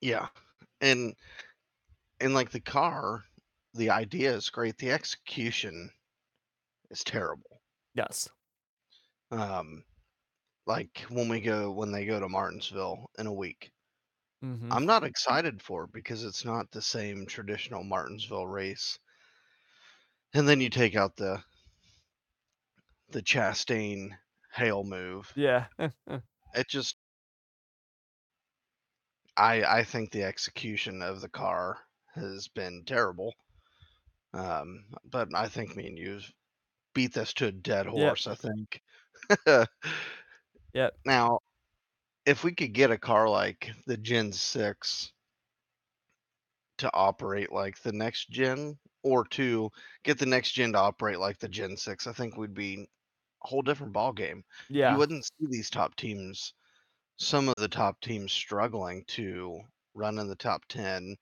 Yeah, 0.00 0.28
and 0.80 1.14
and 2.20 2.32
like 2.34 2.50
the 2.50 2.60
car, 2.60 3.24
the 3.74 3.90
idea 3.90 4.32
is 4.34 4.48
great. 4.50 4.78
The 4.78 4.92
execution 4.92 5.90
is 6.90 7.02
terrible. 7.04 7.62
Yes. 7.94 8.28
Um, 9.32 9.84
like 10.66 11.00
when 11.10 11.28
we 11.28 11.40
go 11.40 11.72
when 11.72 11.92
they 11.92 12.06
go 12.06 12.20
to 12.20 12.28
Martinsville 12.28 13.10
in 13.18 13.26
a 13.26 13.34
week. 13.34 13.72
Mhm. 14.42 14.70
I'm 14.70 14.86
not 14.86 15.04
excited 15.04 15.62
for 15.62 15.84
it 15.84 15.92
because 15.92 16.24
it's 16.24 16.44
not 16.46 16.70
the 16.70 16.82
same 16.82 17.26
traditional 17.26 17.84
Martinsville 17.84 18.46
race. 18.48 18.98
And 20.34 20.48
then 20.48 20.60
you 20.60 20.70
take 20.70 20.96
out 20.96 21.14
the 21.14 21.44
the 23.10 23.22
Chastain 23.22 24.18
hail 24.54 24.84
move. 24.84 25.36
Yeah. 25.36 25.68
It 26.54 26.68
just 26.68 26.96
I 29.36 29.64
I 29.64 29.84
think 29.84 30.12
the 30.12 30.22
execution 30.22 31.02
of 31.02 31.20
the 31.20 31.28
car 31.28 31.80
has 32.14 32.46
been 32.46 32.84
terrible. 32.84 33.34
Um, 34.32 34.86
but 35.04 35.34
I 35.34 35.48
think 35.48 35.76
me 35.76 35.88
and 35.88 35.98
you 35.98 36.20
beat 36.94 37.14
this 37.14 37.34
to 37.34 37.46
a 37.48 37.52
dead 37.52 37.86
Yep. 37.92 38.16
horse, 38.16 38.26
I 38.28 38.34
think. 38.36 38.82
Yeah. 40.72 40.90
Now, 41.04 41.40
if 42.26 42.44
we 42.44 42.54
could 42.54 42.74
get 42.74 42.90
a 42.90 42.98
car 42.98 43.28
like 43.28 43.72
the 43.86 43.96
Gen 43.96 44.32
6 44.32 45.12
to 46.78 46.90
operate 46.94 47.52
like 47.52 47.78
the 47.82 47.92
next 47.92 48.30
gen, 48.30 48.78
or 49.02 49.24
to 49.24 49.70
get 50.02 50.18
the 50.18 50.26
next 50.26 50.52
gen 50.52 50.72
to 50.72 50.78
operate 50.78 51.18
like 51.18 51.38
the 51.38 51.48
Gen 51.48 51.76
6, 51.76 52.06
I 52.06 52.12
think 52.12 52.36
we'd 52.36 52.54
be 52.54 52.88
whole 53.40 53.62
different 53.62 53.92
ball 53.92 54.12
game. 54.12 54.44
Yeah, 54.68 54.92
you 54.92 54.98
wouldn't 54.98 55.24
see 55.24 55.46
these 55.48 55.70
top 55.70 55.94
teams, 55.96 56.54
some 57.16 57.48
of 57.48 57.54
the 57.56 57.68
top 57.68 58.00
teams 58.00 58.32
struggling 58.32 59.04
to 59.08 59.60
run 59.94 60.18
in 60.18 60.28
the 60.28 60.36
top 60.36 60.64
10, 60.68 61.16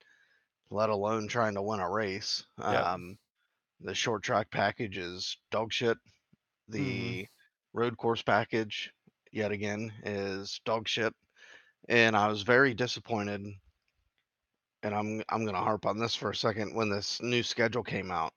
let 0.69 0.89
alone 0.89 1.27
trying 1.27 1.55
to 1.55 1.61
win 1.61 1.79
a 1.79 1.89
race. 1.89 2.45
Yep. 2.59 2.85
Um, 2.85 3.17
the 3.81 3.95
short 3.95 4.23
track 4.23 4.51
package 4.51 4.97
is 4.97 5.37
dog 5.51 5.71
shit. 5.73 5.97
Mhm. 6.69 6.73
The 6.73 7.27
road 7.73 7.97
course 7.97 8.21
package, 8.21 8.91
yet 9.31 9.51
again, 9.51 9.91
is 10.03 10.59
dog 10.65 10.87
shit, 10.87 11.13
and 11.87 12.15
I 12.15 12.27
was 12.27 12.43
very 12.43 12.73
disappointed. 12.73 13.45
And 14.81 14.95
I'm 14.95 15.21
I'm 15.29 15.45
gonna 15.45 15.57
harp 15.63 15.85
on 15.85 15.97
this 15.99 16.15
for 16.15 16.29
a 16.29 16.35
second. 16.35 16.73
When 16.73 16.89
this 16.89 17.21
new 17.21 17.43
schedule 17.43 17.83
came 17.83 18.11
out, 18.11 18.33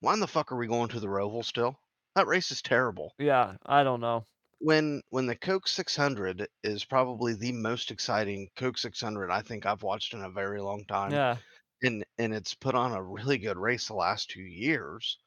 why 0.00 0.14
in 0.14 0.20
the 0.20 0.26
fuck 0.28 0.52
are 0.52 0.56
we 0.56 0.66
going 0.68 0.88
to 0.90 1.00
the 1.00 1.08
Roval 1.08 1.44
still? 1.44 1.80
That 2.16 2.26
race 2.28 2.50
is 2.52 2.60
terrible. 2.62 3.16
Yeah, 3.18 3.56
I 3.64 3.82
don't 3.82 4.00
know. 4.00 4.26
When 4.58 5.02
when 5.10 5.26
the 5.26 5.36
Coke 5.36 5.68
600 5.68 6.48
is 6.64 6.84
probably 6.84 7.34
the 7.34 7.52
most 7.52 7.92
exciting 7.92 8.50
Coke 8.56 8.78
600 8.78 9.30
I 9.30 9.42
think 9.42 9.64
I've 9.64 9.84
watched 9.84 10.12
in 10.12 10.22
a 10.22 10.28
very 10.30 10.60
long 10.60 10.84
time, 10.86 11.20
Yeah. 11.20 11.38
and 11.82 12.04
and 12.18 12.34
it's 12.34 12.54
put 12.54 12.74
on 12.74 12.92
a 12.92 13.02
really 13.02 13.38
good 13.38 13.58
race 13.58 13.88
the 13.88 13.94
last 13.94 14.30
2 14.30 14.42
years. 14.42 15.18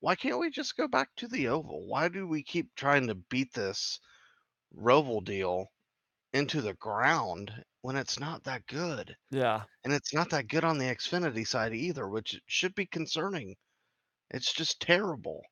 Why 0.00 0.16
can't 0.16 0.40
we 0.40 0.50
just 0.50 0.76
go 0.76 0.88
back 0.88 1.14
to 1.16 1.28
the 1.28 1.46
oval? 1.46 1.86
Why 1.86 2.08
do 2.08 2.26
we 2.26 2.42
keep 2.42 2.74
trying 2.74 3.06
to 3.06 3.14
beat 3.14 3.52
this 3.52 4.00
Roval 4.74 5.24
deal 5.24 5.68
into 6.32 6.62
the 6.62 6.74
ground 6.74 7.64
when 7.82 7.96
it's 7.96 8.20
not 8.20 8.44
that 8.44 8.66
good? 8.66 9.16
Yeah. 9.30 9.66
And 9.84 9.92
it's 9.92 10.14
not 10.14 10.30
that 10.30 10.48
good 10.48 10.64
on 10.64 10.78
the 10.78 10.86
Xfinity 10.86 11.46
side 11.46 11.74
either, 11.74 12.08
which 12.08 12.40
should 12.46 12.74
be 12.74 12.86
concerning. 12.86 13.56
It's 14.30 14.52
just 14.52 14.80
terrible. 14.80 15.44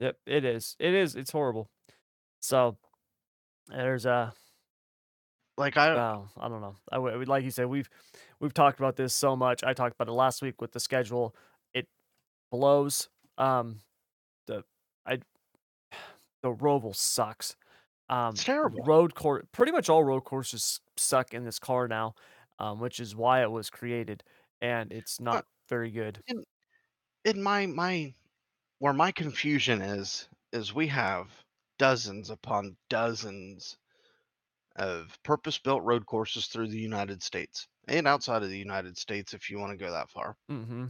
Yep, 0.00 0.16
it 0.26 0.44
is. 0.44 0.76
It 0.78 0.94
is. 0.94 1.16
It's 1.16 1.32
horrible. 1.32 1.70
So 2.40 2.78
there's 3.68 4.06
a 4.06 4.34
Like 5.56 5.76
I 5.76 5.88
Wow, 5.94 6.28
I 6.36 6.48
don't 6.48 6.60
know. 6.60 6.76
I 6.92 6.96
w 6.96 7.24
like 7.24 7.44
you 7.44 7.50
said, 7.50 7.66
we've 7.66 7.88
we've 8.40 8.52
talked 8.54 8.78
about 8.78 8.96
this 8.96 9.14
so 9.14 9.36
much. 9.36 9.64
I 9.64 9.72
talked 9.72 9.94
about 9.94 10.08
it 10.08 10.12
last 10.14 10.42
week 10.42 10.60
with 10.60 10.72
the 10.72 10.80
schedule. 10.80 11.34
It 11.72 11.88
blows. 12.50 13.08
Um, 13.38 13.80
the 14.46 14.64
I 15.06 15.18
the 16.42 16.50
Roval 16.54 16.94
sucks. 16.94 17.56
it's 18.32 18.32
Um, 18.32 18.44
terrible. 18.44 18.86
road 18.86 19.14
course, 19.14 19.46
pretty 19.52 19.72
much 19.72 19.88
all 19.90 20.04
road 20.04 20.24
courses 20.24 20.80
suck 20.96 21.34
in 21.34 21.44
this 21.44 21.58
car 21.58 21.88
now, 21.88 22.14
um, 22.58 22.80
which 22.80 23.00
is 23.00 23.16
why 23.16 23.42
it 23.42 23.50
was 23.50 23.70
created, 23.70 24.24
and 24.60 24.92
it's 24.92 25.20
not 25.20 25.46
very 25.68 25.90
good. 25.90 26.22
in 26.28 26.44
in 27.24 27.42
my 27.42 27.66
my 27.66 28.14
where 28.78 28.92
my 28.94 29.12
confusion 29.12 29.82
is 29.82 30.28
is 30.52 30.74
we 30.74 30.88
have 30.88 31.44
dozens 31.78 32.30
upon 32.30 32.76
dozens 32.90 33.78
of 34.76 35.18
purpose-built 35.24 35.82
road 35.84 36.06
courses 36.06 36.46
through 36.46 36.68
the 36.68 36.78
United 36.80 37.22
States 37.22 37.68
and 37.88 38.06
outside 38.08 38.42
of 38.42 38.48
the 38.50 38.58
United 38.58 38.96
States 38.98 39.34
if 39.34 39.50
you 39.50 39.58
want 39.58 39.70
to 39.72 39.76
go 39.84 39.90
that 39.92 40.10
far. 40.10 40.36
Mm-hmm. 40.50 40.86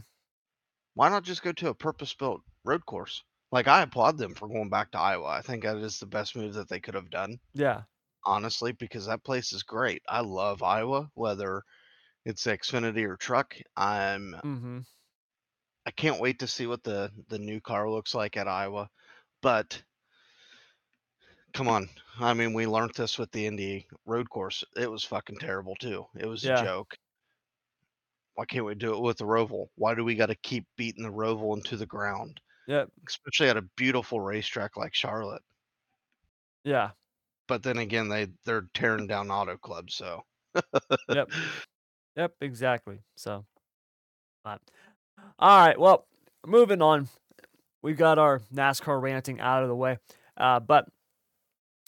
Why 0.93 1.09
not 1.09 1.23
just 1.23 1.41
go 1.41 1.51
to 1.51 1.69
a 1.69 1.73
purpose-built 1.73 2.43
road 2.63 2.85
course? 2.85 3.23
Like 3.51 3.67
I 3.67 3.81
applaud 3.81 4.19
them 4.19 4.35
for 4.35 4.47
going 4.47 4.69
back 4.69 4.91
to 4.91 4.99
Iowa. 4.99 5.25
I 5.29 5.41
think 5.41 5.63
that 5.63 5.77
is 5.77 5.97
the 5.99 6.05
best 6.05 6.35
move 6.35 6.53
that 6.53 6.69
they 6.69 6.79
could 6.79 6.93
have 6.93 7.09
done, 7.09 7.39
Yeah. 7.53 7.83
honestly, 8.25 8.71
because 8.73 9.05
that 9.07 9.23
place 9.23 9.53
is 9.53 9.63
great. 9.63 10.03
I 10.09 10.21
love 10.21 10.63
Iowa, 10.63 11.11
whether 11.15 11.63
it's 12.29 12.45
Xfinity 12.45 13.05
or 13.05 13.17
truck. 13.17 13.55
I'm 13.75 14.35
mm-hmm. 14.43 14.79
I 15.85 15.91
can't 15.91 16.21
wait 16.21 16.39
to 16.39 16.47
see 16.47 16.67
what 16.67 16.83
the 16.83 17.11
the 17.27 17.39
new 17.39 17.59
car 17.59 17.89
looks 17.89 18.13
like 18.13 18.37
at 18.37 18.47
Iowa. 18.47 18.89
But 19.41 19.81
come 21.53 21.67
on, 21.67 21.89
I 22.19 22.33
mean, 22.33 22.53
we 22.53 22.67
learned 22.67 22.93
this 22.95 23.17
with 23.17 23.31
the 23.31 23.45
Indy 23.45 23.87
road 24.05 24.29
course. 24.29 24.63
It 24.77 24.89
was 24.89 25.03
fucking 25.03 25.39
terrible 25.39 25.75
too. 25.75 26.05
It 26.17 26.27
was 26.27 26.45
a 26.45 26.63
joke. 26.63 26.95
Why 28.35 28.45
can't 28.45 28.65
we 28.65 28.75
do 28.75 28.93
it 28.93 29.01
with 29.01 29.17
the 29.17 29.25
Roval? 29.25 29.67
Why 29.75 29.95
do 29.95 30.05
we 30.05 30.15
got 30.15 30.27
to 30.27 30.35
keep 30.35 30.65
beating 30.77 31.03
the 31.03 31.11
Roval 31.11 31.57
into 31.57 31.75
the 31.75 31.85
ground, 31.85 32.39
Yep. 32.67 32.89
especially 33.05 33.49
at 33.49 33.57
a 33.57 33.67
beautiful 33.75 34.21
racetrack 34.21 34.77
like 34.77 34.93
Charlotte? 34.93 35.41
Yeah. 36.63 36.91
But 37.47 37.63
then 37.63 37.79
again, 37.79 38.07
they 38.07 38.27
they're 38.45 38.69
tearing 38.73 39.07
down 39.07 39.31
auto 39.31 39.57
clubs, 39.57 39.95
so 39.95 40.23
Yep. 41.09 41.31
Yep, 42.15 42.35
exactly. 42.41 42.99
So, 43.15 43.45
uh, 44.45 44.57
all 45.39 45.65
right. 45.67 45.79
Well, 45.79 46.05
moving 46.45 46.81
on. 46.81 47.09
We've 47.81 47.97
got 47.97 48.19
our 48.19 48.41
NASCAR 48.53 49.01
ranting 49.01 49.39
out 49.39 49.63
of 49.63 49.69
the 49.69 49.75
way. 49.75 49.99
Uh, 50.37 50.59
but 50.59 50.87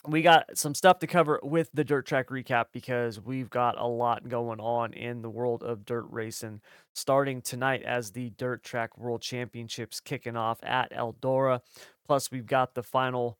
we 0.08 0.22
got 0.24 0.58
some 0.58 0.74
stuff 0.74 1.00
to 1.00 1.08
cover 1.08 1.40
with 1.44 1.70
the 1.74 1.84
dirt 1.84 2.08
track 2.08 2.30
recap 2.30 2.66
because 2.74 3.20
we've 3.20 3.50
got 3.52 3.78
a 3.78 3.86
lot 3.86 4.28
going 4.28 4.60
on 4.60 4.94
in 4.94 5.22
the 5.22 5.30
world 5.30 5.62
of 5.62 5.86
dirt 5.86 6.06
racing 6.10 6.60
starting 6.94 7.42
tonight 7.42 7.84
as 7.84 8.12
the 8.12 8.32
dirt 8.32 8.64
track 8.64 8.98
world 8.98 9.22
championships 9.22 10.00
kicking 10.00 10.36
off 10.36 10.58
at 10.64 10.92
eldora 10.92 11.62
plus 12.08 12.32
we've 12.32 12.48
got 12.48 12.74
the 12.74 12.82
final 12.82 13.38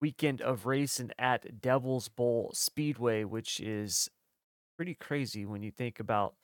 weekend 0.00 0.40
of 0.40 0.66
racing 0.66 1.10
at 1.18 1.60
devil's 1.60 2.08
bowl 2.08 2.50
speedway 2.54 3.24
which 3.24 3.60
is 3.60 4.08
pretty 4.78 4.94
crazy 4.94 5.44
when 5.44 5.62
you 5.62 5.70
think 5.70 6.00
about 6.00 6.34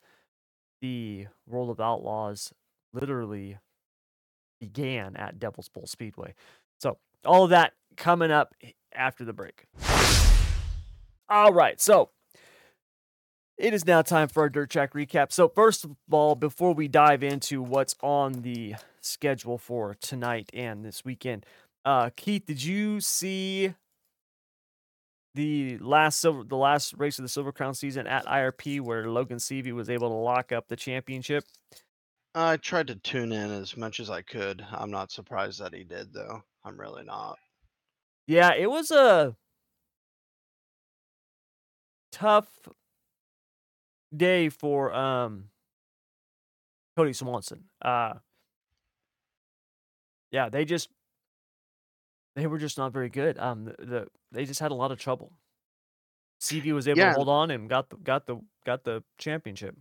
the 0.83 1.27
world 1.47 1.71
of 1.71 1.81
outlaws 1.81 2.53
literally 2.93 3.57
began 4.61 5.17
at 5.17 5.39
devil's 5.39 5.71
bowl 5.71 5.87
speedway 5.87 6.35
so 6.79 6.99
all 7.25 7.45
of 7.45 7.51
that 7.51 7.73
coming 7.97 8.31
up 8.31 8.55
after 8.95 9.25
the 9.25 9.33
break. 9.33 9.65
All 11.29 11.53
right, 11.53 11.81
so 11.81 12.11
it 13.57 13.73
is 13.73 13.87
now 13.87 14.03
time 14.03 14.29
for 14.29 14.43
our 14.43 14.49
dirt 14.49 14.71
track 14.71 14.93
recap. 14.93 15.33
So 15.33 15.49
first 15.49 15.85
of 15.85 15.97
all, 16.11 16.35
before 16.35 16.75
we 16.75 16.89
dive 16.89 17.23
into 17.23 17.63
what's 17.63 17.95
on 18.03 18.43
the 18.43 18.75
schedule 19.01 19.59
for 19.59 19.95
tonight 19.95 20.51
and 20.53 20.85
this 20.85 21.05
weekend, 21.05 21.47
uh, 21.85 22.11
Keith, 22.17 22.47
did 22.47 22.63
you 22.63 23.01
see 23.01 23.75
the 25.35 25.79
last 25.79 26.21
silver, 26.21 26.45
the 26.45 26.57
last 26.57 26.95
race 26.97 27.19
of 27.19 27.25
the 27.25 27.29
Silver 27.29 27.53
Crown 27.53 27.75
season 27.75 28.07
at 28.07 28.25
IRP 28.27 28.81
where 28.81 29.09
Logan 29.09 29.39
Seavey 29.39 29.73
was 29.73 29.91
able 29.91 30.09
to 30.09 30.15
lock 30.15 30.53
up 30.53 30.69
the 30.69 30.77
championship? 30.77 31.45
I 32.35 32.57
tried 32.57 32.89
to 32.89 32.97
tune 32.97 33.33
in 33.33 33.51
as 33.51 33.77
much 33.77 34.01
as 34.01 34.11
I 34.11 34.23
could. 34.23 34.65
I'm 34.73 34.91
not 34.91 35.13
surprised 35.13 35.61
that 35.61 35.75
he 35.75 35.85
did, 35.85 36.13
though. 36.13 36.43
I'm 36.65 36.81
really 36.81 37.05
not. 37.05 37.39
Yeah, 38.27 38.55
it 38.55 38.71
was 38.71 38.91
a 38.91 39.37
tough 42.11 42.69
day 44.17 44.49
for 44.49 44.95
um 44.95 45.51
Cody 46.97 47.13
Swanson. 47.13 47.65
Uh 47.83 48.15
yeah, 50.31 50.49
they 50.49 50.65
just 50.65 50.89
they 52.35 52.47
were 52.47 52.59
just 52.59 52.79
not 52.79 52.93
very 52.93 53.09
good. 53.11 53.39
Um 53.39 53.65
the, 53.65 53.77
the 53.79 54.09
they 54.33 54.45
just 54.45 54.61
had 54.61 54.73
a 54.73 54.75
lot 54.75 54.93
of 54.93 54.99
trouble. 54.99 55.33
Seavey 56.41 56.73
was 56.73 56.87
able 56.89 57.05
to 57.05 57.11
hold 57.11 57.29
on 57.29 57.51
and 57.51 57.69
got 57.69 57.91
the 57.91 57.97
got 57.97 58.27
the 58.27 58.41
got 58.65 58.85
the 58.85 59.03
championship. 59.19 59.77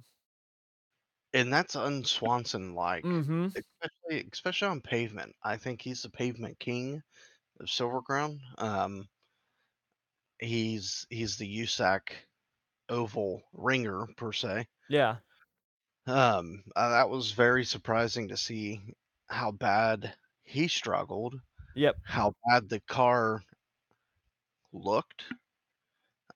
and 1.33 1.51
that's 1.51 1.75
unswanson-like, 1.75 3.03
Mhm. 3.03 3.55
especially 3.55 4.29
especially 4.31 4.67
on 4.67 4.81
pavement. 4.81 5.35
I 5.43 5.57
think 5.57 5.81
he's 5.81 6.01
the 6.03 6.09
pavement 6.09 6.59
king 6.59 7.03
of 7.59 7.69
Silver 7.69 8.01
Crown. 8.01 8.41
Um, 8.57 9.09
he's 10.39 11.05
he's 11.09 11.37
the 11.37 11.47
USAC 11.47 12.27
oval 12.89 13.43
ringer 13.53 14.07
per 14.17 14.31
se. 14.33 14.67
Yeah. 14.87 15.19
Um, 16.05 16.63
uh, 16.77 16.89
that 16.91 17.09
was 17.09 17.31
very 17.31 17.65
surprising 17.65 18.29
to 18.29 18.37
see 18.37 18.95
how 19.27 19.51
bad 19.51 20.15
he 20.43 20.67
struggled, 20.69 21.35
Yep. 21.75 21.97
how 22.03 22.33
bad 22.47 22.69
the 22.69 22.79
car 22.81 23.43
looked. 24.73 25.23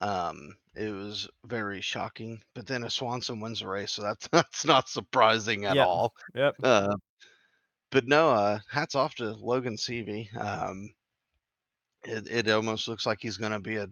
Um, 0.01 0.57
it 0.75 0.91
was 0.91 1.27
very 1.45 1.81
shocking. 1.81 2.41
But 2.53 2.67
then 2.67 2.83
a 2.83 2.89
Swanson 2.89 3.39
wins 3.39 3.59
the 3.59 3.67
race, 3.67 3.91
so 3.93 4.03
that's 4.03 4.27
that's 4.31 4.65
not 4.65 4.89
surprising 4.89 5.65
at 5.65 5.75
Yep. 5.75 5.87
all. 5.87 6.13
Yep. 6.35 6.55
Uh, 6.61 6.95
but 7.91 8.07
no, 8.07 8.29
uh, 8.31 8.59
hats 8.69 8.95
off 8.95 9.15
to 9.15 9.31
Logan 9.33 9.75
Seavey. 9.77 10.33
Um, 10.35 10.89
it 12.03 12.27
it 12.27 12.49
almost 12.49 12.87
looks 12.87 13.05
like 13.05 13.19
he's 13.21 13.37
going 13.37 13.51
to 13.51 13.59
be 13.59 13.77
a 13.77 13.87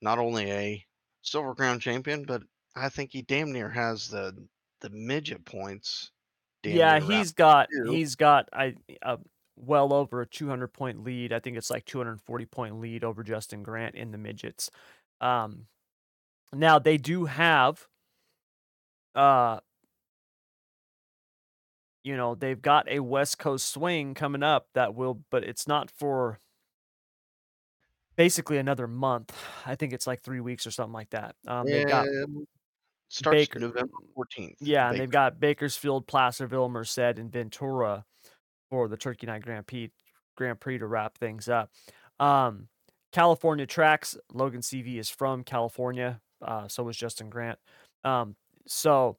not 0.00 0.18
only 0.18 0.50
a 0.50 0.86
Silver 1.22 1.54
Crown 1.54 1.80
champion, 1.80 2.24
but 2.24 2.42
I 2.76 2.88
think 2.88 3.12
he 3.12 3.22
damn 3.22 3.52
near 3.52 3.70
has 3.70 4.08
the 4.08 4.46
the 4.80 4.90
midget 4.90 5.44
points. 5.44 6.12
Yeah, 6.64 7.00
he's 7.00 7.32
got 7.32 7.68
he's 7.88 8.16
got 8.16 8.48
I 8.52 8.74
uh, 9.02 9.18
well 9.56 9.92
over 9.92 10.20
a 10.22 10.26
200 10.26 10.68
point 10.72 11.04
lead. 11.04 11.32
I 11.32 11.38
think 11.40 11.56
it's 11.56 11.70
like 11.70 11.84
240 11.84 12.46
point 12.46 12.80
lead 12.80 13.04
over 13.04 13.22
Justin 13.22 13.62
Grant 13.62 13.94
in 13.94 14.10
the 14.12 14.18
midgets. 14.18 14.70
Um 15.20 15.66
now 16.52 16.78
they 16.78 16.98
do 16.98 17.26
have 17.26 17.88
uh 19.14 19.60
you 22.02 22.16
know, 22.16 22.34
they've 22.34 22.60
got 22.60 22.86
a 22.88 23.00
West 23.00 23.38
Coast 23.38 23.66
swing 23.68 24.14
coming 24.14 24.42
up 24.42 24.68
that 24.74 24.94
will 24.94 25.22
but 25.30 25.42
it's 25.44 25.66
not 25.66 25.90
for 25.90 26.38
basically 28.16 28.58
another 28.58 28.86
month. 28.86 29.36
I 29.66 29.74
think 29.74 29.92
it's 29.92 30.06
like 30.06 30.20
3 30.22 30.40
weeks 30.40 30.66
or 30.66 30.70
something 30.70 30.92
like 30.92 31.10
that. 31.10 31.36
Um 31.46 31.66
they've 31.66 31.86
got 31.86 32.06
Um, 32.06 32.46
starts 33.08 33.48
Baker 33.48 33.58
November 33.60 33.92
14th. 34.16 34.56
Yeah, 34.60 34.90
and 34.90 34.98
they've 34.98 35.10
got 35.10 35.40
Bakersfield, 35.40 36.06
Placerville, 36.06 36.68
Merced, 36.68 36.98
and 37.18 37.32
Ventura 37.32 38.04
for 38.74 38.88
the 38.88 38.96
Turkey 38.96 39.28
Night 39.28 39.42
Grand 39.42 39.68
Prix 39.68 39.92
Grand 40.36 40.58
Prix 40.58 40.78
to 40.78 40.86
wrap 40.88 41.16
things 41.16 41.48
up. 41.48 41.70
Um, 42.18 42.66
California 43.12 43.66
tracks, 43.66 44.16
Logan 44.32 44.62
Seavey 44.62 44.98
is 44.98 45.08
from 45.08 45.44
California, 45.44 46.20
uh, 46.42 46.66
so 46.66 46.82
was 46.82 46.96
Justin 46.96 47.30
Grant. 47.30 47.60
Um, 48.02 48.34
so 48.66 49.16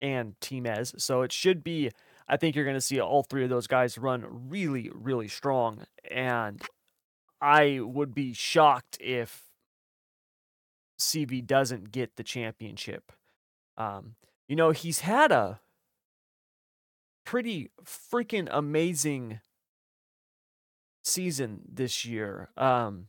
and 0.00 0.34
Timez. 0.40 1.00
So 1.00 1.22
it 1.22 1.32
should 1.32 1.64
be 1.64 1.90
I 2.28 2.36
think 2.36 2.54
you're 2.54 2.64
gonna 2.64 2.80
see 2.80 3.00
all 3.00 3.24
3 3.24 3.42
of 3.42 3.50
those 3.50 3.66
guys 3.66 3.98
run 3.98 4.24
really, 4.48 4.88
really 4.94 5.26
strong, 5.26 5.82
and 6.08 6.62
I 7.40 7.80
would 7.80 8.14
be 8.14 8.32
shocked 8.34 8.98
if 9.00 9.42
Seavey 10.96 11.44
doesn't 11.44 11.90
get 11.90 12.14
the 12.14 12.22
championship. 12.22 13.10
Um, 13.76 14.14
you 14.46 14.54
know, 14.54 14.70
he's 14.70 15.00
had 15.00 15.32
a 15.32 15.60
pretty 17.24 17.70
freaking 17.84 18.48
amazing 18.50 19.40
season 21.04 21.60
this 21.70 22.04
year. 22.04 22.50
Um, 22.56 23.06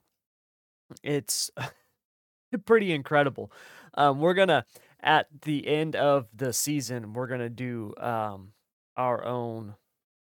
it's 1.03 1.51
pretty 2.65 2.91
incredible. 2.91 3.51
Um, 3.93 4.19
we're 4.19 4.33
gonna 4.33 4.65
at 5.01 5.27
the 5.41 5.67
end 5.67 5.95
of 5.95 6.27
the 6.33 6.53
season, 6.53 7.13
we're 7.13 7.27
gonna 7.27 7.49
do 7.49 7.93
um, 7.97 8.53
our 8.95 9.23
own 9.25 9.75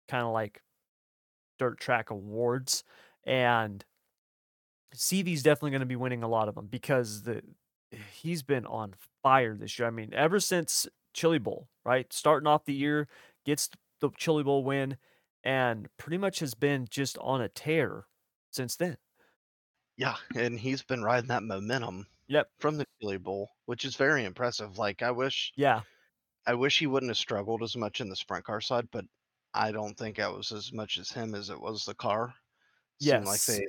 kind 0.08 0.24
of 0.24 0.32
like 0.32 0.62
dirt 1.58 1.78
track 1.80 2.10
awards, 2.10 2.84
and 3.24 3.84
Seavey's 4.94 5.42
definitely 5.42 5.72
gonna 5.72 5.86
be 5.86 5.96
winning 5.96 6.22
a 6.22 6.28
lot 6.28 6.48
of 6.48 6.54
them 6.54 6.66
because 6.66 7.22
the 7.22 7.42
he's 8.12 8.42
been 8.42 8.66
on 8.66 8.94
fire 9.22 9.54
this 9.54 9.78
year. 9.78 9.88
I 9.88 9.90
mean, 9.90 10.12
ever 10.12 10.40
since 10.40 10.86
Chili 11.14 11.38
Bowl, 11.38 11.68
right? 11.84 12.12
Starting 12.12 12.46
off 12.46 12.64
the 12.64 12.74
year, 12.74 13.08
gets 13.46 13.70
the 14.00 14.10
Chili 14.12 14.44
Bowl 14.44 14.64
win, 14.64 14.98
and 15.44 15.88
pretty 15.98 16.18
much 16.18 16.40
has 16.40 16.54
been 16.54 16.86
just 16.90 17.18
on 17.18 17.40
a 17.42 17.48
tear 17.50 18.08
since 18.52 18.76
then. 18.76 18.98
Yeah, 19.96 20.16
and 20.34 20.58
he's 20.60 20.82
been 20.82 21.02
riding 21.02 21.28
that 21.28 21.42
momentum 21.42 22.06
Yep. 22.28 22.50
from 22.58 22.76
the 22.78 22.86
Chili 23.00 23.18
Bowl, 23.18 23.50
which 23.66 23.84
is 23.84 23.96
very 23.96 24.24
impressive. 24.24 24.78
Like 24.78 25.02
I 25.02 25.10
wish 25.10 25.52
Yeah. 25.56 25.82
I 26.46 26.54
wish 26.54 26.78
he 26.80 26.86
wouldn't 26.88 27.10
have 27.10 27.18
struggled 27.18 27.62
as 27.62 27.76
much 27.76 28.00
in 28.00 28.08
the 28.08 28.16
sprint 28.16 28.44
car 28.46 28.60
side, 28.60 28.90
but 28.90 29.06
I 29.54 29.72
don't 29.72 29.96
think 29.96 30.16
that 30.18 30.32
was 30.34 30.52
as 30.52 30.72
much 30.72 30.98
as 30.98 31.10
him 31.12 31.34
as 31.34 31.50
it 31.50 31.60
was 31.60 31.84
the 31.86 31.94
car. 31.94 32.34
Seemed 32.98 33.24
like 33.26 33.44
they 33.44 33.66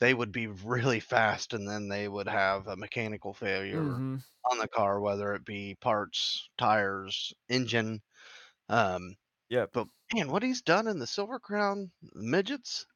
they 0.00 0.14
would 0.14 0.32
be 0.32 0.46
really 0.48 1.00
fast 1.00 1.54
and 1.54 1.68
then 1.68 1.88
they 1.88 2.08
would 2.08 2.28
have 2.28 2.68
a 2.68 2.76
mechanical 2.76 3.34
failure 3.34 3.84
Mhm. 3.84 4.22
on 4.50 4.58
the 4.58 4.68
car, 4.68 5.00
whether 5.00 5.34
it 5.34 5.44
be 5.44 5.76
parts, 5.76 6.48
tires, 6.58 7.32
engine. 7.48 8.02
Um, 8.68 9.16
yeah. 9.48 9.66
but 9.72 9.86
man, 10.14 10.30
what 10.30 10.42
he's 10.42 10.62
done 10.62 10.88
in 10.88 10.98
the 10.98 11.06
Silver 11.06 11.38
Crown 11.38 11.90
midgets, 12.14 12.86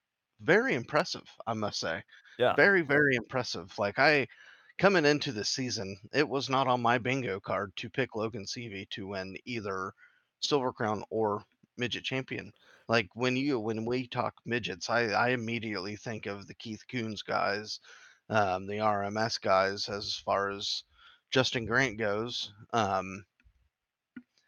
very 0.41 0.75
impressive, 0.75 1.29
I 1.47 1.55
must 1.55 1.81
say. 1.81 2.03
Yeah. 2.39 2.55
Very, 2.55 2.83
very 2.83 3.17
impressive. 3.17 3.73
Like 3.79 3.99
I 3.99 4.27
coming 4.79 5.05
into 5.05 5.33
the 5.33 5.45
season, 5.45 5.97
it 6.13 6.29
was 6.29 6.49
not 6.49 6.67
on 6.67 6.83
my 6.83 6.99
bingo 6.99 7.41
card 7.41 7.73
to 7.77 7.91
pick 7.91 8.15
Logan 8.17 8.45
Seavey 8.45 8.89
to 8.91 9.07
win 9.07 9.37
either 9.45 9.93
Silver 10.41 10.73
Crown 10.73 11.05
or 11.11 11.45
midget 11.77 12.05
champion. 12.05 12.53
Like 12.89 13.09
when 13.15 13.37
you 13.37 13.61
when 13.61 13.85
we 13.85 14.07
talk 14.09 14.35
midgets, 14.45 14.91
I, 14.91 15.09
I 15.09 15.29
immediately 15.31 15.97
think 15.97 16.27
of 16.27 16.47
the 16.47 16.55
Keith 16.55 16.83
Kunz 16.93 17.25
guys, 17.25 17.81
um, 18.29 18.67
the 18.67 18.79
RMS 18.79 19.41
guys 19.41 19.89
as 19.89 20.17
far 20.17 20.51
as 20.51 20.83
Justin 21.31 21.65
Grant 21.65 21.99
goes. 21.99 22.53
Um, 22.73 23.25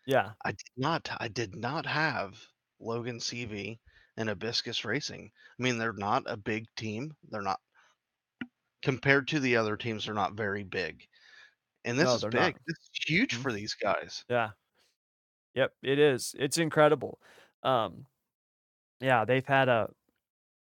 Yeah. 0.06 0.34
I 0.44 0.52
did 0.52 0.70
not 0.76 1.08
I 1.20 1.28
did 1.28 1.56
not 1.56 1.86
have 1.86 2.46
Logan 2.78 3.18
Seavey 3.18 3.80
and 4.16 4.30
Abacus 4.30 4.84
Racing. 4.84 5.32
I 5.58 5.62
mean, 5.62 5.78
they're 5.78 5.92
not 5.92 6.22
a 6.30 6.36
big 6.36 6.66
team. 6.76 7.16
They're 7.24 7.42
not 7.42 7.60
compared 8.82 9.26
to 9.28 9.40
the 9.40 9.56
other 9.56 9.76
teams, 9.76 10.04
they're 10.04 10.14
not 10.14 10.34
very 10.34 10.62
big. 10.64 11.08
And 11.84 11.98
this 11.98 12.14
No, 12.14 12.16
is 12.16 12.26
big. 12.26 12.54
not. 12.54 12.58
This 12.66 12.78
is 12.78 12.90
huge 13.06 13.34
Mhm. 13.34 13.36
for 13.36 13.52
these 13.52 13.74
guys. 13.74 14.24
Yeah. 14.28 14.52
Yep, 15.54 15.74
it 15.82 15.98
is. 15.98 16.34
It's 16.38 16.58
incredible. 16.58 17.20
Um, 17.62 18.06
yeah, 19.00 19.24
they've 19.24 19.46
had 19.46 19.68
a 19.68 19.90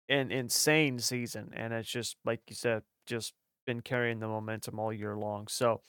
an 0.09 0.31
insane 0.31 0.99
season, 0.99 1.51
and 1.53 1.73
it's 1.73 1.89
just 1.89 2.17
like 2.25 2.41
you 2.49 2.55
said, 2.55 2.83
just 3.07 3.33
been 3.65 3.81
carrying 3.81 4.19
the 4.19 4.27
momentum 4.27 4.79
all 4.79 4.93
year 4.93 5.17
long. 5.17 5.47
So, 5.47 5.83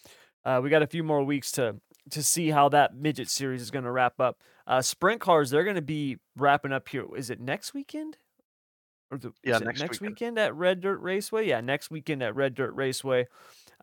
uh, 0.45 0.61
we 0.63 0.71
got 0.71 0.83
a 0.83 0.87
few 0.89 1.05
more 1.05 1.25
weeks 1.25 1.53
to 1.53 1.81
to 2.11 2.23
see 2.23 2.51
how 2.51 2.69
that 2.71 2.95
midget 2.95 3.29
series 3.29 3.63
is 3.63 3.71
gonna 3.71 3.93
wrap 3.93 4.21
up. 4.21 4.41
Uh, 4.67 4.83
sprint 4.83 5.21
cars, 5.21 5.51
they're 5.51 5.65
gonna 5.65 5.83
be 5.83 6.19
wrapping 6.37 6.73
up 6.73 6.89
here. 6.89 7.07
Is 7.17 7.31
it 7.31 7.41
next 7.41 7.75
weekend? 7.75 8.19
Or 9.11 9.19
the 9.19 9.33
Yeah, 9.45 9.59
next 9.59 9.81
next 9.81 10.01
weekend. 10.01 10.11
weekend 10.15 10.39
at 10.39 10.55
Red 10.55 10.81
Dirt 10.81 10.99
Raceway? 11.01 11.47
Yeah, 11.47 11.61
next 11.61 11.91
weekend 11.91 12.23
at 12.23 12.35
Red 12.35 12.55
Dirt 12.55 12.73
Raceway. 12.75 13.29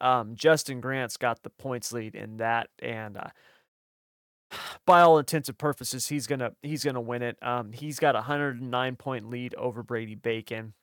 Um, 0.01 0.35
Justin 0.35 0.81
Grant's 0.81 1.17
got 1.17 1.43
the 1.43 1.49
points 1.49 1.93
lead 1.93 2.15
in 2.15 2.37
that, 2.37 2.69
and 2.79 3.17
uh, 3.17 3.29
by 4.85 5.01
all 5.01 5.17
intents 5.17 5.49
and 5.49 5.57
purposes, 5.57 6.07
he's 6.07 6.27
gonna 6.27 6.51
he's 6.61 6.83
gonna 6.83 7.01
win 7.01 7.21
it. 7.21 7.37
Um, 7.41 7.71
he's 7.71 7.99
got 7.99 8.15
a 8.15 8.19
109 8.19 8.95
point 8.97 9.29
lead 9.29 9.55
over 9.55 9.83
Brady 9.83 10.15
Bacon. 10.15 10.73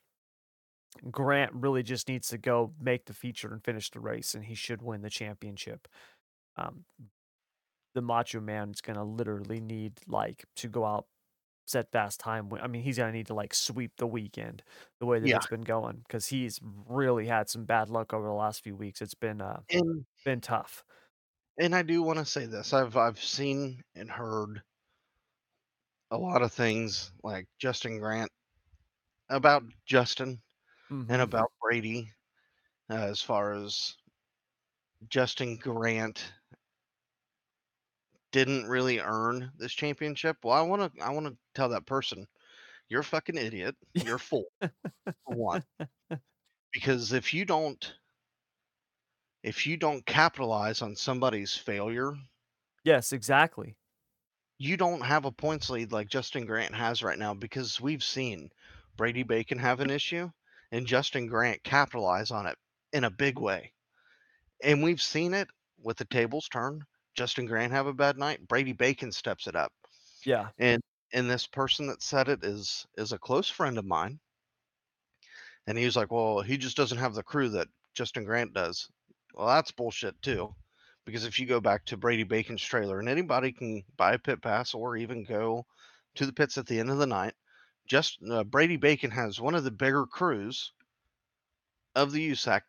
Grant 1.09 1.53
really 1.53 1.83
just 1.83 2.07
needs 2.09 2.27
to 2.29 2.37
go 2.37 2.73
make 2.79 3.05
the 3.05 3.13
feature 3.13 3.51
and 3.53 3.63
finish 3.63 3.89
the 3.91 3.99
race, 3.99 4.35
and 4.35 4.45
he 4.45 4.55
should 4.55 4.81
win 4.81 5.01
the 5.01 5.09
championship. 5.09 5.87
Um, 6.57 6.83
the 7.93 8.01
Macho 8.01 8.39
Man 8.41 8.71
is 8.71 8.81
gonna 8.81 9.03
literally 9.05 9.59
need 9.61 9.99
like 10.07 10.45
to 10.57 10.67
go 10.69 10.85
out, 10.85 11.07
set 11.67 11.91
fast 11.91 12.19
time. 12.21 12.51
I 12.61 12.67
mean, 12.67 12.83
he's 12.83 12.97
gonna 12.99 13.11
need 13.13 13.27
to 13.27 13.35
like 13.35 13.53
sweep 13.53 13.93
the 13.97 14.07
weekend 14.07 14.63
the 14.99 15.05
way 15.07 15.19
that 15.19 15.31
Yeah. 15.31 15.37
it's 15.37 15.47
been 15.47 15.61
going 15.61 15.99
because 16.07 16.27
he's 16.27 16.59
really 16.63 17.27
had 17.27 17.49
some 17.49 17.65
bad 17.65 17.89
luck 17.89 18.13
over 18.13 18.27
the 18.27 18.33
last 18.33 18.63
few 18.63 18.75
weeks. 18.75 19.01
It's 19.01 19.15
been 19.15 19.41
uh 19.41 19.61
And 19.69 20.05
been 20.25 20.41
tough. 20.41 20.83
and 21.57 21.73
I 21.73 21.81
do 21.81 22.01
want 22.03 22.19
to 22.19 22.25
say 22.25 22.45
this. 22.45 22.73
I've 22.73 22.97
I've 22.97 23.23
seen 23.23 23.83
and 23.95 24.11
heard 24.11 24.63
a 26.11 26.17
lot 26.17 26.41
of 26.43 26.53
things 26.53 27.11
like 27.23 27.47
Justin 27.57 27.97
Grant 27.99 28.31
about 29.29 29.63
Justin 29.85 30.41
and 31.09 31.21
hmm 31.21 31.21
about 31.21 31.53
Brady 31.61 32.11
uh, 32.89 32.95
as 32.95 33.21
far 33.21 33.53
as 33.53 33.97
Justin 35.07 35.57
Grant 35.57 36.33
didn't 38.31 38.67
really 38.67 38.99
earn 38.99 39.51
this 39.57 39.73
championship. 39.73 40.37
Well, 40.43 40.55
I 40.55 40.61
want 40.61 40.95
to 40.95 41.03
I 41.03 41.11
want 41.11 41.27
to 41.27 41.37
tell 41.55 41.69
that 41.69 41.85
person, 41.85 42.27
you're 42.89 43.01
a 43.01 43.03
fucking 43.03 43.37
idiot. 43.37 43.75
You're 43.93 44.17
full 44.17 44.45
one. 45.25 45.63
Because 46.73 47.13
if 47.13 47.33
you 47.33 47.45
don't 47.45 47.93
if 49.43 49.67
you 49.67 49.77
don't 49.77 50.05
capitalize 50.05 50.81
on 50.81 50.95
somebody's 50.95 51.55
failure, 51.55 52.13
yes, 52.83 53.11
exactly. 53.13 53.75
you 54.57 54.77
don't 54.77 55.01
have 55.01 55.25
a 55.25 55.31
points 55.31 55.69
lead 55.71 55.91
like 55.91 56.07
Justin 56.07 56.45
Grant 56.45 56.75
has 56.75 57.01
right 57.01 57.17
now 57.17 57.33
because 57.33 57.81
we've 57.81 58.03
seen 58.03 58.51
Brady 58.95 59.23
Bacon 59.23 59.57
have 59.57 59.79
an 59.79 59.89
issue 59.89 60.29
and 60.71 60.85
Justin 60.85 61.25
Grant 61.27 61.63
capitalize 61.63 62.29
on 62.29 62.45
it 62.45 62.55
in 62.93 63.03
a 63.03 63.09
big 63.09 63.39
way. 63.39 63.73
And 64.63 64.83
we've 64.83 65.01
seen 65.01 65.33
it 65.33 65.47
with 65.83 65.97
the 65.97 66.05
tables 66.05 66.47
turn. 66.47 66.83
Justin 67.15 67.45
Grant 67.45 67.73
have 67.73 67.87
a 67.87 67.93
bad 67.93 68.17
night, 68.17 68.47
Brady 68.47 68.73
Bacon 68.73 69.11
steps 69.11 69.47
it 69.47 69.55
up. 69.55 69.71
Yeah. 70.25 70.49
And 70.57 70.81
and 71.13 71.29
this 71.29 71.45
person 71.45 71.87
that 71.87 72.01
said 72.01 72.29
it 72.29 72.43
is 72.43 72.85
is 72.97 73.11
a 73.11 73.19
close 73.19 73.49
friend 73.49 73.77
of 73.77 73.85
mine. 73.85 74.19
And 75.67 75.77
he 75.77 75.85
was 75.85 75.95
like, 75.95 76.11
"Well, 76.11 76.41
he 76.41 76.57
just 76.57 76.77
doesn't 76.77 76.97
have 76.97 77.13
the 77.13 77.23
crew 77.23 77.49
that 77.49 77.67
Justin 77.93 78.23
Grant 78.23 78.53
does." 78.53 78.89
Well, 79.33 79.47
that's 79.47 79.71
bullshit 79.71 80.21
too. 80.21 80.55
Because 81.05 81.25
if 81.25 81.39
you 81.39 81.45
go 81.45 81.59
back 81.59 81.85
to 81.85 81.97
Brady 81.97 82.23
Bacon's 82.23 82.63
trailer, 82.63 82.99
and 82.99 83.09
anybody 83.09 83.51
can 83.51 83.83
buy 83.97 84.13
a 84.13 84.19
pit 84.19 84.41
pass 84.41 84.73
or 84.73 84.97
even 84.97 85.23
go 85.23 85.65
to 86.15 86.25
the 86.25 86.33
pits 86.33 86.57
at 86.57 86.67
the 86.67 86.79
end 86.79 86.89
of 86.89 86.97
the 86.97 87.07
night, 87.07 87.33
just 87.87 88.19
uh, 88.29 88.43
Brady 88.43 88.77
Bacon 88.77 89.11
has 89.11 89.41
one 89.41 89.55
of 89.55 89.63
the 89.63 89.71
bigger 89.71 90.05
crews 90.05 90.73
of 91.95 92.11
the 92.11 92.31
USAC 92.31 92.61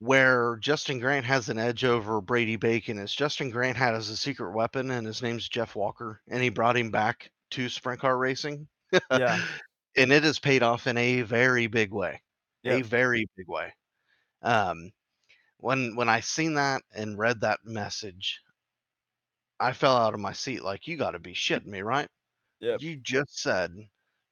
where 0.00 0.56
Justin 0.60 1.00
Grant 1.00 1.26
has 1.26 1.48
an 1.48 1.58
edge 1.58 1.84
over 1.84 2.20
Brady 2.20 2.56
Bacon 2.56 2.98
is 2.98 3.12
Justin 3.12 3.50
Grant 3.50 3.76
had 3.76 3.94
as 3.94 4.08
a 4.10 4.16
secret 4.16 4.52
weapon 4.52 4.90
and 4.90 5.06
his 5.06 5.22
name's 5.22 5.48
Jeff 5.48 5.74
Walker 5.74 6.20
and 6.28 6.42
he 6.42 6.50
brought 6.50 6.76
him 6.76 6.90
back 6.90 7.30
to 7.50 7.68
sprint 7.68 8.00
car 8.00 8.16
racing. 8.16 8.68
Yeah. 9.10 9.42
and 9.96 10.12
it 10.12 10.22
has 10.22 10.38
paid 10.38 10.62
off 10.62 10.86
in 10.86 10.96
a 10.96 11.22
very 11.22 11.66
big 11.66 11.92
way. 11.92 12.20
A 12.64 12.82
very 12.82 13.28
big 13.36 13.48
way. 13.48 13.72
Um 14.42 14.92
when 15.58 15.96
when 15.96 16.08
I 16.08 16.20
seen 16.20 16.54
that 16.54 16.82
and 16.94 17.18
read 17.18 17.40
that 17.40 17.60
message, 17.64 18.40
I 19.58 19.72
fell 19.72 19.96
out 19.96 20.14
of 20.14 20.20
my 20.20 20.32
seat 20.32 20.62
like 20.62 20.86
you 20.86 20.96
got 20.96 21.12
to 21.12 21.18
be 21.18 21.34
shitting 21.34 21.66
me, 21.66 21.82
right? 21.82 22.08
Yeah. 22.60 22.76
You 22.78 22.96
just 22.96 23.40
said 23.40 23.72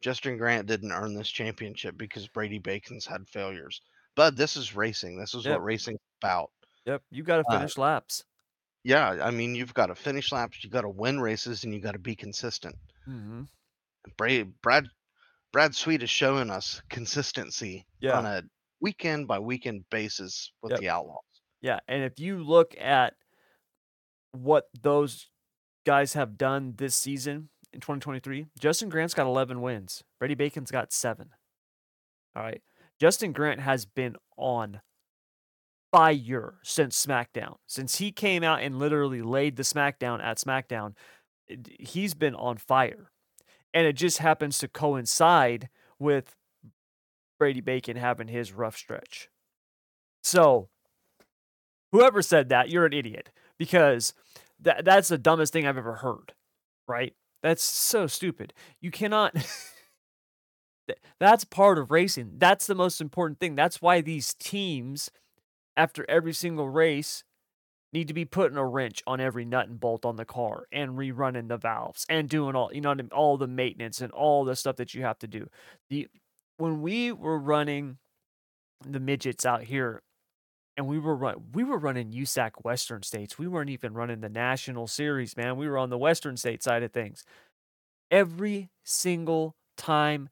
Justin 0.01 0.39
Grant 0.39 0.67
didn't 0.67 0.93
earn 0.93 1.15
this 1.15 1.29
championship 1.29 1.97
because 1.97 2.29
Brady 2.29 2.59
Bacon's 2.59 3.07
had 3.07 3.29
failures. 3.29 3.81
But 4.17 4.37
this 4.37 4.57
is 4.57 4.75
racing. 4.75 5.19
This 5.19 5.35
is 5.35 5.45
Yep. 5.45 5.53
what 5.59 5.65
racing's 5.65 6.01
about. 6.21 6.51
Yep. 6.87 7.03
You 7.11 7.23
got 7.23 7.37
to 7.43 7.45
Uh, 7.49 7.59
finish 7.59 7.77
laps. 7.79 8.25
Yeah, 8.83 9.11
I 9.23 9.31
mean, 9.31 9.55
you've 9.55 9.75
got 9.75 9.87
to 9.87 9.95
finish 9.95 10.33
laps, 10.33 10.63
you 10.65 10.71
got 10.71 10.83
to 10.83 10.89
win 10.89 11.21
races, 11.21 11.65
and 11.65 11.75
you 11.75 11.81
got 11.81 11.93
to 11.93 11.99
be 11.99 12.15
consistent. 12.17 12.77
Mhm. 13.07 13.49
Bra- 14.17 14.45
Brad 14.63 14.89
Brad 15.53 15.75
Sweet 15.75 16.03
is 16.03 16.11
showing 16.11 16.51
us 16.51 16.83
consistency 16.91 17.87
Yeah. 18.01 18.19
on 18.19 18.27
a 18.27 18.43
weekend 18.81 19.27
by 19.27 19.39
weekend 19.39 19.89
basis 19.91 20.53
with 20.61 20.73
Yep. 20.73 20.81
the 20.81 20.89
Outlaws. 20.91 21.25
Yeah, 21.63 21.81
and 21.89 22.03
if 22.05 22.19
you 22.21 22.43
look 22.45 22.77
at 22.79 23.17
what 24.33 24.69
those 24.75 25.31
guys 25.85 26.13
have 26.13 26.37
done 26.37 26.75
this 26.77 26.95
season 26.95 27.49
in 27.73 27.81
2023, 27.81 28.47
Justin 28.59 28.89
Grant's 28.91 29.15
got 29.15 29.27
11 29.27 29.63
wins. 29.63 30.05
Brady 30.19 30.35
Bacon's 30.35 30.71
got 30.71 30.93
7. 30.93 31.35
All 32.35 32.43
right. 32.43 32.63
Justin 33.01 33.33
Grant 33.33 33.61
has 33.61 33.85
been 33.85 34.17
on 34.37 34.81
fire 35.93 36.55
since 36.63 37.05
SmackDown. 37.05 37.57
Since 37.67 37.97
he 37.97 38.13
came 38.13 38.43
out 38.43 38.63
and 38.63 38.79
literally 38.79 39.23
laid 39.23 39.57
the 39.57 39.63
SmackDown 39.63 40.23
at 40.23 40.39
SmackDown, 40.39 40.95
he's 41.79 42.15
been 42.15 42.35
on 42.35 42.57
fire. 42.57 43.11
And 43.73 43.87
it 43.87 43.95
just 43.95 44.19
happens 44.19 44.59
to 44.59 44.69
coincide 44.69 45.69
with 45.99 46.35
Brady 47.39 47.61
Bacon 47.61 47.97
having 47.97 48.29
his 48.29 48.53
rough 48.53 48.77
stretch. 48.77 49.29
So, 50.23 50.69
whoever 51.93 52.23
said 52.23 52.49
that, 52.49 52.71
you're 52.71 52.87
an 52.87 52.93
idiot 52.93 53.31
because 53.59 54.15
that 54.61 54.85
that's 54.85 55.09
the 55.09 55.19
dumbest 55.19 55.53
thing 55.53 55.67
I've 55.67 55.79
ever 55.79 55.97
heard. 55.97 56.33
Right? 56.89 57.15
That's 57.43 57.63
so 57.63 58.07
stupid. 58.07 58.53
You 58.81 58.91
cannot 58.91 59.35
that's 61.19 61.45
part 61.45 61.79
of 61.79 61.91
racing. 61.91 62.33
That's 62.39 62.67
the 62.67 62.75
most 62.75 63.01
important 63.01 63.41
thing. 63.41 63.55
That's 63.55 63.83
why 63.83 64.01
these 64.01 64.35
teams 64.35 65.11
after 65.77 66.05
every 66.09 66.33
single 66.33 66.69
race 66.69 67.25
need 67.93 68.09
to 68.09 68.15
be 68.15 68.25
putting 68.25 68.59
a 68.59 68.67
wrench 68.67 69.03
on 69.07 69.21
every 69.21 69.45
nut 69.45 69.69
and 69.69 69.81
bolt 69.81 70.05
on 70.05 70.17
the 70.17 70.25
car 70.25 70.67
and 70.73 70.93
rerunning 70.93 71.49
the 71.49 71.57
valves 71.57 72.05
and 72.09 72.29
doing 72.29 72.55
all 72.55 72.71
you 72.73 72.81
know 72.81 72.95
all 73.13 73.37
the 73.37 73.47
maintenance 73.47 74.01
and 74.01 74.13
all 74.13 74.45
the 74.45 74.57
stuff 74.57 74.77
that 74.77 74.95
you 74.95 75.03
have 75.03 75.19
to 75.19 75.27
do. 75.27 75.49
The 75.89 76.09
when 76.59 76.83
we 76.83 77.13
were 77.13 77.39
running 77.39 77.99
the 78.87 79.01
midgets 79.01 79.47
out 79.47 79.65
here 79.65 80.03
and 80.77 80.87
we 80.87 80.99
were 80.99 81.17
run, 81.17 81.37
we 81.53 81.65
were 81.65 81.79
running 81.79 82.13
USAC 82.13 82.51
Western 82.63 83.03
States. 83.03 83.39
We 83.39 83.49
weren't 83.49 83.71
even 83.71 83.95
running 83.95 84.21
the 84.21 84.29
national 84.29 84.87
series, 84.87 85.37
man. 85.37 85.57
We 85.57 85.69
were 85.69 85.79
on 85.79 85.91
the 85.91 85.99
Western 85.99 86.37
State 86.37 86.63
side 86.63 86.83
of 86.83 86.93
things. 86.93 87.25
Every 88.11 88.71
single 88.85 89.57
time 89.77 90.29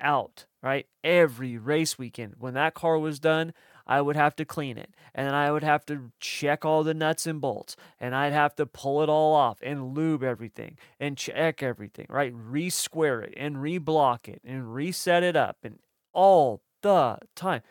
out, 0.00 0.46
right? 0.62 0.86
Every 1.04 1.58
race 1.58 1.98
weekend, 1.98 2.34
when 2.38 2.54
that 2.54 2.74
car 2.74 2.98
was 2.98 3.18
done, 3.18 3.52
I 3.86 4.00
would 4.00 4.16
have 4.16 4.36
to 4.36 4.44
clean 4.44 4.78
it 4.78 4.94
and 5.14 5.26
then 5.26 5.34
I 5.34 5.50
would 5.50 5.64
have 5.64 5.84
to 5.86 6.12
check 6.20 6.64
all 6.64 6.84
the 6.84 6.94
nuts 6.94 7.26
and 7.26 7.40
bolts 7.40 7.74
and 7.98 8.14
I'd 8.14 8.32
have 8.32 8.54
to 8.56 8.66
pull 8.66 9.02
it 9.02 9.08
all 9.08 9.34
off 9.34 9.58
and 9.62 9.96
lube 9.96 10.22
everything 10.22 10.78
and 11.00 11.16
check 11.16 11.62
everything, 11.62 12.06
right? 12.08 12.32
Re 12.32 12.70
square 12.70 13.20
it 13.22 13.34
and 13.36 13.56
reblock 13.56 14.28
it 14.28 14.40
and 14.44 14.72
reset 14.72 15.24
it 15.24 15.34
up 15.34 15.56
and 15.64 15.80
all 16.12 16.62
the 16.82 17.18
time. 17.34 17.62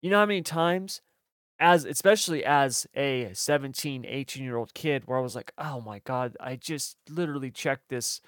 You 0.00 0.10
know 0.10 0.20
how 0.20 0.26
many 0.26 0.42
times 0.42 1.02
as 1.58 1.84
especially 1.84 2.44
as 2.44 2.86
a 2.94 3.30
17 3.32 4.04
18 4.06 4.44
year 4.44 4.56
old 4.56 4.74
kid 4.74 5.04
where 5.06 5.18
i 5.18 5.22
was 5.22 5.34
like 5.34 5.52
oh 5.56 5.80
my 5.80 6.00
god 6.00 6.36
i 6.38 6.54
just 6.54 6.96
literally 7.08 7.50
checked 7.50 7.88
this 7.88 8.20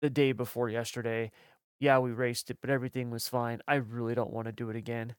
the 0.00 0.08
day 0.10 0.30
before 0.30 0.68
yesterday 0.68 1.30
yeah 1.80 1.98
we 1.98 2.10
raced 2.10 2.50
it 2.50 2.58
but 2.60 2.70
everything 2.70 3.10
was 3.10 3.28
fine 3.28 3.60
i 3.68 3.74
really 3.74 4.14
don't 4.14 4.32
want 4.32 4.46
to 4.46 4.52
do 4.52 4.70
it 4.70 4.76
again 4.76 5.14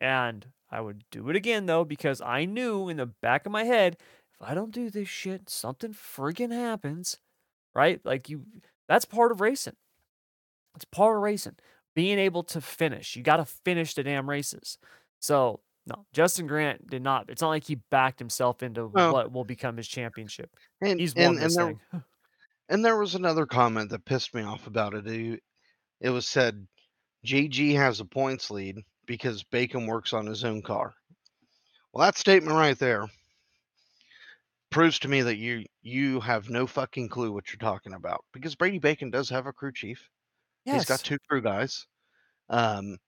and 0.00 0.46
i 0.70 0.80
would 0.80 1.04
do 1.10 1.28
it 1.28 1.36
again 1.36 1.66
though 1.66 1.84
because 1.84 2.20
i 2.20 2.44
knew 2.44 2.88
in 2.88 2.96
the 2.96 3.06
back 3.06 3.46
of 3.46 3.52
my 3.52 3.64
head 3.64 3.96
if 4.38 4.46
i 4.48 4.54
don't 4.54 4.72
do 4.72 4.90
this 4.90 5.08
shit 5.08 5.48
something 5.48 5.92
friggin 5.92 6.52
happens 6.52 7.18
right 7.74 8.00
like 8.04 8.28
you 8.28 8.42
that's 8.88 9.04
part 9.04 9.32
of 9.32 9.40
racing 9.40 9.76
it's 10.74 10.84
part 10.84 11.16
of 11.16 11.22
racing 11.22 11.56
being 11.94 12.18
able 12.18 12.42
to 12.42 12.60
finish 12.60 13.16
you 13.16 13.22
got 13.22 13.38
to 13.38 13.44
finish 13.44 13.94
the 13.94 14.02
damn 14.02 14.28
races 14.28 14.78
so 15.20 15.60
no, 15.86 16.04
Justin 16.12 16.48
Grant 16.48 16.88
did 16.88 17.02
not. 17.02 17.26
It's 17.30 17.40
not 17.40 17.50
like 17.50 17.64
he 17.64 17.76
backed 17.90 18.18
himself 18.18 18.62
into 18.62 18.88
what 18.88 19.32
will 19.32 19.44
become 19.44 19.76
his 19.76 19.86
championship. 19.86 20.50
And 20.80 20.98
He's 20.98 21.14
and, 21.14 21.24
won 21.24 21.34
and 21.36 21.44
this 21.44 21.56
there 21.56 21.66
thing. 21.66 21.80
and 22.68 22.84
there 22.84 22.96
was 22.96 23.14
another 23.14 23.46
comment 23.46 23.90
that 23.90 24.04
pissed 24.04 24.34
me 24.34 24.42
off 24.42 24.66
about 24.66 24.94
it. 24.94 25.40
It, 26.00 26.10
was 26.10 26.26
said 26.26 26.66
GG 27.24 27.74
has 27.76 28.00
a 28.00 28.04
points 28.04 28.50
lead 28.50 28.76
because 29.06 29.42
Bacon 29.44 29.86
works 29.86 30.12
on 30.12 30.26
his 30.26 30.44
own 30.44 30.62
car. 30.62 30.94
Well, 31.92 32.04
that 32.04 32.18
statement 32.18 32.56
right 32.56 32.78
there 32.78 33.06
proves 34.70 34.98
to 34.98 35.08
me 35.08 35.22
that 35.22 35.36
you 35.36 35.64
you 35.82 36.20
have 36.20 36.50
no 36.50 36.66
fucking 36.66 37.08
clue 37.08 37.32
what 37.32 37.50
you're 37.50 37.58
talking 37.58 37.94
about 37.94 38.24
because 38.32 38.54
Brady 38.54 38.78
Bacon 38.78 39.10
does 39.10 39.30
have 39.30 39.46
a 39.46 39.52
crew 39.52 39.72
chief. 39.72 40.08
He's 40.64 40.84
got 40.84 41.00
two 41.00 41.18
crew 41.28 41.40
guys. 41.40 41.86
Um, 42.48 42.98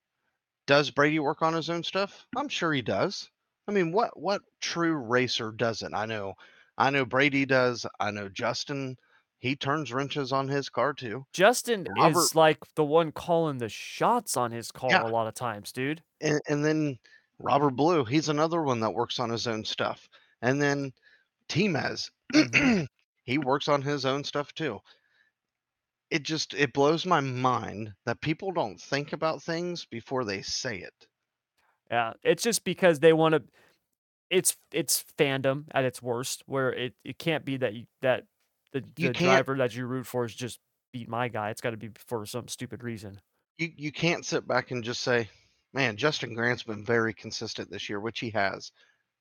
does 0.66 0.90
Brady 0.90 1.18
work 1.18 1.42
on 1.42 1.54
his 1.54 1.70
own 1.70 1.82
stuff? 1.82 2.26
I'm 2.36 2.48
sure 2.48 2.72
he 2.72 2.82
does. 2.82 3.28
I 3.66 3.72
mean, 3.72 3.92
what 3.92 4.18
what 4.18 4.42
true 4.60 4.94
racer 4.94 5.50
doesn't? 5.50 5.94
I 5.94 6.06
know, 6.06 6.34
I 6.76 6.90
know 6.90 7.04
Brady 7.04 7.44
does. 7.44 7.84
I 7.98 8.10
know 8.10 8.28
Justin. 8.28 8.96
He 9.40 9.54
turns 9.54 9.92
wrenches 9.92 10.32
on 10.32 10.48
his 10.48 10.68
car 10.68 10.92
too. 10.92 11.24
Justin 11.32 11.86
Robert- 11.96 12.18
is 12.18 12.34
like 12.34 12.58
the 12.74 12.84
one 12.84 13.12
calling 13.12 13.58
the 13.58 13.68
shots 13.68 14.36
on 14.36 14.50
his 14.50 14.70
car 14.72 14.90
Yeah. 14.90 15.04
a 15.04 15.08
lot 15.08 15.28
of 15.28 15.34
times, 15.34 15.70
dude. 15.72 16.02
And, 16.20 16.40
and 16.48 16.64
then 16.64 16.98
Robert 17.38 17.70
Ballou, 17.76 18.04
he's 18.04 18.28
another 18.28 18.62
one 18.62 18.80
that 18.80 18.90
works 18.94 19.20
on 19.20 19.30
his 19.30 19.46
own 19.46 19.64
stuff. 19.64 20.08
And 20.42 20.60
then 20.60 20.92
T-Mez, 21.48 22.10
Mhm. 22.34 22.86
he 23.24 23.38
works 23.38 23.68
on 23.68 23.80
his 23.82 24.04
own 24.04 24.24
stuff 24.24 24.52
too. 24.54 24.80
It 26.10 26.22
just 26.22 26.54
it 26.54 26.72
blows 26.72 27.04
my 27.06 27.20
mind 27.20 27.92
that 28.06 28.20
people 28.22 28.50
don't 28.50 28.80
think 28.80 29.12
about 29.12 29.42
things 29.42 29.84
before 29.84 30.24
they 30.24 30.40
say 30.42 30.78
it. 30.78 31.06
Yeah, 31.90 32.14
it's 32.22 32.42
just 32.42 32.64
because 32.64 32.98
they 33.00 33.12
want 33.12 33.34
to. 33.34 33.42
It's 34.30 34.56
it's 34.72 35.04
fandom 35.18 35.64
at 35.72 35.84
its 35.84 36.02
worst, 36.02 36.42
where 36.46 36.72
it, 36.72 36.94
it 37.04 37.18
can't 37.18 37.44
be 37.44 37.56
that 37.58 37.74
you, 37.74 37.86
that 38.02 38.24
the, 38.72 38.84
You 38.96 39.08
the 39.08 39.14
driver 39.14 39.56
that 39.58 39.74
you 39.74 39.86
root 39.86 40.06
for 40.06 40.24
is 40.24 40.34
just 40.34 40.60
beat 40.92 41.08
my 41.08 41.28
guy. 41.28 41.50
It's 41.50 41.60
got 41.60 41.70
to 41.70 41.76
be 41.76 41.90
for 41.96 42.24
some 42.26 42.48
stupid 42.48 42.82
reason. 42.82 43.20
You 43.58 43.72
you 43.76 43.92
can't 43.92 44.24
sit 44.24 44.46
back 44.48 44.70
and 44.70 44.82
just 44.82 45.02
say, 45.02 45.28
"Man, 45.74 45.98
Justin 45.98 46.32
Grant's 46.34 46.62
been 46.62 46.82
very 46.82 47.12
consistent 47.12 47.70
this 47.70 47.88
year," 47.88 48.00
which 48.00 48.20
he 48.20 48.30
has. 48.30 48.72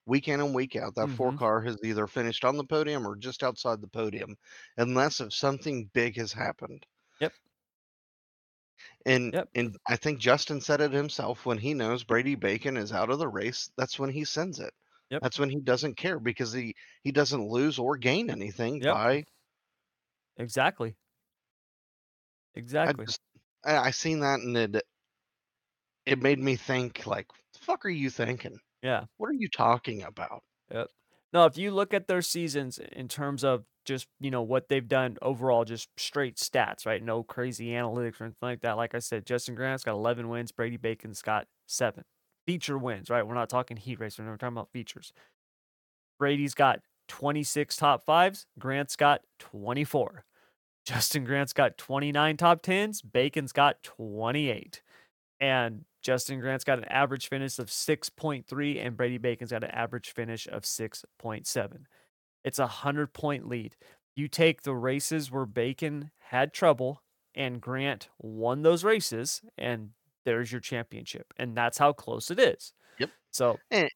Week 0.05 0.27
in 0.29 0.41
and 0.41 0.55
week 0.55 0.75
out, 0.75 0.95
that 0.95 1.09
four 1.11 1.31
Mhm. 1.31 1.35
car 1.35 1.61
has 1.63 1.77
either 1.83 2.07
finished 2.07 2.45
on 2.45 2.57
the 2.57 2.65
podium 2.65 3.07
or 3.07 3.15
just 3.17 3.43
outside 3.43 3.81
the 3.81 3.87
podium, 3.89 4.37
unless 4.77 5.21
if 5.21 5.33
something 5.33 5.87
big 5.87 6.17
has 6.17 6.33
happened. 6.33 6.85
Yep. 7.19 7.33
And 9.07 9.33
Yep. 9.33 9.49
and 9.55 9.75
I 9.87 9.95
think 9.95 10.19
Justin 10.19 10.61
said 10.61 10.81
it 10.81 10.91
himself 10.91 11.45
when 11.47 11.57
he 11.57 11.73
knows 11.73 12.03
Brady 12.03 12.35
Bacon 12.35 12.77
is 12.77 12.91
out 12.93 13.09
of 13.09 13.17
the 13.19 13.27
race, 13.27 13.71
that's 13.75 13.97
when 13.97 14.11
he 14.11 14.23
sends 14.23 14.59
it. 14.59 14.73
Yep. 15.09 15.23
That's 15.23 15.39
when 15.39 15.49
he 15.49 15.59
doesn't 15.59 15.95
care 15.95 16.19
because 16.19 16.53
he 16.53 16.75
he 17.03 17.11
doesn't 17.11 17.47
lose 17.49 17.79
or 17.79 17.97
gain 17.97 18.29
anything 18.29 18.83
Yep. 18.83 18.97
by 18.97 19.25
Exactly. 20.37 20.95
I 22.55 22.59
Exactly. 22.59 23.05
just 23.05 23.19
I, 23.63 23.77
I 23.77 23.91
seen 23.91 24.19
that 24.21 24.39
and 24.39 24.55
it 24.57 24.83
it 26.05 26.21
made 26.21 26.39
me 26.39 26.55
think 26.55 27.05
like, 27.05 27.27
the 27.53 27.59
fuck 27.59 27.85
are 27.85 27.89
you 27.89 28.09
thinking? 28.09 28.59
Yeah. 28.81 29.05
What 29.17 29.29
are 29.29 29.33
you 29.33 29.49
talking 29.49 30.03
about? 30.03 30.43
Yep. 30.71 30.87
No, 31.33 31.45
if 31.45 31.57
you 31.57 31.71
look 31.71 31.93
at 31.93 32.07
their 32.07 32.21
seasons 32.21 32.79
in 32.79 33.09
terms 33.09 33.43
of 33.43 33.65
just, 33.83 34.07
you 34.19 34.31
know, 34.31 34.41
what 34.41 34.69
they've 34.69 34.87
done 34.87 35.17
overall, 35.21 35.65
just 35.65 35.89
straight 35.97 36.37
stats, 36.37 36.85
right? 36.85 37.03
No 37.03 37.23
crazy 37.23 37.67
analytics 37.67 38.21
or 38.21 38.25
anything 38.25 38.37
like 38.41 38.61
that. 38.61 38.77
Like 38.77 38.95
I 38.95 38.99
said, 38.99 39.25
Justin 39.25 39.55
Grant's 39.55 39.83
got 39.83 39.93
11 39.93 40.29
wins. 40.29 40.51
Brady 40.53 40.77
Bacon's 40.77 41.21
got 41.21 41.47
seven 41.67 42.05
feature 42.45 42.77
wins, 42.77 43.09
right? 43.09 43.27
We're 43.27 43.33
not 43.33 43.49
talking 43.49 43.75
heat 43.75 43.99
race. 43.99 44.17
We're 44.17 44.25
talking 44.37 44.55
about 44.55 44.71
features. 44.71 45.11
Brady's 46.17 46.53
got 46.53 46.79
26 47.07 47.75
top 47.77 48.03
fives. 48.03 48.45
Grant's 48.59 48.95
got 48.95 49.21
24. 49.39 50.25
Justin 50.85 51.25
Grant's 51.25 51.53
got 51.53 51.77
29 51.77 52.37
top 52.37 52.61
tens. 52.61 53.01
Bacon's 53.01 53.51
got 53.51 53.83
28. 53.83 54.81
And 55.39 55.85
Justin 56.01 56.39
Grant's 56.39 56.63
got 56.63 56.77
an 56.77 56.85
average 56.85 57.27
finish 57.27 57.59
of 57.59 57.67
6.3, 57.67 58.85
and 58.85 58.95
Brady 58.95 59.17
Bacon's 59.17 59.51
got 59.51 59.65
an 59.65 59.71
average 59.71 60.11
finish 60.11 60.47
of 60.47 60.63
6.7. 60.63 61.77
It's 62.45 62.59
a 62.59 62.63
100 62.63 63.13
point 63.13 63.47
lead. 63.47 63.75
You 64.15 64.27
take 64.27 64.61
the 64.61 64.73
races 64.73 65.29
where 65.29 65.45
Bacon 65.45 66.11
had 66.29 66.53
trouble 66.53 67.03
and 67.35 67.61
Grant 67.61 68.09
won 68.17 68.61
those 68.61 68.83
races, 68.83 69.41
and 69.57 69.89
there's 70.25 70.51
your 70.51 70.61
championship. 70.61 71.33
And 71.37 71.55
that's 71.55 71.77
how 71.77 71.93
close 71.93 72.31
it 72.31 72.39
is. 72.39 72.73
Yep. 72.99 73.09
So, 73.31 73.59
And 73.69 73.89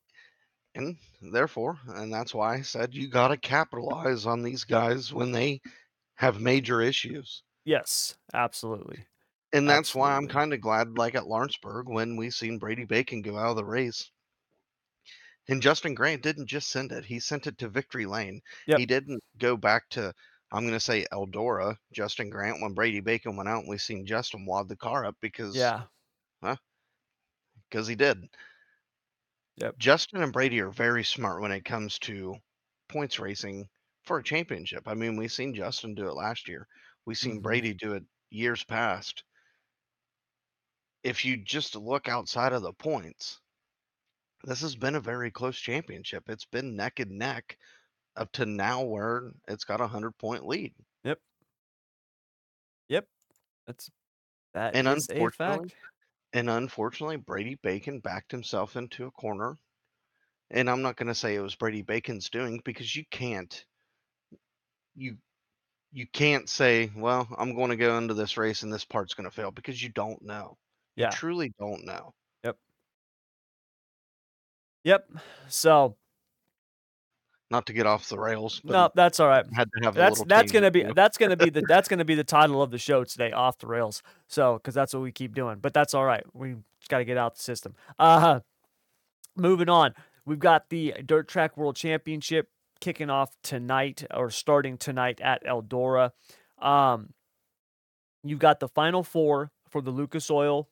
therefore, 1.21 1.79
and 1.87 2.11
that's 2.13 2.33
why 2.33 2.55
I 2.55 2.61
said 2.61 2.93
you 2.93 3.07
got 3.09 3.29
to 3.29 3.37
capitalize 3.37 4.25
on 4.25 4.41
these 4.41 4.63
guys 4.63 5.13
when 5.13 5.31
they 5.31 5.61
have 6.15 6.39
major 6.39 6.81
issues. 6.81 7.43
yes, 7.65 8.15
absolutely. 8.33 9.05
And 9.53 9.69
that's 9.69 9.93
why 9.93 10.15
I'm 10.15 10.27
kind 10.29 10.53
of 10.53 10.61
glad, 10.61 10.97
like 10.97 11.13
at 11.15 11.27
Lawrenceburg, 11.27 11.89
when 11.89 12.15
we 12.15 12.29
seen 12.29 12.57
Brady 12.57 12.85
Bacon 12.85 13.21
go 13.21 13.37
out 13.37 13.49
of 13.49 13.55
the 13.57 13.65
race. 13.65 14.09
And 15.49 15.61
Justin 15.61 15.93
Grant 15.93 16.21
didn't 16.21 16.45
just 16.47 16.69
send 16.69 16.91
it; 16.93 17.03
he 17.03 17.19
sent 17.19 17.47
it 17.47 17.57
to 17.57 17.67
victory 17.67 18.05
lane. 18.05 18.41
Yep. 18.67 18.79
He 18.79 18.85
didn't 18.85 19.21
go 19.39 19.57
back 19.57 19.89
to 19.89 20.13
I'm 20.53 20.65
gonna 20.65 20.79
say 20.79 21.05
Eldora, 21.11 21.75
Justin 21.91 22.29
Grant, 22.29 22.61
when 22.61 22.73
Brady 22.73 22.99
Bacon 23.01 23.35
went 23.35 23.49
out 23.49 23.59
and 23.61 23.69
we 23.69 23.77
seen 23.77 24.05
Justin 24.05 24.45
wad 24.45 24.69
the 24.69 24.75
car 24.77 25.05
up 25.05 25.15
because 25.21 25.55
Yeah. 25.55 25.83
because 27.69 27.87
he 27.87 27.95
did. 27.95 28.29
Yep. 29.57 29.77
Justin 29.77 30.23
and 30.23 30.33
Brady 30.33 30.59
are 30.61 30.69
very 30.69 31.03
smart 31.03 31.41
when 31.41 31.51
it 31.51 31.65
comes 31.65 31.99
to 31.99 32.35
points 32.89 33.19
racing 33.19 33.67
for 34.03 34.17
a 34.17 34.23
championship. 34.23 34.87
I 34.87 34.93
mean, 34.93 35.15
we've 35.17 35.31
seen 35.31 35.53
Justin 35.53 35.93
do 35.93 36.07
it 36.07 36.13
last 36.15 36.47
year. 36.47 36.67
We've 37.05 37.17
seen 37.17 37.39
Mhm. 37.39 37.43
Brady 37.43 37.73
do 37.73 37.93
it 37.93 38.03
years 38.29 38.63
past. 38.63 39.23
If 41.03 41.25
you 41.25 41.37
just 41.37 41.75
look 41.75 42.07
outside 42.07 42.53
of 42.53 42.61
the 42.61 42.73
points, 42.73 43.41
this 44.43 44.61
has 44.61 44.75
been 44.75 44.95
a 44.95 44.99
very 45.01 45.29
close 45.31 45.59
championship. 45.59 46.29
It's 46.29 46.45
been 46.45 46.75
neck 46.75 46.99
and 46.99 47.11
neck 47.17 47.57
up 48.15 48.31
to 48.33 48.45
now 48.45 48.83
where 48.83 49.31
it's 49.47 49.63
got 49.63 49.81
a 49.81 49.87
hundred 49.87 50.17
point 50.17 50.45
lead. 50.45 50.73
Yep. 51.03 51.19
Yep. 52.89 53.07
That's 53.67 53.89
that 54.53 54.75
And 54.75 54.87
is 54.87 55.07
a 55.09 55.13
unfortunately- 55.13 55.69
fact. 55.69 55.81
And 56.33 56.49
unfortunately, 56.49 57.17
Brady 57.17 57.55
Bacon 57.55 57.99
backed 57.99 58.31
himself 58.31 58.75
into 58.75 59.05
a 59.05 59.11
corner. 59.11 59.57
And 60.51 60.69
I'm 60.69 60.81
not 60.81 60.97
going 60.97 61.07
to 61.07 61.15
say 61.15 61.35
it 61.35 61.41
was 61.41 61.55
Brady 61.55 61.81
Bacon's 61.81 62.29
doing 62.29 62.61
because 62.65 62.95
you 62.95 63.05
can't 63.11 63.65
you 64.95 65.17
you 65.91 66.07
can't 66.07 66.49
say, 66.49 66.91
well, 66.95 67.27
I'm 67.37 67.55
going 67.55 67.71
to 67.71 67.77
go 67.77 67.97
into 67.97 68.13
this 68.13 68.37
race 68.37 68.63
and 68.63 68.73
this 68.73 68.85
part's 68.85 69.13
going 69.13 69.29
to 69.29 69.35
fail 69.35 69.51
because 69.51 69.81
you 69.81 69.89
don't 69.89 70.21
know. 70.23 70.57
You 70.95 71.03
Yeah. 71.03 71.09
truly 71.09 71.53
don't 71.59 71.85
know. 71.85 72.13
Yep. 72.43 72.57
Yep. 74.83 75.09
So 75.47 75.97
Not 77.51 77.65
to 77.65 77.73
get 77.73 77.85
off 77.85 78.07
the 78.07 78.17
rails, 78.17 78.61
but 78.63 78.71
no, 78.71 78.89
that's 78.95 79.19
all 79.19 79.27
right. 79.27 79.45
had 79.53 79.69
to 79.73 79.83
have 79.83 79.93
That's 79.93 80.23
that's 80.23 80.51
gonna 80.53 80.71
be 80.71 80.83
that's 80.95 81.17
gonna 81.17 81.35
be 81.35 81.49
the 81.49 81.61
that's 81.67 81.89
gonna 81.89 82.05
be 82.05 82.15
the 82.15 82.23
title 82.23 82.63
of 82.63 82.71
the 82.71 82.77
show 82.77 83.03
today, 83.03 83.33
off 83.33 83.57
the 83.57 83.67
rails. 83.67 84.01
So 84.27 84.53
because 84.53 84.73
that's 84.73 84.93
what 84.93 85.03
we 85.03 85.11
keep 85.11 85.35
doing, 85.35 85.59
but 85.61 85.73
that's 85.73 85.93
all 85.93 86.05
right. 86.05 86.23
We 86.33 86.55
got 86.87 86.99
to 86.99 87.05
get 87.05 87.17
out 87.17 87.35
the 87.35 87.41
system. 87.41 87.75
Uh, 87.99 88.39
moving 89.35 89.67
on, 89.67 89.93
we've 90.25 90.39
got 90.39 90.69
the 90.69 90.95
Dirt 91.05 91.27
Track 91.27 91.57
World 91.57 91.75
Championship 91.75 92.47
kicking 92.79 93.09
off 93.09 93.35
tonight 93.43 94.05
or 94.13 94.29
starting 94.29 94.77
tonight 94.77 95.19
at 95.21 95.45
Eldora. 95.45 96.11
Um, 96.59 97.09
you've 98.23 98.39
got 98.39 98.59
the 98.61 98.69
final 98.69 99.03
four 99.03 99.51
for 99.69 99.81
the 99.81 99.91
Lucas 99.91 100.31
Oil 100.31 100.69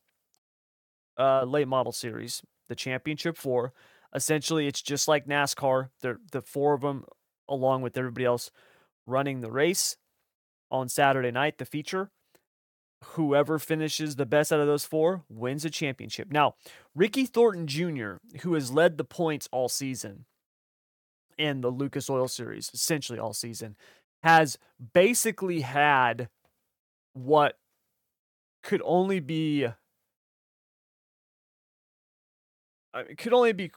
uh, 1.18 1.44
late 1.44 1.68
model 1.68 1.92
series, 1.92 2.42
the 2.68 2.76
championship 2.76 3.38
four. 3.38 3.74
Essentially, 4.14 4.68
it's 4.68 4.82
just 4.82 5.08
like 5.08 5.28
NASCAR. 5.28 5.90
They're 6.02 6.20
the 6.32 6.42
four 6.42 6.74
of 6.74 6.82
them, 6.82 7.06
along 7.48 7.82
with 7.82 7.98
everybody 7.98 8.26
else, 8.26 8.52
running 9.06 9.42
the 9.42 9.52
race 9.52 9.98
on 10.72 10.90
Saturday 10.90 11.32
night, 11.32 11.58
the 11.58 11.66
feature. 11.66 12.10
Whoever 13.14 13.60
finishes 13.60 14.16
the 14.16 14.26
best 14.26 14.52
out 14.52 14.60
of 14.60 14.68
those 14.68 14.84
four 14.86 15.24
wins 15.30 15.64
a 15.64 15.70
championship. 15.70 16.32
Now, 16.32 16.56
Ricky 16.94 17.26
Thornton 17.26 17.66
Jr., 17.66 18.16
who 18.42 18.56
has 18.56 18.72
led 18.72 18.98
the 18.98 19.06
points 19.06 19.48
all 19.52 19.70
season 19.70 20.26
in 21.38 21.62
the 21.62 21.70
Lucas 21.70 22.10
Oil 22.10 22.28
Series, 22.28 22.70
essentially 22.74 23.18
all 23.18 23.34
season, 23.34 23.78
has 24.24 24.58
basically 24.94 25.62
had 25.62 26.28
what 27.14 27.58
could 28.64 28.82
only 28.84 29.20
be 29.20 29.68
could 33.18 33.34
only 33.34 33.54
be 33.54 33.72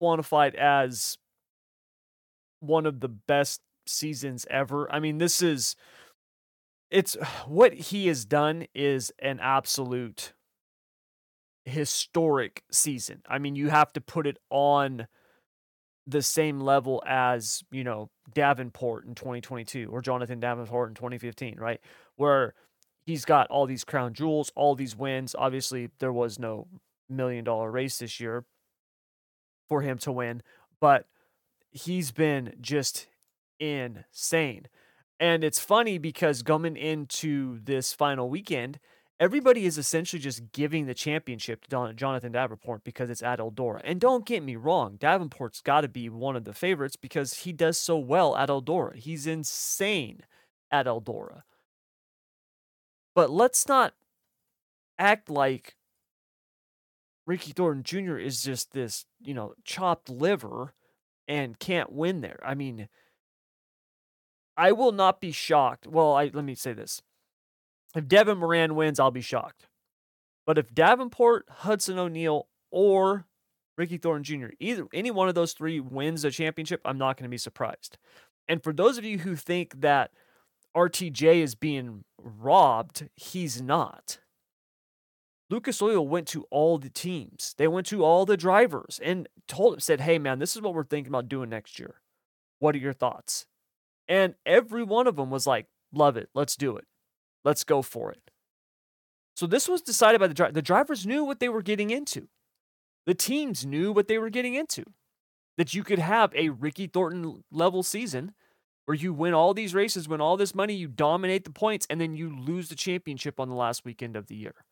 quantified 0.00 0.54
as 0.54 1.18
one 2.60 2.86
of 2.86 3.00
the 3.00 3.08
best 3.08 3.60
seasons 3.86 4.46
ever. 4.50 4.90
I 4.92 5.00
mean, 5.00 5.18
this 5.18 5.42
is 5.42 5.76
it's 6.90 7.14
what 7.46 7.74
he 7.74 8.06
has 8.08 8.24
done 8.24 8.66
is 8.74 9.12
an 9.18 9.38
absolute 9.40 10.32
historic 11.64 12.62
season. 12.70 13.22
I 13.28 13.38
mean, 13.38 13.54
you 13.56 13.68
have 13.68 13.92
to 13.94 14.00
put 14.00 14.26
it 14.26 14.38
on 14.50 15.06
the 16.06 16.22
same 16.22 16.60
level 16.60 17.02
as, 17.06 17.62
you 17.70 17.84
know, 17.84 18.10
Davenport 18.34 19.04
in 19.04 19.14
2022 19.14 19.88
or 19.90 20.00
Jonathan 20.00 20.40
Davenport 20.40 20.88
in 20.88 20.94
2015, 20.94 21.58
right? 21.58 21.80
Where 22.16 22.54
he's 23.06 23.24
got 23.24 23.48
all 23.48 23.66
these 23.66 23.84
crown 23.84 24.14
jewels, 24.14 24.50
all 24.56 24.74
these 24.74 24.96
wins. 24.96 25.34
Obviously, 25.38 25.90
there 25.98 26.12
was 26.12 26.38
no 26.38 26.66
million 27.08 27.44
dollar 27.44 27.70
race 27.70 27.98
this 27.98 28.20
year 28.20 28.44
for 29.70 29.82
him 29.82 29.96
to 29.98 30.10
win, 30.10 30.42
but 30.80 31.06
he's 31.70 32.10
been 32.10 32.54
just 32.60 33.06
insane. 33.60 34.66
And 35.20 35.44
it's 35.44 35.60
funny 35.60 35.96
because 35.96 36.42
coming 36.42 36.76
into 36.76 37.60
this 37.62 37.92
final 37.92 38.28
weekend, 38.28 38.80
everybody 39.20 39.66
is 39.66 39.78
essentially 39.78 40.18
just 40.18 40.50
giving 40.50 40.86
the 40.86 40.94
championship 40.94 41.68
to 41.68 41.92
Jonathan 41.94 42.32
Davenport 42.32 42.82
because 42.82 43.10
it's 43.10 43.22
at 43.22 43.38
Eldora. 43.38 43.80
And 43.84 44.00
don't 44.00 44.26
get 44.26 44.42
me 44.42 44.56
wrong, 44.56 44.96
Davenport's 44.96 45.60
got 45.60 45.82
to 45.82 45.88
be 45.88 46.08
one 46.08 46.34
of 46.34 46.44
the 46.44 46.52
favorites 46.52 46.96
because 46.96 47.34
he 47.34 47.52
does 47.52 47.78
so 47.78 47.96
well 47.96 48.36
at 48.36 48.48
Eldora. 48.48 48.96
He's 48.96 49.28
insane 49.28 50.22
at 50.72 50.86
Eldora. 50.86 51.42
But 53.14 53.30
let's 53.30 53.68
not 53.68 53.94
act 54.98 55.30
like 55.30 55.76
Ricky 57.30 57.52
Thornton 57.52 57.84
Jr. 57.84 58.16
is 58.16 58.42
just 58.42 58.72
this, 58.72 59.06
you 59.20 59.34
know, 59.34 59.54
chopped 59.64 60.10
liver 60.10 60.74
and 61.28 61.60
can't 61.60 61.92
win 61.92 62.22
there. 62.22 62.40
I 62.44 62.56
mean, 62.56 62.88
I 64.56 64.72
will 64.72 64.90
not 64.90 65.20
be 65.20 65.30
shocked. 65.30 65.86
Well, 65.86 66.12
I 66.12 66.32
let 66.32 66.44
me 66.44 66.56
say 66.56 66.72
this. 66.72 67.02
If 67.94 68.08
Devin 68.08 68.38
Moran 68.38 68.74
wins, 68.74 68.98
I'll 68.98 69.12
be 69.12 69.20
shocked. 69.20 69.68
But 70.44 70.58
if 70.58 70.74
Davenport, 70.74 71.46
Hudson 71.48 72.00
O'Neill, 72.00 72.48
or 72.72 73.26
Ricky 73.78 73.96
Thornton 73.96 74.24
Jr., 74.24 74.52
either 74.58 74.88
any 74.92 75.12
one 75.12 75.28
of 75.28 75.36
those 75.36 75.52
three 75.52 75.78
wins 75.78 76.24
a 76.24 76.32
championship, 76.32 76.80
I'm 76.84 76.98
not 76.98 77.16
going 77.16 77.28
to 77.28 77.30
be 77.30 77.38
surprised. 77.38 77.96
And 78.48 78.60
for 78.60 78.72
those 78.72 78.98
of 78.98 79.04
you 79.04 79.18
who 79.18 79.36
think 79.36 79.82
that 79.82 80.10
RTJ 80.76 81.36
is 81.36 81.54
being 81.54 82.02
robbed, 82.18 83.08
he's 83.14 83.62
not. 83.62 84.18
Lucas 85.50 85.82
Oil 85.82 86.06
went 86.06 86.28
to 86.28 86.44
all 86.50 86.78
the 86.78 86.88
teams. 86.88 87.54
They 87.58 87.66
went 87.66 87.86
to 87.88 88.04
all 88.04 88.24
the 88.24 88.36
drivers 88.36 89.00
and 89.02 89.28
told 89.48 89.82
said, 89.82 90.00
"Hey 90.00 90.18
man, 90.18 90.38
this 90.38 90.54
is 90.54 90.62
what 90.62 90.74
we're 90.74 90.84
thinking 90.84 91.10
about 91.10 91.28
doing 91.28 91.50
next 91.50 91.78
year. 91.78 92.00
What 92.60 92.74
are 92.74 92.78
your 92.78 92.92
thoughts?" 92.92 93.46
And 94.06 94.36
every 94.46 94.84
one 94.84 95.06
of 95.06 95.16
them 95.16 95.30
was 95.30 95.46
like, 95.46 95.66
"Love 95.92 96.16
it. 96.16 96.30
Let's 96.34 96.56
do 96.56 96.76
it. 96.76 96.86
Let's 97.44 97.64
go 97.64 97.82
for 97.82 98.12
it." 98.12 98.30
So 99.34 99.46
this 99.46 99.68
was 99.68 99.82
decided 99.82 100.20
by 100.20 100.28
the 100.28 100.34
drivers. 100.34 100.54
The 100.54 100.62
drivers 100.62 101.06
knew 101.06 101.24
what 101.24 101.40
they 101.40 101.48
were 101.48 101.62
getting 101.62 101.90
into. 101.90 102.28
The 103.06 103.14
teams 103.14 103.66
knew 103.66 103.92
what 103.92 104.06
they 104.06 104.18
were 104.18 104.30
getting 104.30 104.54
into. 104.54 104.84
That 105.56 105.74
you 105.74 105.82
could 105.82 105.98
have 105.98 106.34
a 106.34 106.50
Ricky 106.50 106.86
Thornton 106.86 107.42
level 107.50 107.82
season 107.82 108.34
where 108.84 108.94
you 108.94 109.12
win 109.12 109.34
all 109.34 109.52
these 109.52 109.74
races, 109.74 110.08
win 110.08 110.20
all 110.20 110.36
this 110.36 110.54
money, 110.54 110.74
you 110.74 110.88
dominate 110.88 111.44
the 111.44 111.50
points, 111.50 111.86
and 111.90 112.00
then 112.00 112.14
you 112.14 112.34
lose 112.34 112.68
the 112.68 112.74
championship 112.76 113.40
on 113.40 113.48
the 113.48 113.54
last 113.54 113.84
weekend 113.84 114.16
of 114.16 114.26
the 114.26 114.36
year. 114.36 114.64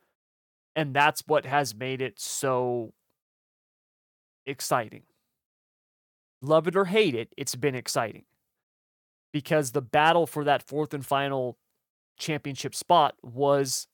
And 0.79 0.95
that's 0.95 1.24
what 1.26 1.45
has 1.45 1.74
made 1.74 2.01
it 2.01 2.20
so 2.20 2.93
exciting. 4.47 5.03
Love 6.41 6.68
it 6.68 6.76
or 6.76 6.85
hate 6.85 7.16
it, 7.16 7.35
it's 7.37 7.57
been 7.57 7.74
exciting. 7.74 8.26
Because 9.33 9.72
the 9.72 9.83
battle 9.83 10.24
for 10.24 10.45
that 10.45 10.62
fourth 10.62 10.95
and 10.95 11.05
final 11.05 11.59
championship 12.16 12.76
spot 12.76 13.16
was 13.24 13.89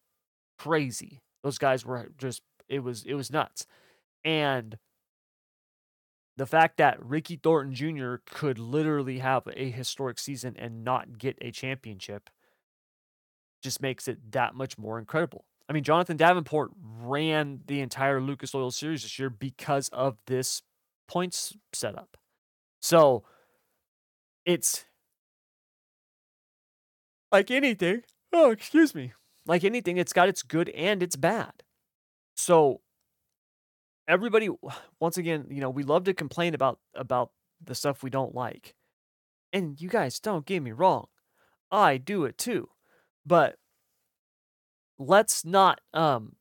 crazy. 0.58 1.22
Those 1.42 1.56
guys 1.56 1.86
were 1.86 2.10
just 2.18 2.42
it 2.68 2.80
was 2.80 3.02
it 3.06 3.14
was 3.14 3.32
nuts. 3.32 3.66
And 4.22 4.76
the 6.36 6.46
fact 6.46 6.76
that 6.76 7.02
Ricky 7.02 7.40
Thornton 7.42 7.74
Jr. 7.74 8.16
could 8.26 8.58
literally 8.58 9.20
have 9.20 9.48
a 9.56 9.70
historic 9.70 10.18
season 10.18 10.54
and 10.58 10.84
not 10.84 11.16
get 11.16 11.38
a 11.40 11.50
championship 11.50 12.28
just 13.62 13.80
makes 13.80 14.06
it 14.06 14.32
that 14.32 14.54
much 14.54 14.76
more 14.76 14.98
incredible. 14.98 15.46
I 15.68 15.72
mean, 15.72 15.84
Jonathan 15.84 16.16
Davenport 16.16 16.72
ran 16.82 17.60
the 17.66 17.80
entire 17.80 18.20
Lucas 18.20 18.54
Oil 18.54 18.70
series 18.70 19.02
this 19.02 19.18
year 19.18 19.30
because 19.30 19.88
of 19.90 20.18
this 20.26 20.62
points 21.08 21.56
setup. 21.72 22.16
So 22.80 23.24
it's 24.44 24.84
like 27.32 27.50
anything. 27.50 28.02
Oh, 28.32 28.50
excuse 28.50 28.94
me. 28.94 29.12
Like 29.46 29.64
anything, 29.64 29.96
it's 29.96 30.12
got 30.12 30.28
its 30.28 30.42
good 30.42 30.68
and 30.70 31.02
its 31.02 31.16
bad. 31.16 31.52
So 32.36 32.80
everybody 34.08 34.48
once 35.00 35.16
again, 35.16 35.46
you 35.50 35.60
know, 35.60 35.70
we 35.70 35.82
love 35.82 36.04
to 36.04 36.14
complain 36.14 36.54
about 36.54 36.78
about 36.94 37.30
the 37.62 37.74
stuff 37.74 38.02
we 38.02 38.10
don't 38.10 38.34
like. 38.34 38.74
And 39.52 39.80
you 39.80 39.88
guys 39.88 40.18
don't 40.18 40.46
get 40.46 40.62
me 40.62 40.72
wrong. 40.72 41.06
I 41.70 41.96
do 41.96 42.24
it 42.24 42.36
too. 42.38 42.68
But 43.24 43.56
let's 44.98 45.44
not 45.44 45.80
um 45.92 46.36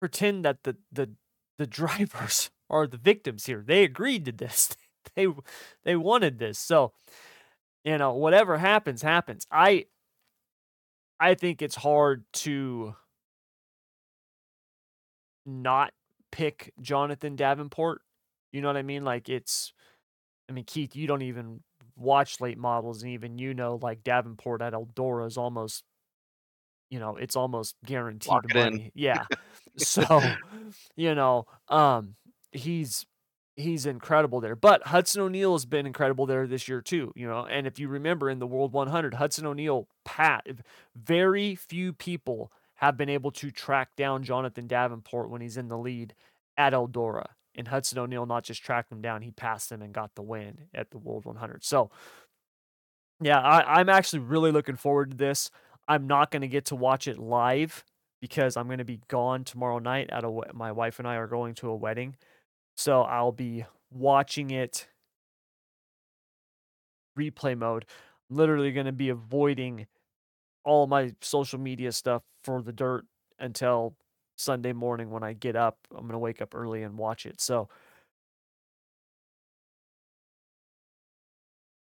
pretend 0.00 0.44
that 0.44 0.64
the 0.64 0.76
the 0.92 1.10
the 1.58 1.66
drivers 1.66 2.50
are 2.70 2.86
the 2.86 2.98
victims 2.98 3.46
here. 3.46 3.64
They 3.66 3.84
agreed 3.84 4.24
to 4.26 4.32
this. 4.32 4.76
They 5.16 5.28
they 5.84 5.96
wanted 5.96 6.38
this. 6.38 6.58
So 6.58 6.92
You 7.84 7.98
know, 7.98 8.14
whatever 8.14 8.58
happens, 8.58 9.02
happens. 9.02 9.46
I 9.50 9.86
I 11.18 11.34
think 11.34 11.62
it's 11.62 11.76
hard 11.76 12.24
to 12.44 12.94
not 15.44 15.92
pick 16.32 16.72
Jonathan 16.80 17.36
Davenport. 17.36 18.00
You 18.52 18.60
know 18.60 18.68
what 18.68 18.76
I 18.76 18.82
mean? 18.82 19.04
Like 19.04 19.28
it's 19.28 19.72
I 20.48 20.52
mean, 20.52 20.64
Keith, 20.64 20.96
you 20.96 21.06
don't 21.06 21.22
even 21.22 21.62
watch 21.96 22.40
late 22.40 22.58
models, 22.58 23.02
and 23.02 23.12
even 23.12 23.38
you 23.38 23.54
know, 23.54 23.78
like 23.82 24.04
Davenport 24.04 24.62
at 24.62 24.74
Eldora 24.74 25.26
is 25.26 25.38
almost, 25.38 25.84
you 26.90 26.98
know, 26.98 27.16
it's 27.16 27.36
almost 27.36 27.76
guaranteed 27.84 28.30
Lock 28.30 28.54
money. 28.54 28.92
Yeah. 28.94 29.24
So, 29.78 30.22
you 30.96 31.14
know, 31.14 31.44
um, 31.68 32.14
he's 32.50 33.04
he's 33.56 33.84
incredible 33.84 34.40
there. 34.40 34.56
But 34.56 34.86
Hudson 34.86 35.20
O'Neill 35.20 35.52
has 35.52 35.66
been 35.66 35.86
incredible 35.86 36.26
there 36.26 36.46
this 36.46 36.68
year 36.68 36.80
too, 36.80 37.12
you 37.14 37.26
know. 37.26 37.44
And 37.44 37.66
if 37.66 37.78
you 37.78 37.88
remember 37.88 38.30
in 38.30 38.38
the 38.38 38.46
World 38.46 38.72
100, 38.72 39.14
Hudson 39.14 39.46
O'Neill 39.46 39.88
Pat, 40.04 40.46
very 40.94 41.54
few 41.54 41.92
people 41.92 42.52
have 42.76 42.96
been 42.96 43.08
able 43.08 43.30
to 43.32 43.50
track 43.50 43.90
down 43.96 44.22
Jonathan 44.22 44.66
Davenport 44.66 45.30
when 45.30 45.40
he's 45.40 45.56
in 45.56 45.68
the 45.68 45.78
lead 45.78 46.14
at 46.56 46.72
Eldora. 46.72 47.26
And 47.54 47.68
Hudson 47.68 47.98
O'Neill 47.98 48.26
not 48.26 48.44
just 48.44 48.62
tracked 48.62 48.92
him 48.92 49.00
down, 49.00 49.22
he 49.22 49.30
passed 49.30 49.72
him 49.72 49.80
and 49.80 49.94
got 49.94 50.14
the 50.14 50.22
win 50.22 50.68
at 50.74 50.90
the 50.90 50.98
World 50.98 51.24
100. 51.24 51.64
So, 51.64 51.90
yeah, 53.20 53.40
I, 53.40 53.80
I'm 53.80 53.88
actually 53.88 54.18
really 54.18 54.52
looking 54.52 54.76
forward 54.76 55.12
to 55.12 55.16
this. 55.16 55.50
I'm 55.88 56.06
not 56.06 56.30
going 56.30 56.42
to 56.42 56.48
get 56.48 56.66
to 56.66 56.76
watch 56.76 57.06
it 57.08 57.18
live 57.18 57.84
because 58.20 58.56
I'm 58.56 58.66
going 58.66 58.78
to 58.78 58.84
be 58.84 59.00
gone 59.08 59.44
tomorrow 59.44 59.78
night. 59.78 60.10
At 60.10 60.24
a 60.24 60.40
my 60.52 60.72
wife 60.72 60.98
and 60.98 61.06
I 61.06 61.16
are 61.16 61.26
going 61.26 61.54
to 61.56 61.70
a 61.70 61.76
wedding, 61.76 62.16
so 62.76 63.02
I'll 63.02 63.32
be 63.32 63.64
watching 63.90 64.50
it 64.50 64.88
replay 67.18 67.56
mode. 67.56 67.86
I'm 68.30 68.36
literally 68.36 68.72
going 68.72 68.86
to 68.86 68.92
be 68.92 69.08
avoiding 69.08 69.86
all 70.64 70.86
my 70.86 71.12
social 71.20 71.58
media 71.58 71.92
stuff 71.92 72.22
for 72.42 72.60
the 72.62 72.72
dirt 72.72 73.04
until 73.38 73.94
Sunday 74.36 74.72
morning 74.72 75.10
when 75.10 75.22
I 75.22 75.32
get 75.32 75.56
up. 75.56 75.78
I'm 75.90 76.02
going 76.02 76.12
to 76.12 76.18
wake 76.18 76.42
up 76.42 76.54
early 76.54 76.82
and 76.82 76.98
watch 76.98 77.24
it. 77.24 77.40
So 77.40 77.68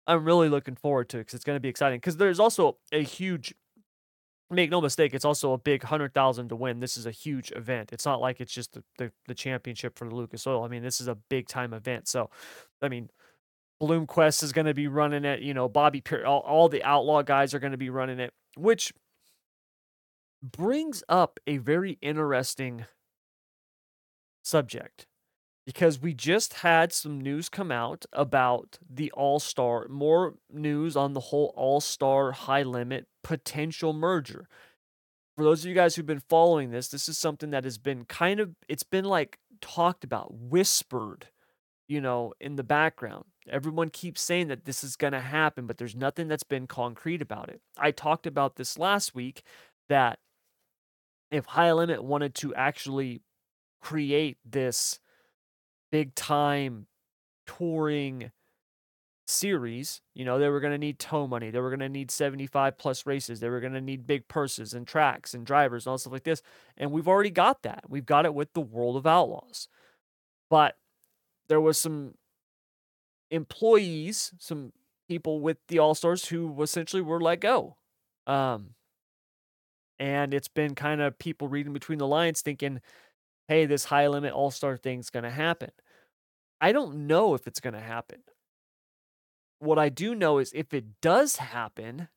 I'm 0.06 0.26
really 0.26 0.50
looking 0.50 0.76
forward 0.76 1.10
to 1.10 1.18
it 1.18 1.22
because 1.22 1.36
it's 1.36 1.46
going 1.46 1.56
to 1.56 1.62
be 1.62 1.70
exciting. 1.70 1.98
Because 1.98 2.18
there's 2.18 2.40
also 2.40 2.78
a 2.92 3.04
huge, 3.04 3.54
make 4.54 4.70
no 4.70 4.82
mistake, 4.82 5.14
it's 5.14 5.26
also 5.26 5.54
a 5.54 5.58
big 5.58 5.84
hundred 5.84 6.14
thousand 6.14 6.50
to 6.50 6.56
win. 6.56 6.80
This 6.80 6.98
is 6.98 7.06
a 7.06 7.12
huge 7.12 7.52
event. 7.52 7.94
It's 7.94 8.06
not 8.06 8.22
like 8.22 8.42
it's 8.42 8.54
just 8.54 8.74
the, 8.74 8.84
the, 8.98 9.12
the 9.28 9.36
championship 9.36 9.98
for 9.98 10.08
the 10.08 10.16
Lucas 10.16 10.46
Oil. 10.48 10.64
I 10.64 10.68
mean, 10.68 10.84
this 10.84 11.02
is 11.02 11.08
a 11.08 11.16
big 11.16 11.48
time 11.48 11.74
event. 11.74 12.08
So, 12.08 12.30
I 12.82 12.90
mean, 12.90 13.10
Bloomquist 13.82 14.44
is 14.44 14.52
going 14.52 14.68
to 14.68 14.74
be 14.74 14.88
running 14.88 15.26
it. 15.26 15.42
You 15.42 15.54
know, 15.54 15.68
Bobby 15.68 16.02
Pierce, 16.02 16.26
all, 16.26 16.40
all 16.40 16.70
the 16.70 16.84
outlaw 16.84 17.22
guys 17.22 17.54
are 17.54 17.60
going 17.60 17.72
to 17.72 17.78
be 17.78 17.90
running 17.90 18.20
it, 18.20 18.34
which 18.56 18.94
brings 20.42 21.04
up 21.08 21.40
a 21.48 21.58
very 21.58 21.98
interesting 22.02 22.86
subject 24.44 25.08
because 25.66 26.00
we 26.00 26.14
just 26.14 26.56
had 26.56 26.92
some 26.92 27.22
news 27.22 27.50
come 27.50 27.72
out 27.72 28.06
about 28.12 28.78
the 28.90 29.12
All 29.12 29.40
Star, 29.40 29.88
more 29.88 30.36
news 30.52 30.96
on 30.96 31.14
the 31.14 31.20
whole 31.20 31.54
All 31.56 31.80
Star 31.80 32.32
high 32.32 32.64
limit 32.64 33.08
potential 33.24 33.94
merger. 33.94 34.48
For 35.36 35.44
those 35.44 35.64
of 35.64 35.70
you 35.70 35.76
guys 35.76 35.96
who've 35.96 36.06
been 36.06 36.20
following 36.30 36.72
this, 36.72 36.90
this 36.90 37.10
is 37.10 37.18
something 37.18 37.52
that 37.52 37.64
has 37.64 37.78
been 37.78 38.06
kind 38.06 38.40
of, 38.40 38.52
it's 38.68 38.84
been 38.84 39.06
like 39.06 39.40
talked 39.62 40.04
about, 40.04 40.34
whispered, 40.34 41.28
you 41.88 42.02
know, 42.02 42.34
in 42.40 42.56
the 42.56 42.64
background. 42.64 43.26
Everyone 43.50 43.90
keeps 43.90 44.22
saying 44.22 44.50
that 44.50 44.66
this 44.66 44.84
is 44.84 44.96
going 44.96 45.14
to 45.14 45.20
happen, 45.20 45.66
but 45.66 45.78
there's 45.78 45.96
nothing 45.96 46.28
that's 46.28 46.44
been 46.44 46.68
concrete 46.68 47.22
about 47.22 47.50
it. 47.50 47.62
I 47.78 47.92
talked 47.92 48.28
about 48.28 48.58
this 48.58 48.78
last 48.78 49.16
week 49.16 49.44
that 49.90 50.20
if 51.32 51.46
High 51.46 51.74
Limit 51.74 52.04
wanted 52.04 52.36
to 52.36 52.54
actually 52.54 53.22
create 53.82 54.38
this 54.46 55.00
big 55.94 56.16
time 56.16 56.88
touring 57.46 58.32
series, 59.28 60.02
you 60.16 60.26
know, 60.26 60.40
they 60.40 60.50
were 60.50 60.60
going 60.60 60.74
to 60.74 60.78
need 60.80 60.98
tow 60.98 61.28
money. 61.28 61.52
They 61.52 61.60
were 61.60 61.70
going 61.70 61.82
to 61.82 61.88
need 61.88 62.10
75 62.10 62.80
plus 62.80 63.06
races. 63.06 63.40
They 63.40 63.48
were 63.48 63.60
going 63.60 63.74
to 63.74 63.80
need 63.80 64.08
big 64.08 64.28
purses 64.28 64.74
and 64.74 64.88
tracks 64.88 65.36
and 65.36 65.46
drivers 65.46 65.86
and 65.86 65.92
all 65.92 66.00
stuff 66.00 66.14
like 66.14 66.24
this. 66.24 66.42
And 66.78 66.92
we've 66.92 67.08
already 67.08 67.30
got 67.30 67.62
that. 67.62 67.84
We've 67.88 68.08
got 68.08 68.26
it 68.26 68.34
with 68.34 68.54
the 68.54 68.62
World 68.62 68.96
of 68.98 69.06
Outlaws. 69.06 69.68
But 70.50 70.78
there 71.48 71.62
was 71.62 71.78
some 71.78 72.16
employees, 73.30 74.34
some 74.40 74.74
people 75.08 75.42
with 75.42 75.58
the 75.68 75.78
All 75.78 75.94
Stars 75.94 76.26
who 76.26 76.60
essentially 76.64 77.04
were 77.04 77.22
let 77.22 77.40
go. 77.40 77.78
Um, 78.26 78.72
and 80.00 80.34
it's 80.34 80.48
been 80.48 80.74
kind 80.74 81.02
of 81.02 81.20
people 81.20 81.48
reading 81.48 81.72
between 81.72 82.00
the 82.00 82.08
lines 82.08 82.42
thinking, 82.42 82.82
hey, 83.48 83.66
this 83.66 83.86
high 83.86 84.08
limit 84.08 84.34
all 84.34 84.52
star 84.52 84.78
thing's 84.78 85.10
going 85.10 85.24
to 85.24 85.30
happen. 85.30 85.72
I 86.64 86.72
don't 86.72 87.08
know 87.08 87.34
if 87.34 87.46
it's 87.46 87.60
going 87.60 87.74
to 87.74 87.82
happen. 87.82 88.20
What 89.60 89.78
I 89.78 89.90
do 89.90 90.16
know 90.16 90.38
is 90.38 90.54
if 90.56 90.74
it 90.74 91.02
does 91.02 91.36
happen 91.36 92.08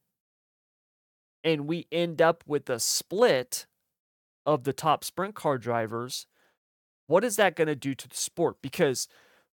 and 1.43 1.67
we 1.67 1.89
end 1.91 2.23
up 2.23 2.45
with 2.47 2.71
a 2.71 2.79
split 2.79 3.67
of 4.47 4.63
the 4.63 4.73
top 4.73 5.03
sprint 5.03 5.35
car 5.35 5.59
drivers, 5.59 6.29
what 7.09 7.25
is 7.25 7.35
that 7.35 7.57
going 7.57 7.67
to 7.67 7.75
do 7.75 7.93
to 7.97 8.09
the 8.09 8.15
sport? 8.15 8.59
Because 8.63 9.09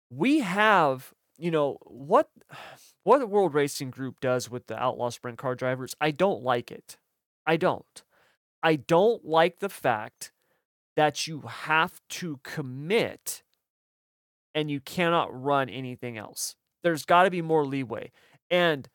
we 0.09 0.39
have, 0.39 1.13
you 1.37 1.51
know, 1.51 1.77
what 1.83 2.29
what 3.03 3.19
the 3.19 3.27
World 3.27 3.53
Racing 3.53 3.91
Group 3.91 4.19
does 4.19 4.51
with 4.51 4.67
the 4.67 4.77
outlaw 4.77 5.09
sprint 5.09 5.37
car 5.37 5.55
drivers, 5.55 5.95
I 6.01 6.11
don't 6.11 6.43
like 6.43 6.69
it. 6.69 6.97
I 7.47 7.55
don't. 7.55 8.03
I 8.61 8.75
don't 8.75 9.23
like 9.23 9.59
the 9.59 9.69
fact 9.69 10.33
that 10.97 11.27
you 11.27 11.43
have 11.47 12.01
to 12.09 12.41
commit 12.43 13.41
and 14.53 14.69
you 14.69 14.79
cannot 14.79 15.29
run 15.31 15.69
anything 15.69 16.17
else. 16.17 16.55
There's 16.83 17.05
got 17.05 17.23
to 17.23 17.29
be 17.29 17.41
more 17.41 17.65
leeway. 17.65 18.11
And 18.49 18.89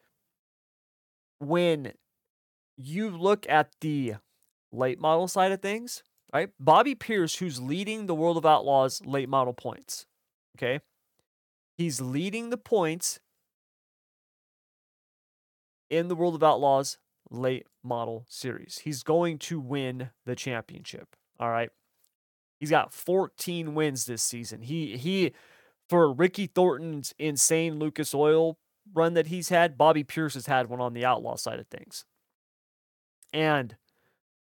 when 1.38 1.92
you 2.76 3.10
look 3.10 3.46
at 3.48 3.70
the 3.80 4.14
late 4.72 5.00
model 5.00 5.28
side 5.28 5.52
of 5.52 5.60
things, 5.60 6.02
right? 6.32 6.50
Bobby 6.60 6.94
Pierce, 6.94 7.36
who's 7.36 7.60
leading 7.60 8.06
the 8.06 8.14
World 8.14 8.36
of 8.36 8.44
Outlaws 8.44 9.00
late 9.04 9.28
model 9.28 9.54
points, 9.54 10.06
okay? 10.56 10.80
He's 11.76 12.00
leading 12.00 12.50
the 12.50 12.56
points 12.56 13.20
in 15.88 16.08
the 16.08 16.16
World 16.16 16.34
of 16.34 16.42
Outlaws 16.42 16.98
late 17.30 17.66
model 17.82 18.24
series. 18.28 18.80
He's 18.84 19.02
going 19.02 19.38
to 19.38 19.60
win 19.60 20.10
the 20.24 20.34
championship. 20.34 21.16
All 21.38 21.50
right. 21.50 21.70
He's 22.58 22.70
got 22.70 22.92
14 22.92 23.74
wins 23.74 24.06
this 24.06 24.22
season. 24.22 24.62
He 24.62 24.96
he 24.96 25.32
for 25.88 26.12
Ricky 26.12 26.46
Thornton's 26.46 27.14
insane 27.18 27.78
Lucas 27.78 28.14
Oil 28.14 28.58
run 28.94 29.14
that 29.14 29.26
he's 29.26 29.48
had, 29.48 29.76
Bobby 29.76 30.04
Pierce 30.04 30.34
has 30.34 30.46
had 30.46 30.68
one 30.68 30.80
on 30.80 30.94
the 30.94 31.04
outlaw 31.04 31.36
side 31.36 31.58
of 31.58 31.66
things. 31.66 32.04
And 33.32 33.76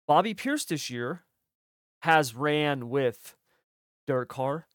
Bobby 0.07 0.33
Pierce 0.33 0.65
this 0.65 0.89
year 0.89 1.25
has 2.01 2.35
ran 2.35 2.89
with 2.89 3.35
Dirt 4.07 4.29
Car, 4.29 4.67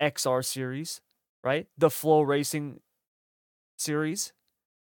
XR 0.00 0.44
series, 0.44 1.00
right? 1.42 1.66
The 1.78 1.88
FloRacing 1.88 2.80
series. 3.76 4.32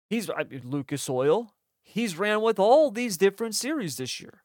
He's 0.09 0.29
I 0.29 0.43
mean, 0.43 0.61
Lucas 0.65 1.09
Oil 1.09 1.53
he's 1.87 2.17
ran 2.17 2.41
with 2.41 2.59
all 2.59 2.91
these 2.91 3.17
different 3.17 3.55
series 3.55 3.97
this 3.97 4.19
year. 4.19 4.43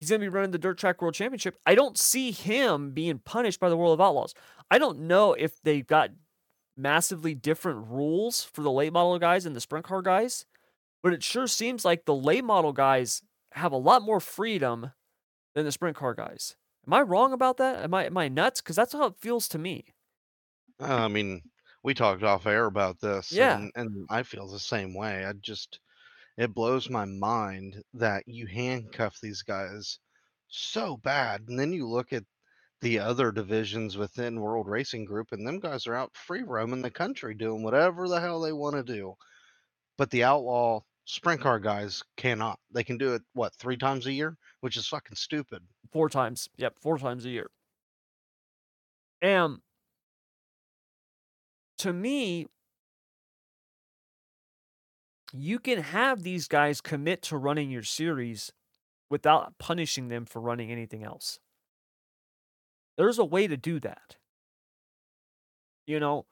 He's 0.00 0.08
going 0.08 0.20
to 0.20 0.24
be 0.24 0.28
running 0.28 0.50
the 0.50 0.58
Dirt 0.58 0.78
Track 0.78 1.02
World 1.02 1.14
Championship. 1.14 1.56
I 1.66 1.74
don't 1.74 1.98
see 1.98 2.30
him 2.30 2.92
being 2.92 3.18
punished 3.18 3.60
by 3.60 3.68
the 3.68 3.76
World 3.76 3.92
of 3.92 4.00
Outlaws. 4.00 4.34
I 4.70 4.78
don't 4.78 5.00
know 5.00 5.34
if 5.34 5.60
they've 5.62 5.86
got 5.86 6.10
massively 6.76 7.34
different 7.34 7.86
rules 7.88 8.42
for 8.42 8.62
the 8.62 8.70
late 8.70 8.92
model 8.94 9.18
guys 9.18 9.44
and 9.44 9.54
the 9.54 9.60
sprint 9.60 9.84
car 9.84 10.00
guys, 10.00 10.46
but 11.02 11.12
it 11.12 11.22
sure 11.22 11.46
seems 11.46 11.84
like 11.84 12.04
the 12.06 12.14
late 12.14 12.44
model 12.44 12.72
guys 12.72 13.22
have 13.52 13.72
a 13.72 13.76
lot 13.76 14.00
more 14.02 14.20
freedom 14.20 14.92
than 15.54 15.64
the 15.66 15.72
sprint 15.72 15.96
car 15.96 16.14
guys. 16.14 16.56
Am 16.86 16.94
I 16.94 17.02
wrong 17.02 17.34
about 17.34 17.58
that? 17.58 17.82
Am 17.84 17.92
I 17.92 18.06
am 18.06 18.16
I 18.16 18.28
nuts? 18.28 18.62
Because 18.62 18.76
that's 18.76 18.94
how 18.94 19.04
it 19.04 19.16
feels 19.18 19.48
to 19.48 19.58
me. 19.58 19.84
I 20.80 21.08
mean, 21.08 21.42
we 21.82 21.92
talked 21.92 22.22
off 22.22 22.46
air 22.46 22.64
about 22.64 23.00
this, 23.00 23.30
Yeah. 23.30 23.58
and, 23.58 23.70
and 23.74 24.06
I 24.08 24.22
feel 24.22 24.46
the 24.48 24.58
same 24.58 24.94
way. 24.94 25.26
I 25.26 25.32
just 25.34 25.80
it 26.36 26.54
blows 26.54 26.88
my 26.88 27.04
mind 27.04 27.82
that 27.94 28.24
you 28.26 28.46
handcuff 28.46 29.18
these 29.20 29.42
guys 29.42 29.98
so 30.48 30.96
bad. 30.96 31.42
And 31.48 31.58
then 31.58 31.72
you 31.72 31.88
look 31.88 32.12
at 32.12 32.24
the 32.80 32.98
other 32.98 33.30
divisions 33.30 33.96
within 33.96 34.40
World 34.40 34.66
Racing 34.66 35.04
Group, 35.04 35.28
and 35.32 35.46
them 35.46 35.60
guys 35.60 35.86
are 35.86 35.94
out 35.94 36.16
free 36.16 36.42
roaming 36.42 36.82
the 36.82 36.90
country 36.90 37.34
doing 37.34 37.62
whatever 37.62 38.08
the 38.08 38.20
hell 38.20 38.40
they 38.40 38.52
want 38.52 38.74
to 38.76 38.82
do. 38.82 39.14
But 39.98 40.10
the 40.10 40.24
outlaw 40.24 40.80
sprint 41.04 41.40
car 41.40 41.58
guys 41.58 42.02
cannot. 42.16 42.58
They 42.72 42.84
can 42.84 42.96
do 42.96 43.14
it, 43.14 43.22
what, 43.34 43.54
three 43.54 43.76
times 43.76 44.06
a 44.06 44.12
year? 44.12 44.36
Which 44.60 44.76
is 44.76 44.86
fucking 44.86 45.16
stupid. 45.16 45.62
Four 45.92 46.08
times. 46.08 46.48
Yep, 46.56 46.76
four 46.80 46.98
times 46.98 47.26
a 47.26 47.30
year. 47.30 47.50
And 49.20 49.58
to 51.78 51.92
me, 51.92 52.46
you 55.32 55.58
can 55.58 55.82
have 55.82 56.22
these 56.22 56.48
guys 56.48 56.80
commit 56.80 57.22
to 57.22 57.36
running 57.36 57.70
your 57.70 57.82
series 57.82 58.52
without 59.08 59.58
punishing 59.58 60.08
them 60.08 60.24
for 60.24 60.40
running 60.40 60.70
anything 60.70 61.02
else. 61.04 61.38
There's 62.96 63.18
a 63.18 63.24
way 63.24 63.46
to 63.46 63.56
do 63.56 63.80
that. 63.80 64.16
You 65.86 66.00
know, 66.00 66.26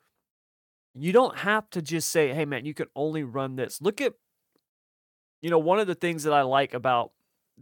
you 0.94 1.12
don't 1.12 1.38
have 1.38 1.68
to 1.70 1.82
just 1.82 2.08
say, 2.10 2.32
"Hey 2.32 2.44
man, 2.44 2.64
you 2.64 2.74
can 2.74 2.88
only 2.94 3.22
run 3.22 3.56
this." 3.56 3.80
Look 3.80 4.00
at 4.00 4.14
you 5.40 5.50
know, 5.50 5.58
one 5.58 5.78
of 5.78 5.86
the 5.86 5.94
things 5.94 6.24
that 6.24 6.32
I 6.32 6.42
like 6.42 6.74
about 6.74 7.12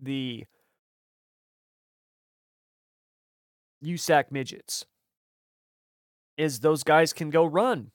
the 0.00 0.44
USAC 3.84 4.30
midgets 4.30 4.86
is 6.36 6.60
those 6.60 6.82
guys 6.82 7.12
can 7.12 7.30
go 7.30 7.44
run 7.44 7.92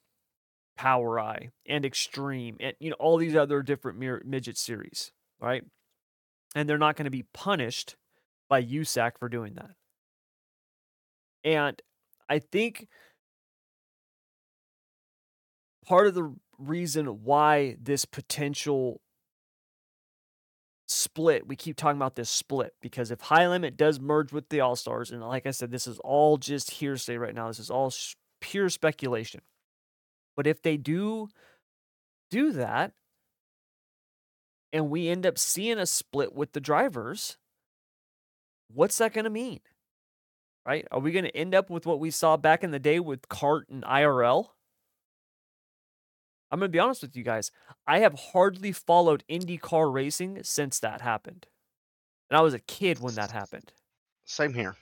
POWRi 0.81 1.49
and 1.67 1.85
Xtreme 1.85 2.55
and 2.59 2.73
you 2.79 2.89
know 2.89 2.95
all 2.99 3.17
these 3.17 3.35
other 3.35 3.61
different 3.61 3.99
mir- 3.99 4.23
midget 4.25 4.57
series, 4.57 5.11
right? 5.39 5.63
And 6.55 6.67
they're 6.67 6.77
not 6.77 6.95
going 6.95 7.05
to 7.05 7.11
be 7.11 7.25
punished 7.33 7.95
by 8.49 8.63
USAC 8.63 9.11
for 9.19 9.29
doing 9.29 9.53
that. 9.55 9.71
And 11.43 11.81
I 12.27 12.39
think 12.39 12.87
part 15.85 16.07
of 16.07 16.13
the 16.13 16.35
reason 16.57 17.05
why 17.23 17.77
this 17.81 18.05
potential 18.05 19.01
split, 20.87 21.47
we 21.47 21.55
keep 21.55 21.77
talking 21.77 21.97
about 21.97 22.15
this 22.15 22.29
split 22.29 22.73
because 22.81 23.11
if 23.11 23.21
High 23.21 23.47
Limit 23.47 23.77
does 23.77 23.99
merge 23.99 24.33
with 24.33 24.49
the 24.49 24.59
All 24.61 24.75
Stars, 24.75 25.11
and 25.11 25.21
like 25.21 25.45
I 25.45 25.51
said, 25.51 25.71
this 25.71 25.87
is 25.87 25.99
all 25.99 26.37
just 26.37 26.71
hearsay 26.71 27.17
right 27.17 27.33
now, 27.33 27.47
this 27.47 27.59
is 27.59 27.69
all 27.69 27.91
sh- 27.91 28.15
pure 28.41 28.69
speculation. 28.69 29.41
But 30.35 30.47
if 30.47 30.61
they 30.61 30.77
do 30.77 31.29
do 32.29 32.51
that, 32.53 32.93
and 34.73 34.89
we 34.89 35.09
end 35.09 35.25
up 35.25 35.37
seeing 35.37 35.77
a 35.77 35.85
split 35.85 36.33
with 36.33 36.53
the 36.53 36.61
drivers, 36.61 37.37
what's 38.73 38.97
that 38.99 39.13
going 39.13 39.25
to 39.25 39.29
mean? 39.29 39.59
Right? 40.65 40.87
Are 40.91 40.99
we 40.99 41.11
going 41.11 41.25
to 41.25 41.35
end 41.35 41.53
up 41.53 41.69
with 41.69 41.85
what 41.85 41.99
we 41.99 42.11
saw 42.11 42.37
back 42.37 42.63
in 42.63 42.71
the 42.71 42.79
day 42.79 42.99
with 42.99 43.27
CART 43.27 43.67
and 43.69 43.83
IRL? 43.83 44.47
I'm 46.51 46.59
going 46.59 46.69
to 46.69 46.71
be 46.71 46.79
honest 46.79 47.01
with 47.01 47.15
you 47.15 47.23
guys. 47.23 47.51
I 47.87 47.99
have 47.99 48.31
hardly 48.33 48.71
followed 48.71 49.23
IndyCar 49.29 49.91
racing 49.91 50.39
since 50.43 50.79
that 50.79 51.01
happened. 51.01 51.47
And 52.29 52.37
I 52.37 52.41
was 52.41 52.53
a 52.53 52.59
kid 52.59 52.99
when 52.99 53.15
that 53.15 53.31
happened. 53.31 53.73
Same 54.25 54.53
here. 54.53 54.75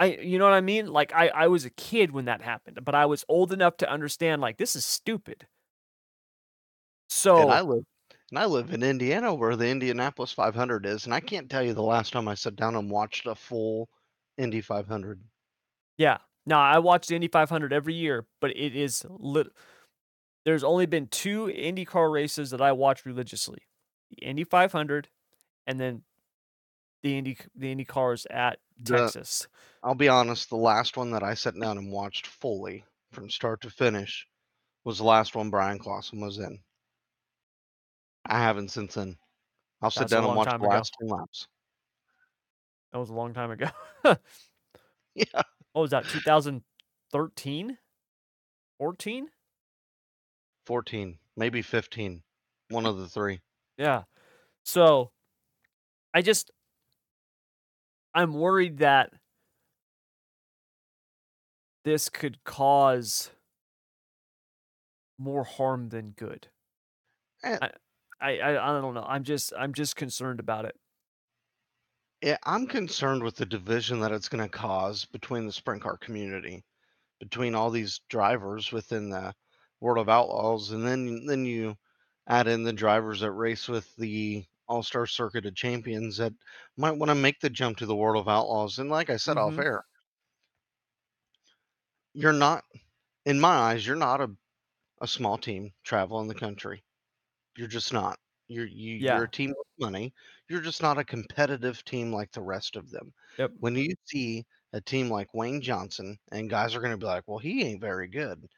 I 0.00 0.06
you 0.16 0.38
know 0.38 0.44
what 0.46 0.54
I 0.54 0.62
mean? 0.62 0.88
Like 0.88 1.12
I 1.14 1.28
I 1.28 1.48
was 1.48 1.64
a 1.64 1.70
kid 1.70 2.12
when 2.12 2.24
that 2.26 2.42
happened, 2.42 2.80
but 2.84 2.94
I 2.96 3.06
was 3.06 3.24
old 3.28 3.52
enough 3.52 3.76
to 3.78 3.90
understand 3.90 4.42
like 4.42 4.56
this 4.58 4.74
is 4.76 4.84
stupid. 4.86 5.46
So 7.08 7.36
And 7.36 7.50
I 7.50 7.60
live 7.62 7.84
and 8.30 8.38
I 8.38 8.44
live 8.46 8.72
in 8.72 8.84
Indiana 8.84 9.34
where 9.34 9.56
the 9.56 9.66
Indianapolis 9.68 10.32
500 10.32 10.86
is, 10.86 11.06
and 11.06 11.12
I 11.12 11.18
can't 11.18 11.50
tell 11.50 11.62
you 11.64 11.74
the 11.74 11.82
last 11.82 12.12
time 12.12 12.28
I 12.28 12.34
sat 12.34 12.54
down 12.54 12.76
and 12.76 12.88
watched 12.88 13.26
a 13.26 13.34
full 13.34 13.88
Indy 14.38 14.60
500. 14.60 15.24
Yeah. 15.96 16.18
No, 16.46 16.58
I 16.58 16.78
watch 16.78 17.06
the 17.06 17.14
Indy 17.14 17.28
500 17.28 17.72
every 17.72 17.94
year, 17.94 18.26
but 18.40 18.50
it 18.56 18.74
is 18.74 19.04
lit. 19.08 19.48
There's 20.44 20.64
only 20.64 20.86
been 20.86 21.06
two 21.08 21.46
IndyCar 21.46 22.10
races 22.12 22.50
that 22.50 22.60
I 22.60 22.72
watch 22.72 23.04
religiously: 23.04 23.62
the 24.10 24.18
Indy 24.24 24.44
500, 24.44 25.08
and 25.66 25.78
then 25.78 26.02
the 27.02 27.18
Indy 27.18 27.38
the 27.54 27.72
Indy 27.72 27.84
cars 27.84 28.26
at 28.30 28.58
The- 28.80 28.96
Texas. 28.98 29.46
I'll 29.82 29.94
be 29.94 30.08
honest, 30.08 30.50
the 30.50 30.56
last 30.56 30.96
one 30.98 31.10
that 31.12 31.22
I 31.22 31.32
sat 31.34 31.54
down 31.58 31.78
and 31.78 31.90
watched 31.90 32.26
fully 32.26 32.84
from 33.12 33.30
start 33.30 33.62
to 33.62 33.70
finish 33.70 34.26
was 34.84 34.98
the 34.98 35.04
last 35.04 35.34
one 35.34 35.48
Bryan 35.50 35.78
Clauson 35.78 36.20
was 36.20 36.38
in. 36.38 36.58
I 38.26 38.38
haven't 38.38 38.68
since 38.70 38.94
then. 38.94 39.16
I'll 39.80 39.90
sit 39.90 40.00
That's 40.00 40.12
down 40.12 40.24
and 40.24 40.36
watch 40.36 40.48
the 40.50 40.56
ago. 40.56 40.66
last 40.66 40.94
two 41.00 41.06
laps. 41.06 41.46
That 42.92 42.98
was 42.98 43.08
a 43.08 43.14
long 43.14 43.32
time 43.34 43.50
ago. 43.50 43.66
Yeah. 45.14 45.24
What 45.72 45.82
was 45.82 45.90
that? 45.90 46.04
2013? 46.04 47.78
14? 48.78 49.28
14, 50.66 51.18
maybe 51.36 51.62
15. 51.62 52.22
One 52.70 52.86
of 52.86 52.98
the 52.98 53.08
three. 53.08 53.40
Yeah. 53.76 54.02
So 54.64 55.10
I 56.12 56.22
just 56.22 56.50
I'm 58.14 58.34
worried 58.34 58.78
that 58.78 59.12
this 61.84 62.08
could 62.08 62.42
cause 62.44 63.30
more 65.18 65.44
harm 65.44 65.88
than 65.90 66.10
good. 66.10 66.48
Eh. 67.44 67.58
I, 67.60 67.70
I 68.20 68.38
I 68.38 68.50
I 68.50 68.80
don't 68.80 68.94
know. 68.94 69.04
I'm 69.06 69.24
just 69.24 69.52
I'm 69.56 69.72
just 69.72 69.96
concerned 69.96 70.40
about 70.40 70.64
it. 70.64 70.76
Yeah, 72.22 72.36
I'm 72.44 72.66
concerned 72.66 73.22
with 73.22 73.36
the 73.36 73.46
division 73.46 74.00
that 74.00 74.12
it's 74.12 74.28
going 74.28 74.44
to 74.44 74.50
cause 74.50 75.06
between 75.06 75.46
the 75.46 75.52
sprint 75.52 75.82
car 75.82 75.96
community, 75.96 76.64
between 77.18 77.54
all 77.54 77.70
these 77.70 78.00
drivers 78.08 78.72
within 78.72 79.08
the 79.10 79.34
World 79.80 79.98
of 79.98 80.08
Outlaws, 80.10 80.70
and 80.70 80.86
then 80.86 81.24
then 81.26 81.44
you 81.46 81.76
add 82.26 82.46
in 82.46 82.62
the 82.62 82.72
drivers 82.74 83.20
that 83.20 83.32
race 83.32 83.68
with 83.68 83.94
the 83.96 84.46
All 84.70 84.82
Star 84.84 85.06
Circuit 85.06 85.46
of 85.46 85.56
Champions 85.56 86.16
that 86.18 86.32
might 86.78 86.92
want 86.98 87.10
to 87.10 87.16
make 87.16 87.40
the 87.40 87.50
jump 87.50 87.78
to 87.78 87.86
the 87.86 87.96
World 87.96 88.20
of 88.22 88.28
Outlaws. 88.28 88.78
And 88.78 88.90
like 88.90 89.10
I 89.10 89.18
said 89.18 89.38
off 89.38 89.58
Mhm. 89.58 89.58
air, 89.58 89.84
you're 92.14 92.32
not, 92.32 92.64
in 93.26 93.40
my 93.40 93.48
eyes, 93.50 93.86
you're 93.86 93.96
not 93.96 94.20
a, 94.20 94.30
a 95.02 95.08
small 95.08 95.38
team 95.38 95.72
traveling 95.84 96.28
the 96.28 96.34
country. 96.34 96.84
You're 97.56 97.68
just 97.68 97.92
not. 97.92 98.18
You're 98.48 98.66
you, 98.66 98.96
Yeah. 98.98 99.10
you're 99.10 99.24
a 99.24 99.30
team 99.30 99.50
with 99.50 99.68
money. 99.80 100.14
You're 100.48 100.62
just 100.62 100.82
not 100.82 100.98
a 100.98 101.04
competitive 101.04 101.84
team 101.84 102.12
like 102.12 102.32
the 102.32 102.42
rest 102.42 102.76
of 102.76 102.90
them. 102.90 103.12
Yep. 103.38 103.52
When 103.58 103.76
you 103.76 103.94
see 104.06 104.46
a 104.74 104.80
team 104.82 105.10
like 105.10 105.34
Wayne 105.34 105.62
Johnson, 105.62 106.18
and 106.32 106.50
guys 106.50 106.74
are 106.76 106.80
going 106.80 106.92
to 106.92 106.98
be 106.98 107.06
like, 107.06 107.24
"Well, 107.28 107.38
he 107.38 107.64
ain't 107.64 107.80
very 107.82 108.08
good." 108.08 108.48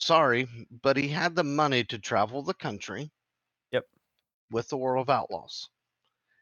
Sorry, 0.00 0.48
but 0.70 0.96
he 0.96 1.06
had 1.10 1.36
the 1.36 1.44
money 1.44 1.84
to 1.84 2.00
travel 2.00 2.42
the 2.42 2.52
country. 2.52 3.12
With 4.50 4.68
the 4.68 4.76
World 4.78 5.02
of 5.08 5.10
Outlaws, 5.10 5.70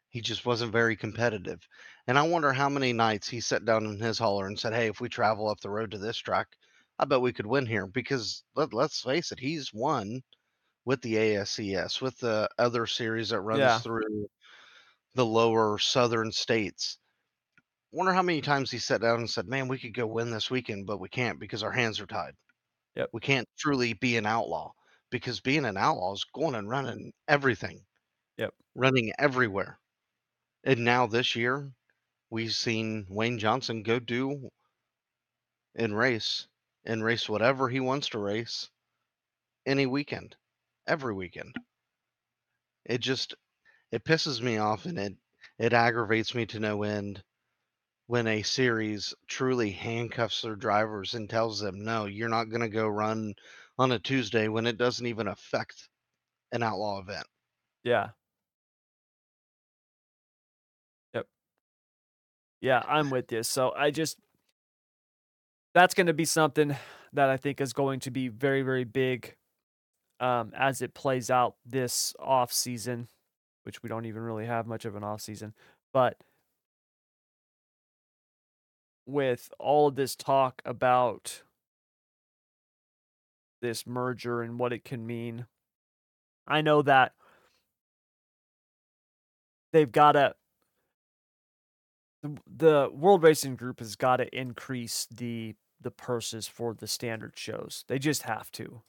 he 0.09 0.21
just 0.21 0.45
wasn't 0.45 0.73
very 0.73 0.97
competitive. 0.97 1.67
And 2.07 2.17
I 2.19 2.23
wonder 2.23 2.53
how 2.53 2.69
many 2.69 2.93
nights 2.93 3.29
he 3.29 3.39
sat 3.41 3.65
down 3.65 3.85
in 3.85 3.99
his 4.01 4.19
hauler 4.19 4.47
and 4.47 4.59
said, 4.59 4.73
"Hey, 4.73 4.87
if 4.87 4.99
we 5.01 5.09
travel 5.09 5.47
up 5.47 5.61
the 5.61 5.69
road 5.69 5.91
to 5.91 5.97
this 5.97 6.17
track, 6.17 6.57
I 6.99 7.05
bet 7.05 7.21
we 7.21 7.33
could 7.33 7.45
win 7.47 7.65
here." 7.67 7.87
Because 7.87 8.43
let, 8.55 8.73
let's 8.73 9.01
face 9.01 9.31
it, 9.31 9.39
he's 9.39 9.73
won 9.73 10.23
with 10.85 11.01
the 11.01 11.17
ASCS, 11.17 12.01
with 12.01 12.17
the 12.19 12.49
other 12.57 12.87
series 12.87 13.29
that 13.29 13.41
runs 13.41 13.77
Yeah. 13.77 13.81
through 13.81 14.29
the 15.15 15.25
lower 15.25 15.79
southern 15.79 16.31
states. 16.31 16.99
Wonder 17.91 18.13
how 18.13 18.21
many 18.21 18.39
times 18.39 18.71
he 18.71 18.79
sat 18.79 19.01
down 19.01 19.19
and 19.19 19.29
said, 19.29 19.45
"Man, 19.45 19.67
we 19.67 19.77
could 19.77 19.93
go 19.93 20.07
win 20.07 20.31
this 20.31 20.49
weekend, 20.49 20.87
but 20.87 20.99
we 20.99 21.09
can't 21.09 21.37
because 21.37 21.63
our 21.63 21.73
hands 21.73 21.99
are 21.99 22.05
tied. 22.07 22.35
Yep. 22.95 23.11
We 23.11 23.21
can't 23.21 23.49
truly 23.57 23.93
be 23.93 24.17
an 24.17 24.25
outlaw 24.25 24.73
because 25.11 25.41
being 25.41 25.65
an 25.65 25.77
outlaw 25.77 26.13
is 26.13 26.25
going 26.25 26.55
and 26.55 26.69
running 26.69 27.13
everything, 27.27 27.85
Yep. 28.37 28.53
running 28.75 29.11
everywhere." 29.19 29.79
And 30.63 30.85
now 30.85 31.07
this 31.07 31.35
year, 31.35 31.73
we've 32.29 32.53
seen 32.55 33.07
Wayne 33.09 33.39
Johnson 33.39 33.83
go 33.83 33.99
do 33.99 34.49
and 35.75 35.97
race 35.97 36.47
and 36.83 37.05
race 37.05 37.29
whatever 37.29 37.69
he 37.69 37.79
wants 37.79 38.09
to 38.09 38.19
race 38.19 38.69
any 39.65 39.85
weekend, 39.85 40.37
every 40.87 41.13
weekend. 41.13 41.59
It 42.85 43.01
just 43.01 43.35
it 43.91 44.03
pisses 44.03 44.41
me 44.41 44.57
off 44.57 44.85
and 44.85 44.99
it 44.99 45.17
it 45.59 45.73
aggravates 45.73 46.35
me 46.35 46.45
to 46.47 46.59
no 46.59 46.83
end 46.83 47.23
when 48.07 48.27
a 48.27 48.43
series 48.43 49.13
truly 49.27 49.71
handcuffs 49.71 50.41
their 50.41 50.55
drivers 50.55 51.13
and 51.13 51.29
tells 51.29 51.59
them, 51.59 51.83
"No, 51.83 52.05
you're 52.05 52.29
not 52.29 52.49
going 52.49 52.61
to 52.61 52.69
go 52.69 52.87
run 52.87 53.35
on 53.77 53.91
a 53.91 53.99
Tuesday 53.99 54.47
when 54.47 54.67
it 54.67 54.77
doesn't 54.77 55.07
even 55.07 55.27
affect 55.27 55.89
an 56.51 56.63
outlaw 56.63 56.99
event." 57.01 57.27
Yeah. 57.83 58.11
Yeah, 62.61 62.81
I'm 62.87 63.09
with 63.09 63.31
you. 63.31 63.43
So 63.43 63.71
I 63.75 63.91
just 63.91 64.17
that's 65.73 65.93
going 65.93 66.07
to 66.07 66.13
be 66.13 66.25
something 66.25 66.75
that 67.13 67.29
I 67.29 67.37
think 67.37 67.61
is 67.61 67.73
going 67.73 67.99
to 68.01 68.11
be 68.11 68.27
very 68.27 68.61
very 68.61 68.83
big 68.83 69.35
um 70.19 70.51
as 70.55 70.81
it 70.81 70.93
plays 70.93 71.29
out 71.29 71.55
this 71.65 72.15
off 72.19 72.51
season, 72.51 73.07
which 73.63 73.83
we 73.83 73.89
don't 73.89 74.05
even 74.05 74.21
really 74.21 74.45
have 74.45 74.67
much 74.67 74.85
of 74.85 74.95
an 74.95 75.03
off 75.03 75.21
season. 75.21 75.53
But 75.93 76.17
with 79.05 79.51
all 79.59 79.87
of 79.87 79.95
this 79.95 80.15
talk 80.15 80.61
about 80.65 81.43
this 83.61 83.87
merger 83.87 84.41
and 84.41 84.59
what 84.59 84.73
it 84.73 84.83
can 84.83 85.05
mean, 85.05 85.45
I 86.47 86.61
know 86.61 86.81
that 86.81 87.13
they've 89.71 89.91
got 89.91 90.13
to 90.13 90.35
the, 92.47 92.89
World 92.91 93.23
Racing 93.23 93.55
Group 93.55 93.79
has 93.79 93.95
got 93.95 94.17
to 94.17 94.37
increase 94.37 95.07
the 95.11 95.55
the 95.79 95.91
purses 95.91 96.47
for 96.47 96.73
the 96.73 96.87
standard 96.87 97.33
shows. 97.35 97.85
They 97.87 97.99
just 97.99 98.23
have 98.23 98.51
to. 98.53 98.81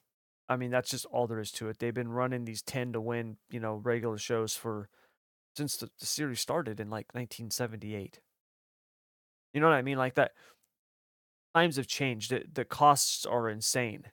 I 0.49 0.57
mean, 0.57 0.70
that's 0.70 0.91
just 0.91 1.05
all 1.07 1.26
there 1.26 1.41
is 1.41 1.53
to 1.53 1.68
it. 1.68 1.78
They've 1.78 1.93
been 1.93 2.11
running 2.11 2.47
these 2.47 2.62
10 2.62 2.95
to 2.95 3.01
win, 3.01 3.36
you 3.51 3.61
know, 3.61 3.74
regular 3.74 4.16
shows 4.16 4.55
for 4.55 4.89
since 5.55 5.76
the, 5.76 5.91
the 5.99 6.07
series 6.07 6.41
started 6.41 6.80
in 6.80 6.89
like 6.89 7.09
1978. 7.12 8.20
You 9.53 9.61
know 9.61 9.66
what 9.66 9.74
I 9.74 9.82
mean? 9.82 9.99
Like 9.99 10.14
that 10.14 10.32
times 11.55 11.76
have 11.76 11.86
changed. 11.86 12.30
The, 12.30 12.45
the 12.51 12.64
costs 12.64 13.26
are 13.26 13.51
insane. 13.51 14.05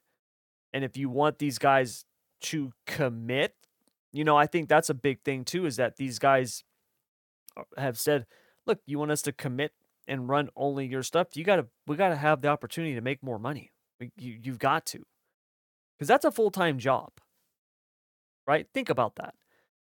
And 0.73 0.84
if 0.84 0.97
you 0.97 1.09
want 1.09 1.39
these 1.39 1.57
guys 1.57 2.03
to 2.41 2.73
commit, 2.86 3.55
you 4.11 4.23
know, 4.23 4.36
I 4.36 4.47
think 4.47 4.67
that's 4.67 4.89
a 4.89 4.93
big 4.93 5.21
thing 5.21 5.45
too 5.45 5.65
is 5.65 5.78
that 5.78 5.95
these 5.95 6.19
guys 6.19 6.63
uh, 7.55 7.63
have 7.78 7.97
said, 7.97 8.26
look, 8.66 8.80
you 8.86 8.99
want 8.99 9.11
us 9.11 9.22
to 9.24 9.32
commit 9.32 9.74
and 10.07 10.30
run 10.30 10.49
only 10.55 10.86
your 10.86 11.03
stuff? 11.03 11.36
You 11.36 11.43
got 11.43 11.57
to 11.57 11.68
we 11.88 11.95
got 11.95 12.09
to 12.09 12.16
have 12.16 12.41
the 12.41 12.47
opportunity 12.47 12.95
to 12.95 13.01
make 13.01 13.24
more 13.24 13.39
money. 13.39 13.72
You 13.99 14.38
you've 14.41 14.59
got 14.59 14.86
to. 14.88 15.03
Cuz 15.99 16.07
that's 16.07 16.26
a 16.26 16.32
full-time 16.32 16.80
job. 16.80 17.11
Right? 18.47 18.68
Think 18.74 18.89
about 18.89 19.16
that. 19.16 19.36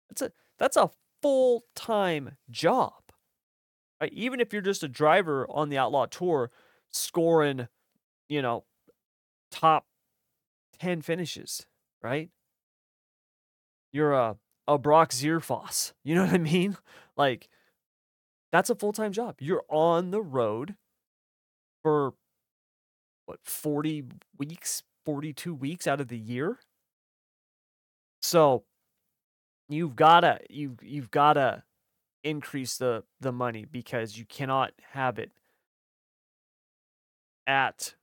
That's 0.09 0.23
a 0.23 0.33
that's 0.59 0.77
a 0.77 0.91
full-time 1.23 2.37
job. 2.51 3.03
Right? 4.01 4.13
Even 4.13 4.41
if 4.41 4.53
you're 4.53 4.63
just 4.63 4.83
a 4.83 4.89
driver 4.89 5.47
on 5.49 5.69
the 5.69 5.79
Outlaw 5.79 6.07
Tour 6.07 6.51
scoring, 6.91 7.69
you 8.29 8.43
know, 8.43 8.65
top 9.51 9.87
10 10.79 11.03
finishes, 11.03 11.67
right? 12.03 12.31
You're 13.93 14.13
a 14.13 14.37
a 14.67 14.79
Brock 14.79 15.11
Zearfoss. 15.11 15.93
You 16.03 16.15
know 16.15 16.25
what 16.25 16.35
I 16.35 16.39
mean? 16.39 16.77
Like 17.17 17.49
that's 18.55 18.71
a 18.71 18.77
full-time 18.77 19.11
job. 19.11 19.35
You're 19.41 19.65
on 19.69 20.13
the 20.13 20.23
road 20.23 20.77
for 21.83 22.15
what 23.27 23.41
40 23.43 24.05
weeks, 24.39 24.85
42 25.05 25.53
weeks 25.53 25.89
out 25.89 26.01
of 26.01 26.07
the 26.07 26.17
year. 26.17 26.61
So 28.23 28.63
you've 29.69 29.97
gotta 29.97 30.39
you 30.49 30.77
you've 30.83 31.11
gotta 31.11 31.65
increase 32.23 32.79
the 32.79 33.03
the 33.21 33.33
money 33.33 33.65
because 33.65 34.17
you 34.17 34.25
cannot 34.25 34.73
have 34.93 35.19
it 35.19 35.33
at 37.47 37.95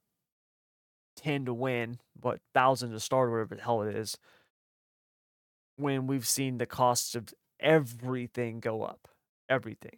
10 1.15 1.45
to 1.45 1.53
win, 1.53 1.99
but 2.19 2.39
thousand 2.53 2.91
to 2.91 2.99
start, 2.99 3.31
whatever 3.31 3.55
the 3.55 3.61
hell 3.61 3.83
it 3.83 3.95
is, 3.95 4.17
when 5.77 6.07
we've 6.07 6.27
seen 6.27 6.57
the 6.57 6.65
costs 6.65 7.15
of 7.15 7.33
everything 7.59 8.59
go 8.59 8.83
up. 8.83 9.07
Everything. 9.49 9.97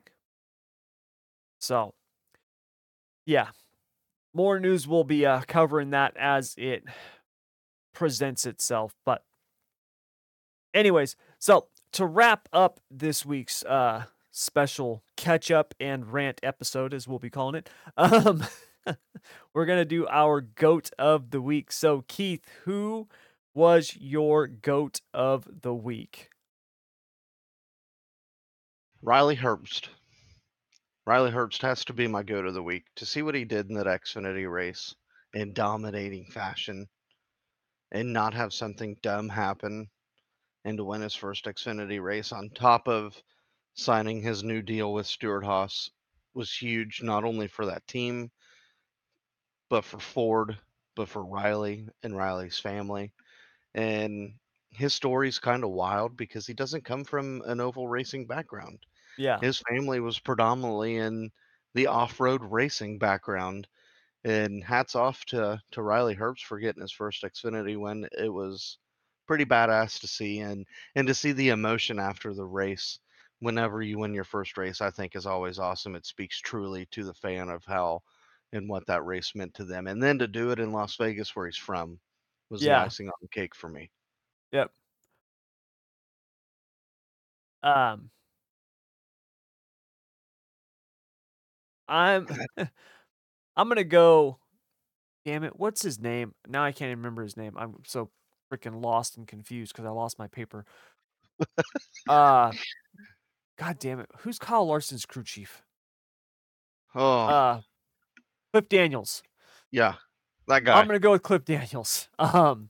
So, 1.63 1.93
yeah, 3.25 3.47
more 4.33 4.59
news 4.59 4.85
will 4.85 5.05
be 5.05 5.25
uh, 5.25 5.43
covering 5.47 5.91
that 5.91 6.13
as 6.17 6.55
it 6.57 6.83
presents 7.93 8.45
itself. 8.45 8.93
But, 9.05 9.23
anyways, 10.73 11.15
so 11.39 11.67
to 11.93 12.05
wrap 12.05 12.49
up 12.51 12.81
this 12.91 13.25
week's 13.25 13.63
uh, 13.63 14.03
special 14.29 15.03
catch 15.15 15.51
up 15.51 15.73
and 15.79 16.11
rant 16.11 16.41
episode, 16.43 16.93
as 16.93 17.07
we'll 17.07 17.17
be 17.17 17.29
calling 17.29 17.55
it, 17.55 17.69
um, 17.97 18.43
we're 19.53 19.65
going 19.65 19.79
to 19.79 19.85
do 19.85 20.05
our 20.07 20.41
goat 20.41 20.89
of 20.99 21.31
the 21.31 21.41
week. 21.41 21.71
So, 21.71 22.03
Keith, 22.09 22.43
who 22.65 23.07
was 23.53 23.95
your 23.97 24.47
goat 24.47 24.99
of 25.13 25.61
the 25.61 25.73
week? 25.73 26.29
Riley 29.01 29.37
Herbst. 29.37 29.87
Riley 31.05 31.31
Herbst 31.31 31.61
has 31.63 31.83
to 31.85 31.93
be 31.93 32.07
my 32.07 32.23
goat 32.23 32.45
of 32.45 32.53
the 32.53 32.63
week. 32.63 32.85
To 32.95 33.05
see 33.05 33.21
what 33.21 33.35
he 33.35 33.43
did 33.43 33.67
in 33.67 33.75
that 33.75 33.87
Xfinity 33.87 34.49
race 34.49 34.95
in 35.33 35.53
dominating 35.53 36.31
fashion 36.31 36.87
and 37.91 38.13
not 38.13 38.33
have 38.33 38.53
something 38.53 38.95
dumb 39.01 39.27
happen 39.27 39.89
and 40.63 40.77
to 40.77 40.85
win 40.85 41.01
his 41.01 41.13
first 41.13 41.43
Xfinity 41.43 42.01
race 42.01 42.31
on 42.31 42.49
top 42.51 42.87
of 42.87 43.21
signing 43.73 44.21
his 44.21 44.45
new 44.45 44.61
deal 44.61 44.93
with 44.93 45.05
Stewart-Haas 45.05 45.89
was 46.33 46.55
huge, 46.55 47.01
not 47.03 47.25
only 47.25 47.47
for 47.47 47.65
that 47.65 47.85
team, 47.85 48.31
but 49.69 49.83
for 49.83 49.99
Ford, 49.99 50.57
but 50.95 51.09
for 51.09 51.25
Riley 51.25 51.85
and 52.01 52.15
Riley's 52.15 52.59
family. 52.59 53.11
And 53.75 54.35
his 54.69 54.93
story's 54.93 55.39
kind 55.39 55.65
of 55.65 55.71
wild 55.71 56.15
because 56.15 56.47
he 56.47 56.53
doesn't 56.53 56.85
come 56.85 57.03
from 57.03 57.41
an 57.45 57.59
oval 57.59 57.89
racing 57.89 58.25
background. 58.25 58.79
Yeah. 59.17 59.41
His 59.41 59.59
family 59.69 59.99
was 59.99 60.19
predominantly 60.19 60.97
in 60.97 61.31
the 61.73 61.87
off-road 61.87 62.41
racing 62.43 62.99
background. 62.99 63.67
And 64.25 64.63
hats 64.63 64.95
off 64.95 65.25
to 65.27 65.61
to 65.71 65.81
Riley 65.83 66.15
Herbst 66.15 66.43
for 66.45 66.59
getting 66.59 66.81
his 66.81 66.91
first 66.91 67.23
Xfinity 67.23 67.77
win. 67.79 68.07
It 68.17 68.29
was 68.29 68.79
pretty 69.27 69.45
badass 69.45 69.99
to 70.01 70.07
see 70.07 70.39
and 70.39 70.65
and 70.95 71.07
to 71.07 71.13
see 71.15 71.31
the 71.33 71.49
emotion 71.49 71.99
after 71.99 72.33
the 72.33 72.45
race 72.45 72.99
whenever 73.39 73.81
you 73.81 73.99
win 73.99 74.13
your 74.13 74.23
first 74.25 74.57
race 74.57 74.81
I 74.81 74.91
think 74.91 75.15
is 75.15 75.25
always 75.25 75.59
awesome. 75.59 75.95
It 75.95 76.05
speaks 76.05 76.39
truly 76.41 76.85
to 76.87 77.03
the 77.05 77.13
fan 77.13 77.49
of 77.49 77.65
how 77.65 78.01
and 78.53 78.69
what 78.69 78.85
that 78.87 79.05
race 79.05 79.35
meant 79.35 79.53
to 79.55 79.65
them. 79.65 79.87
And 79.87 80.01
then 80.03 80.19
to 80.19 80.27
do 80.27 80.51
it 80.51 80.59
in 80.59 80.71
Las 80.73 80.95
Vegas 80.97 81.35
where 81.35 81.45
he's 81.47 81.57
from 81.57 81.99
was 82.49 82.63
the 82.65 82.75
Yeah. 82.75 82.77
icing 82.77 83.07
on 83.07 83.13
the 83.21 83.27
cake 83.29 83.55
for 83.55 83.69
me. 83.69 83.89
Yep. 84.51 84.73
Um 87.63 88.11
I'm 91.87 92.27
I'm 93.55 93.67
gonna 93.67 93.83
go. 93.83 94.39
Damn 95.25 95.43
it! 95.43 95.57
What's 95.57 95.81
his 95.81 95.99
name? 95.99 96.33
Now 96.47 96.63
I 96.63 96.71
can't 96.71 96.89
even 96.89 96.99
remember 96.99 97.23
his 97.23 97.37
name. 97.37 97.53
I'm 97.57 97.75
so 97.85 98.09
freaking 98.51 98.83
lost 98.83 99.17
and 99.17 99.27
confused 99.27 99.73
because 99.73 99.85
I 99.85 99.89
lost 99.89 100.19
my 100.19 100.27
paper. 100.27 100.65
Uh, 102.07 102.51
God 103.57 103.79
damn 103.79 103.99
it! 103.99 104.09
Who's 104.19 104.37
Kyle 104.39 104.65
Larson's 104.67 105.05
crew 105.05 105.23
chief? 105.23 105.63
Oh, 106.95 107.25
Uh, 107.25 107.61
Cliff 108.51 108.69
Daniels. 108.69 109.23
yeah. 109.71 109.95
That 110.47 110.65
guy. 110.65 110.73
I'm 110.79 110.87
gonna 110.87 110.99
go 110.99 111.11
with 111.11 111.23
Cliff 111.23 111.45
Daniels. 111.45 112.09
Um, 112.19 112.69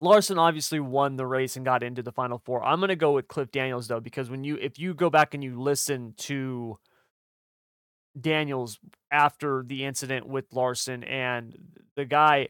Larson 0.00 0.38
obviously 0.38 0.80
won 0.80 1.16
the 1.16 1.26
race 1.26 1.56
and 1.56 1.64
got 1.64 1.82
into 1.82 2.02
the 2.02 2.10
final 2.12 2.38
four. 2.38 2.64
I'm 2.64 2.80
gonna 2.80 2.96
go 2.96 3.12
with 3.12 3.28
Cliff 3.28 3.50
Daniels 3.52 3.86
though 3.86 4.00
because 4.00 4.28
when 4.28 4.42
you 4.44 4.56
if 4.56 4.78
you 4.78 4.92
go 4.94 5.08
back 5.10 5.34
and 5.34 5.44
you 5.44 5.60
listen 5.60 6.14
to 6.18 6.78
Daniels 8.20 8.78
after 9.10 9.62
the 9.66 9.84
incident 9.84 10.26
with 10.26 10.52
Larson 10.52 11.04
and 11.04 11.56
the 11.96 12.04
guy 12.04 12.48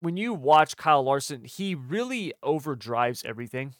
when 0.00 0.16
you 0.16 0.32
watch 0.32 0.76
Kyle 0.76 1.02
Larson, 1.02 1.44
he 1.44 1.74
really 1.74 2.32
overdrives 2.42 3.24
everything. 3.24 3.74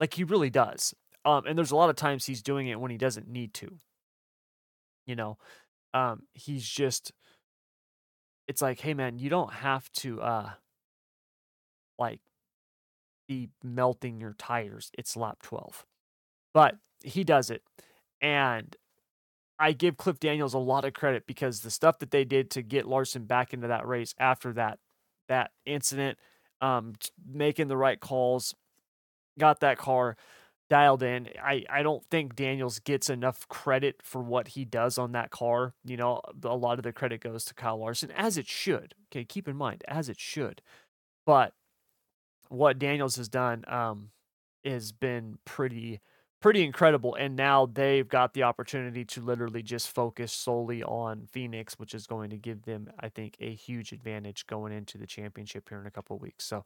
Like 0.00 0.14
he 0.14 0.24
really 0.24 0.50
does. 0.50 0.94
Um 1.24 1.44
and 1.46 1.58
there's 1.58 1.70
a 1.72 1.76
lot 1.76 1.90
of 1.90 1.96
times 1.96 2.24
he's 2.24 2.42
doing 2.42 2.68
it 2.68 2.80
when 2.80 2.90
he 2.90 2.98
doesn't 2.98 3.28
need 3.28 3.54
to. 3.54 3.76
You 5.06 5.16
know. 5.16 5.38
Um 5.94 6.22
he's 6.34 6.66
just 6.68 7.12
it's 8.48 8.62
like, 8.62 8.80
"Hey 8.80 8.94
man, 8.94 9.18
you 9.18 9.28
don't 9.28 9.52
have 9.52 9.90
to 9.94 10.20
uh 10.20 10.50
like 11.98 12.20
be 13.28 13.48
melting 13.64 14.20
your 14.20 14.34
tires. 14.34 14.90
It's 14.96 15.16
lap 15.16 15.42
12." 15.42 15.84
But 16.54 16.76
he 17.02 17.24
does 17.24 17.50
it. 17.50 17.62
And 18.20 18.76
I 19.58 19.72
give 19.72 19.96
Cliff 19.96 20.20
Daniels 20.20 20.54
a 20.54 20.58
lot 20.58 20.84
of 20.84 20.92
credit 20.92 21.26
because 21.26 21.60
the 21.60 21.70
stuff 21.70 21.98
that 22.00 22.10
they 22.10 22.24
did 22.24 22.50
to 22.52 22.62
get 22.62 22.86
Larson 22.86 23.24
back 23.24 23.54
into 23.54 23.68
that 23.68 23.86
race 23.86 24.14
after 24.18 24.52
that 24.54 24.78
that 25.28 25.50
incident, 25.64 26.18
um, 26.60 26.94
making 27.26 27.68
the 27.68 27.76
right 27.76 27.98
calls, 27.98 28.54
got 29.38 29.60
that 29.60 29.78
car 29.78 30.16
dialed 30.68 31.02
in. 31.02 31.28
I 31.42 31.64
I 31.70 31.82
don't 31.82 32.04
think 32.10 32.36
Daniels 32.36 32.78
gets 32.80 33.08
enough 33.10 33.48
credit 33.48 33.96
for 34.02 34.22
what 34.22 34.48
he 34.48 34.64
does 34.64 34.98
on 34.98 35.12
that 35.12 35.30
car. 35.30 35.74
You 35.84 35.96
know, 35.96 36.20
a 36.44 36.56
lot 36.56 36.78
of 36.78 36.84
the 36.84 36.92
credit 36.92 37.20
goes 37.20 37.44
to 37.46 37.54
Kyle 37.54 37.78
Larson, 37.78 38.10
as 38.12 38.36
it 38.36 38.48
should. 38.48 38.94
Okay, 39.10 39.24
keep 39.24 39.48
in 39.48 39.56
mind, 39.56 39.84
as 39.88 40.08
it 40.08 40.20
should. 40.20 40.62
But 41.24 41.54
what 42.48 42.78
Daniels 42.78 43.16
has 43.16 43.28
done 43.28 43.64
um, 43.68 44.10
has 44.64 44.92
been 44.92 45.38
pretty 45.44 46.00
pretty 46.40 46.64
incredible 46.64 47.14
and 47.14 47.34
now 47.34 47.66
they've 47.66 48.08
got 48.08 48.34
the 48.34 48.42
opportunity 48.42 49.04
to 49.04 49.20
literally 49.20 49.62
just 49.62 49.88
focus 49.90 50.32
solely 50.32 50.82
on 50.82 51.26
Phoenix 51.32 51.78
which 51.78 51.94
is 51.94 52.06
going 52.06 52.30
to 52.30 52.36
give 52.36 52.62
them 52.62 52.88
I 53.00 53.08
think 53.08 53.36
a 53.40 53.52
huge 53.54 53.92
advantage 53.92 54.46
going 54.46 54.72
into 54.72 54.98
the 54.98 55.06
championship 55.06 55.68
here 55.68 55.80
in 55.80 55.86
a 55.86 55.90
couple 55.90 56.16
of 56.16 56.22
weeks. 56.22 56.44
So 56.44 56.64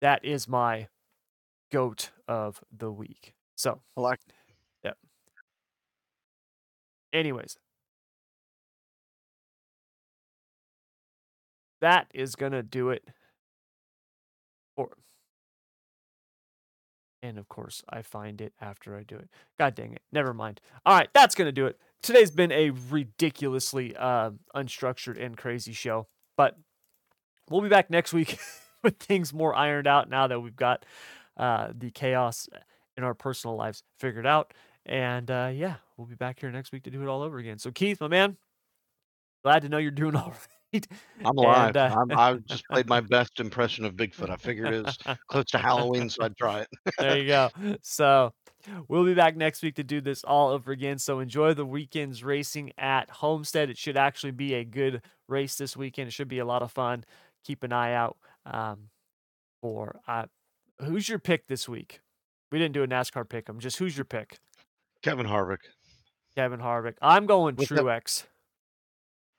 that 0.00 0.24
is 0.24 0.48
my 0.48 0.88
goat 1.72 2.10
of 2.28 2.62
the 2.76 2.90
week. 2.90 3.34
So, 3.56 3.80
I 3.96 4.00
like 4.00 4.20
anyways, 7.12 7.56
that 11.80 12.08
is 12.14 12.34
going 12.36 12.52
to 12.52 12.62
do 12.62 12.90
it 12.90 13.02
for 14.76 14.90
and 17.30 17.38
of 17.38 17.48
course, 17.48 17.82
I 17.88 18.02
find 18.02 18.40
it 18.40 18.52
after 18.60 18.96
I 18.96 19.04
do 19.04 19.14
it. 19.14 19.30
God 19.56 19.76
dang 19.76 19.92
it. 19.92 20.02
Never 20.12 20.34
mind. 20.34 20.60
All 20.84 20.96
right, 20.98 21.08
that's 21.14 21.36
going 21.36 21.46
to 21.46 21.52
do 21.52 21.66
it. 21.66 21.78
Today's 22.02 22.32
been 22.32 22.50
a 22.50 22.70
ridiculously 22.70 23.94
uh, 23.96 24.32
unstructured 24.54 25.22
and 25.22 25.36
crazy 25.36 25.72
show, 25.72 26.08
but 26.36 26.58
we'll 27.48 27.60
be 27.60 27.68
back 27.68 27.88
next 27.88 28.12
week 28.12 28.38
with 28.82 28.96
things 28.98 29.32
more 29.32 29.54
ironed 29.54 29.86
out 29.86 30.10
now 30.10 30.26
that 30.26 30.40
we've 30.40 30.56
got 30.56 30.84
uh, 31.36 31.68
the 31.72 31.92
chaos 31.92 32.48
in 32.96 33.04
our 33.04 33.14
personal 33.14 33.56
lives 33.56 33.84
figured 34.00 34.26
out. 34.26 34.52
And 34.84 35.30
uh, 35.30 35.52
yeah, 35.54 35.76
we'll 35.96 36.08
be 36.08 36.16
back 36.16 36.40
here 36.40 36.50
next 36.50 36.72
week 36.72 36.82
to 36.82 36.90
do 36.90 37.00
it 37.00 37.06
all 37.06 37.22
over 37.22 37.38
again. 37.38 37.58
So 37.58 37.70
Keith, 37.70 38.00
my 38.00 38.08
man, 38.08 38.38
glad 39.44 39.62
to 39.62 39.68
know 39.68 39.78
you're 39.78 39.92
doing 39.92 40.16
all 40.16 40.30
right. 40.30 40.59
I'm 41.24 41.36
alive. 41.36 41.68
And, 41.68 41.76
uh, 41.76 41.96
I'm, 41.98 42.18
I 42.18 42.38
just 42.46 42.64
played 42.66 42.88
my 42.88 43.00
best 43.10 43.40
impression 43.40 43.84
of 43.84 43.94
Bigfoot. 43.94 44.30
I 44.30 44.36
figured 44.36 44.72
it 44.72 44.84
was 44.84 44.98
close 45.28 45.46
to 45.46 45.58
Halloween, 45.58 46.08
so 46.08 46.24
I'd 46.24 46.36
try 46.36 46.60
it. 46.60 46.68
there 46.98 47.18
you 47.18 47.26
go. 47.26 47.50
So 47.82 48.32
we'll 48.88 49.04
be 49.04 49.14
back 49.14 49.36
next 49.36 49.62
week 49.62 49.76
to 49.76 49.84
do 49.84 50.00
this 50.00 50.24
all 50.24 50.48
over 50.48 50.72
again. 50.72 50.98
So 50.98 51.20
enjoy 51.20 51.54
the 51.54 51.66
weekend's 51.66 52.22
racing 52.22 52.72
at 52.78 53.10
Homestead. 53.10 53.70
It 53.70 53.78
should 53.78 53.96
actually 53.96 54.32
be 54.32 54.54
a 54.54 54.64
good 54.64 55.02
race 55.28 55.56
this 55.56 55.76
weekend. 55.76 56.08
It 56.08 56.12
should 56.12 56.28
be 56.28 56.38
a 56.38 56.44
lot 56.44 56.62
of 56.62 56.70
fun. 56.70 57.04
Keep 57.44 57.64
an 57.64 57.72
eye 57.72 57.94
out 57.94 58.16
um, 58.46 58.90
for 59.62 60.00
uh, 60.06 60.26
who's 60.80 61.08
your 61.08 61.18
pick 61.18 61.46
this 61.46 61.68
week. 61.68 62.00
We 62.52 62.58
didn't 62.58 62.74
do 62.74 62.82
a 62.82 62.88
NASCAR 62.88 63.28
pick. 63.28 63.48
I'm 63.48 63.60
just 63.60 63.78
who's 63.78 63.96
your 63.96 64.04
pick? 64.04 64.38
Kevin 65.02 65.26
Harvick. 65.26 65.58
Kevin 66.34 66.60
Harvick. 66.60 66.94
I'm 67.00 67.26
going 67.26 67.56
Truex. 67.56 68.24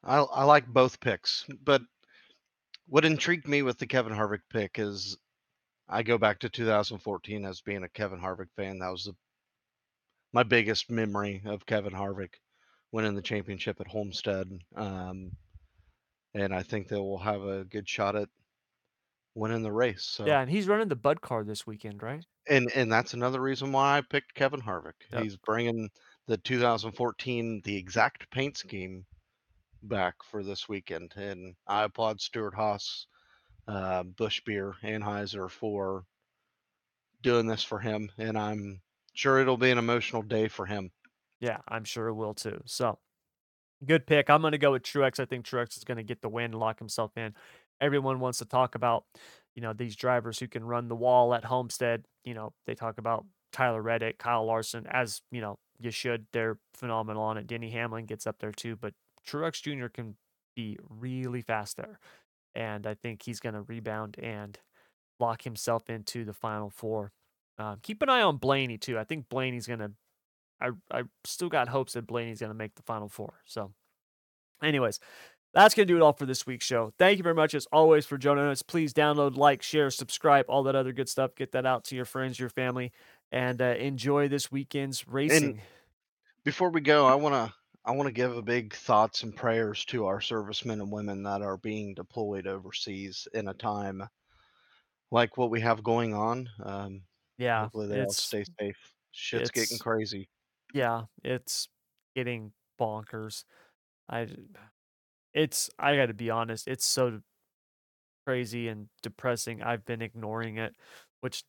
I 0.03 0.17
I 0.17 0.43
like 0.43 0.67
both 0.67 0.99
picks, 0.99 1.45
but 1.63 1.81
what 2.87 3.05
intrigued 3.05 3.47
me 3.47 3.61
with 3.61 3.77
the 3.77 3.87
Kevin 3.87 4.13
Harvick 4.13 4.41
pick 4.49 4.79
is 4.79 5.17
I 5.87 6.03
go 6.03 6.17
back 6.17 6.39
to 6.39 6.49
2014 6.49 7.45
as 7.45 7.61
being 7.61 7.83
a 7.83 7.89
Kevin 7.89 8.19
Harvick 8.19 8.51
fan. 8.55 8.79
That 8.79 8.91
was 8.91 9.05
the, 9.05 9.13
my 10.33 10.43
biggest 10.43 10.89
memory 10.89 11.41
of 11.45 11.65
Kevin 11.65 11.93
Harvick 11.93 12.35
winning 12.91 13.15
the 13.15 13.21
championship 13.21 13.79
at 13.79 13.87
Homestead. 13.87 14.47
Um, 14.75 15.31
and 16.33 16.53
I 16.53 16.63
think 16.63 16.87
that 16.87 17.01
we'll 17.01 17.17
have 17.17 17.43
a 17.43 17.65
good 17.65 17.87
shot 17.87 18.15
at 18.15 18.29
winning 19.35 19.63
the 19.63 19.71
race. 19.71 20.03
So 20.03 20.25
Yeah, 20.25 20.41
and 20.41 20.49
he's 20.49 20.67
running 20.67 20.87
the 20.87 20.95
Bud 20.95 21.21
car 21.21 21.43
this 21.43 21.67
weekend, 21.67 22.01
right? 22.01 22.25
and 22.47 22.71
and 22.75 22.91
that's 22.91 23.13
another 23.13 23.39
reason 23.39 23.71
why 23.71 23.97
I 23.97 24.01
picked 24.01 24.33
Kevin 24.33 24.61
Harvick. 24.61 24.93
Yep. 25.11 25.23
He's 25.23 25.37
bringing 25.37 25.89
the 26.27 26.37
2014 26.37 27.61
the 27.63 27.77
exact 27.77 28.29
paint 28.31 28.57
scheme 28.57 29.05
back 29.83 30.15
for 30.23 30.43
this 30.43 30.69
weekend, 30.69 31.13
and 31.15 31.55
I 31.67 31.83
applaud 31.83 32.21
Stewart-Haas, 32.21 33.07
uh, 33.67 34.03
Busch 34.03 34.41
Beer, 34.45 34.73
Anheuser 34.83 35.49
for 35.49 36.05
doing 37.21 37.47
this 37.47 37.63
for 37.63 37.79
him, 37.79 38.09
and 38.17 38.37
I'm 38.37 38.81
sure 39.13 39.39
it'll 39.39 39.57
be 39.57 39.71
an 39.71 39.77
emotional 39.77 40.21
day 40.21 40.47
for 40.47 40.65
him. 40.65 40.91
Yeah, 41.39 41.57
I'm 41.67 41.83
sure 41.83 42.07
it 42.07 42.13
will 42.13 42.33
too. 42.33 42.61
So 42.65 42.99
good 43.85 44.05
pick. 44.05 44.29
I'm 44.29 44.41
going 44.41 44.51
to 44.51 44.57
go 44.57 44.71
with 44.71 44.83
Truex. 44.83 45.19
I 45.19 45.25
think 45.25 45.45
Truex 45.45 45.77
is 45.77 45.83
going 45.83 45.97
to 45.97 46.03
get 46.03 46.21
the 46.21 46.29
win, 46.29 46.51
lock 46.51 46.79
himself 46.79 47.17
in. 47.17 47.33
Everyone 47.79 48.19
wants 48.19 48.37
to 48.39 48.45
talk 48.45 48.75
about, 48.75 49.05
you 49.55 49.61
know, 49.61 49.73
these 49.73 49.95
drivers 49.95 50.39
who 50.39 50.47
can 50.47 50.63
run 50.63 50.87
the 50.87 50.95
wall 50.95 51.33
at 51.33 51.45
Homestead. 51.45 52.05
You 52.23 52.35
know, 52.35 52.53
they 52.67 52.75
talk 52.75 52.99
about 52.99 53.25
Tyler 53.51 53.81
Reddick, 53.81 54.19
Kyle 54.19 54.45
Larson, 54.45 54.85
as 54.87 55.21
you 55.31 55.41
know, 55.41 55.57
you 55.79 55.89
should. 55.89 56.27
They're 56.31 56.59
phenomenal 56.75 57.23
on 57.23 57.37
it. 57.37 57.47
Denny 57.47 57.71
Hamlin 57.71 58.05
gets 58.05 58.27
up 58.27 58.37
there 58.39 58.51
too, 58.51 58.75
but 58.75 58.93
Truex 59.27 59.61
Jr. 59.61 59.87
can 59.87 60.15
be 60.55 60.77
really 60.89 61.41
fast 61.41 61.77
there. 61.77 61.99
And 62.53 62.85
I 62.85 62.95
think 62.95 63.23
he's 63.23 63.39
going 63.39 63.55
to 63.55 63.61
rebound 63.61 64.17
and 64.21 64.59
lock 65.19 65.43
himself 65.43 65.89
into 65.89 66.25
the 66.25 66.33
final 66.33 66.69
four. 66.69 67.11
Um, 67.57 67.77
keep 67.81 68.01
an 68.01 68.09
eye 68.09 68.21
on 68.21 68.37
Blaney 68.37 68.77
too. 68.77 68.97
I 68.97 69.03
think 69.03 69.29
Blaney's 69.29 69.67
going 69.67 69.79
to. 69.79 69.91
I 70.59 70.69
I 70.91 71.03
still 71.23 71.49
got 71.49 71.69
hopes 71.69 71.93
that 71.93 72.07
Blaney's 72.07 72.39
going 72.39 72.49
to 72.51 72.57
make 72.57 72.75
the 72.75 72.83
final 72.83 73.07
four. 73.07 73.41
So, 73.45 73.71
anyways, 74.61 74.99
that's 75.53 75.75
going 75.75 75.87
to 75.87 75.93
do 75.93 75.97
it 75.97 76.03
all 76.03 76.13
for 76.13 76.25
this 76.25 76.45
week's 76.45 76.65
show. 76.65 76.93
Thank 76.97 77.17
you 77.17 77.23
very 77.23 77.35
much, 77.35 77.53
as 77.53 77.67
always, 77.71 78.05
for 78.05 78.17
joining 78.17 78.45
us. 78.45 78.61
Please 78.61 78.93
download, 78.93 79.37
like, 79.37 79.61
share, 79.61 79.89
subscribe, 79.89 80.45
all 80.49 80.63
that 80.63 80.75
other 80.75 80.93
good 80.93 81.09
stuff. 81.09 81.35
Get 81.35 81.51
that 81.53 81.65
out 81.65 81.83
to 81.85 81.95
your 81.95 82.05
friends, 82.05 82.39
your 82.39 82.49
family, 82.49 82.91
and 83.31 83.61
uh, 83.61 83.65
enjoy 83.65 84.27
this 84.27 84.51
weekend's 84.51 85.07
racing. 85.07 85.43
And 85.43 85.59
before 86.43 86.69
we 86.69 86.81
go, 86.81 87.05
I 87.05 87.15
want 87.15 87.35
to 87.35 87.53
I 87.83 87.91
want 87.91 88.07
to 88.07 88.13
give 88.13 88.35
a 88.35 88.41
big 88.41 88.73
thoughts 88.73 89.23
and 89.23 89.35
prayers 89.35 89.85
to 89.85 90.05
our 90.05 90.21
servicemen 90.21 90.81
and 90.81 90.91
women 90.91 91.23
that 91.23 91.41
are 91.41 91.57
being 91.57 91.95
deployed 91.95 92.45
overseas 92.45 93.27
in 93.33 93.47
a 93.47 93.53
time 93.53 94.07
like 95.11 95.37
what 95.37 95.49
we 95.51 95.61
have 95.61 95.83
going 95.83 96.13
on. 96.13 96.49
Um, 96.63 97.01
yeah, 97.37 97.63
hopefully 97.63 97.87
they 97.87 98.01
all 98.01 98.13
stay 98.13 98.45
safe. 98.59 98.93
Shit's 99.11 99.51
getting 99.51 99.79
crazy. 99.79 100.29
Yeah, 100.73 101.03
it's 101.23 101.69
getting 102.15 102.53
bonkers. 102.79 103.43
I, 104.09 104.27
it's 105.33 105.69
I 105.79 105.95
got 105.95 106.07
to 106.07 106.13
be 106.13 106.29
honest. 106.29 106.67
It's 106.67 106.85
so 106.85 107.21
crazy 108.25 108.67
and 108.67 108.87
depressing. 109.01 109.61
I've 109.61 109.85
been 109.85 110.01
ignoring 110.01 110.57
it, 110.57 110.75
which 111.21 111.43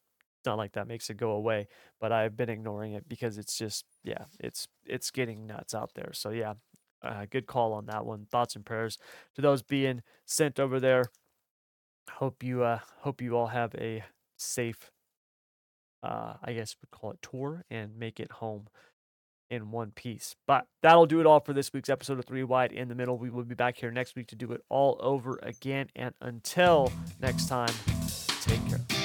not 0.46 0.58
like 0.58 0.72
that 0.72 0.88
makes 0.88 1.10
it 1.10 1.16
go 1.16 1.30
away, 1.32 1.68
but 2.00 2.12
I've 2.12 2.36
been 2.36 2.48
ignoring 2.48 2.92
it 2.92 3.08
because 3.08 3.38
it's 3.38 3.56
just 3.56 3.84
yeah, 4.04 4.24
it's 4.40 4.68
it's 4.86 5.10
getting 5.10 5.46
nuts 5.46 5.74
out 5.74 5.90
there. 5.94 6.12
So 6.12 6.30
yeah, 6.30 6.54
uh, 7.02 7.26
good 7.30 7.46
call 7.46 7.72
on 7.72 7.86
that 7.86 8.04
one. 8.04 8.26
Thoughts 8.30 8.56
and 8.56 8.64
prayers 8.64 8.98
to 9.34 9.42
those 9.42 9.62
being 9.62 10.02
sent 10.24 10.60
over 10.60 10.80
there. 10.80 11.04
Hope 12.10 12.42
you 12.42 12.62
uh 12.62 12.80
hope 13.00 13.20
you 13.20 13.36
all 13.36 13.46
have 13.48 13.74
a 13.76 14.04
safe 14.36 14.90
uh 16.02 16.34
I 16.42 16.52
guess 16.52 16.74
we'd 16.82 16.90
call 16.90 17.12
it 17.12 17.22
tour 17.22 17.64
and 17.70 17.96
make 17.96 18.18
it 18.18 18.32
home 18.32 18.66
in 19.52 19.70
one 19.70 19.90
piece. 19.90 20.34
But 20.46 20.66
that'll 20.82 21.06
do 21.06 21.20
it 21.20 21.26
all 21.26 21.38
for 21.40 21.52
this 21.52 21.72
week's 21.72 21.90
episode 21.90 22.18
of 22.18 22.24
Three 22.24 22.42
Wide 22.42 22.72
in 22.72 22.88
the 22.88 22.94
Middle. 22.94 23.18
We 23.18 23.28
will 23.28 23.44
be 23.44 23.54
back 23.54 23.76
here 23.76 23.90
next 23.90 24.16
week 24.16 24.28
to 24.28 24.36
do 24.36 24.50
it 24.52 24.62
all 24.70 24.98
over 25.00 25.38
again. 25.42 25.88
And 25.94 26.14
until 26.22 26.90
next 27.20 27.48
time, 27.48 27.74
take 28.40 28.66
care. 28.66 29.01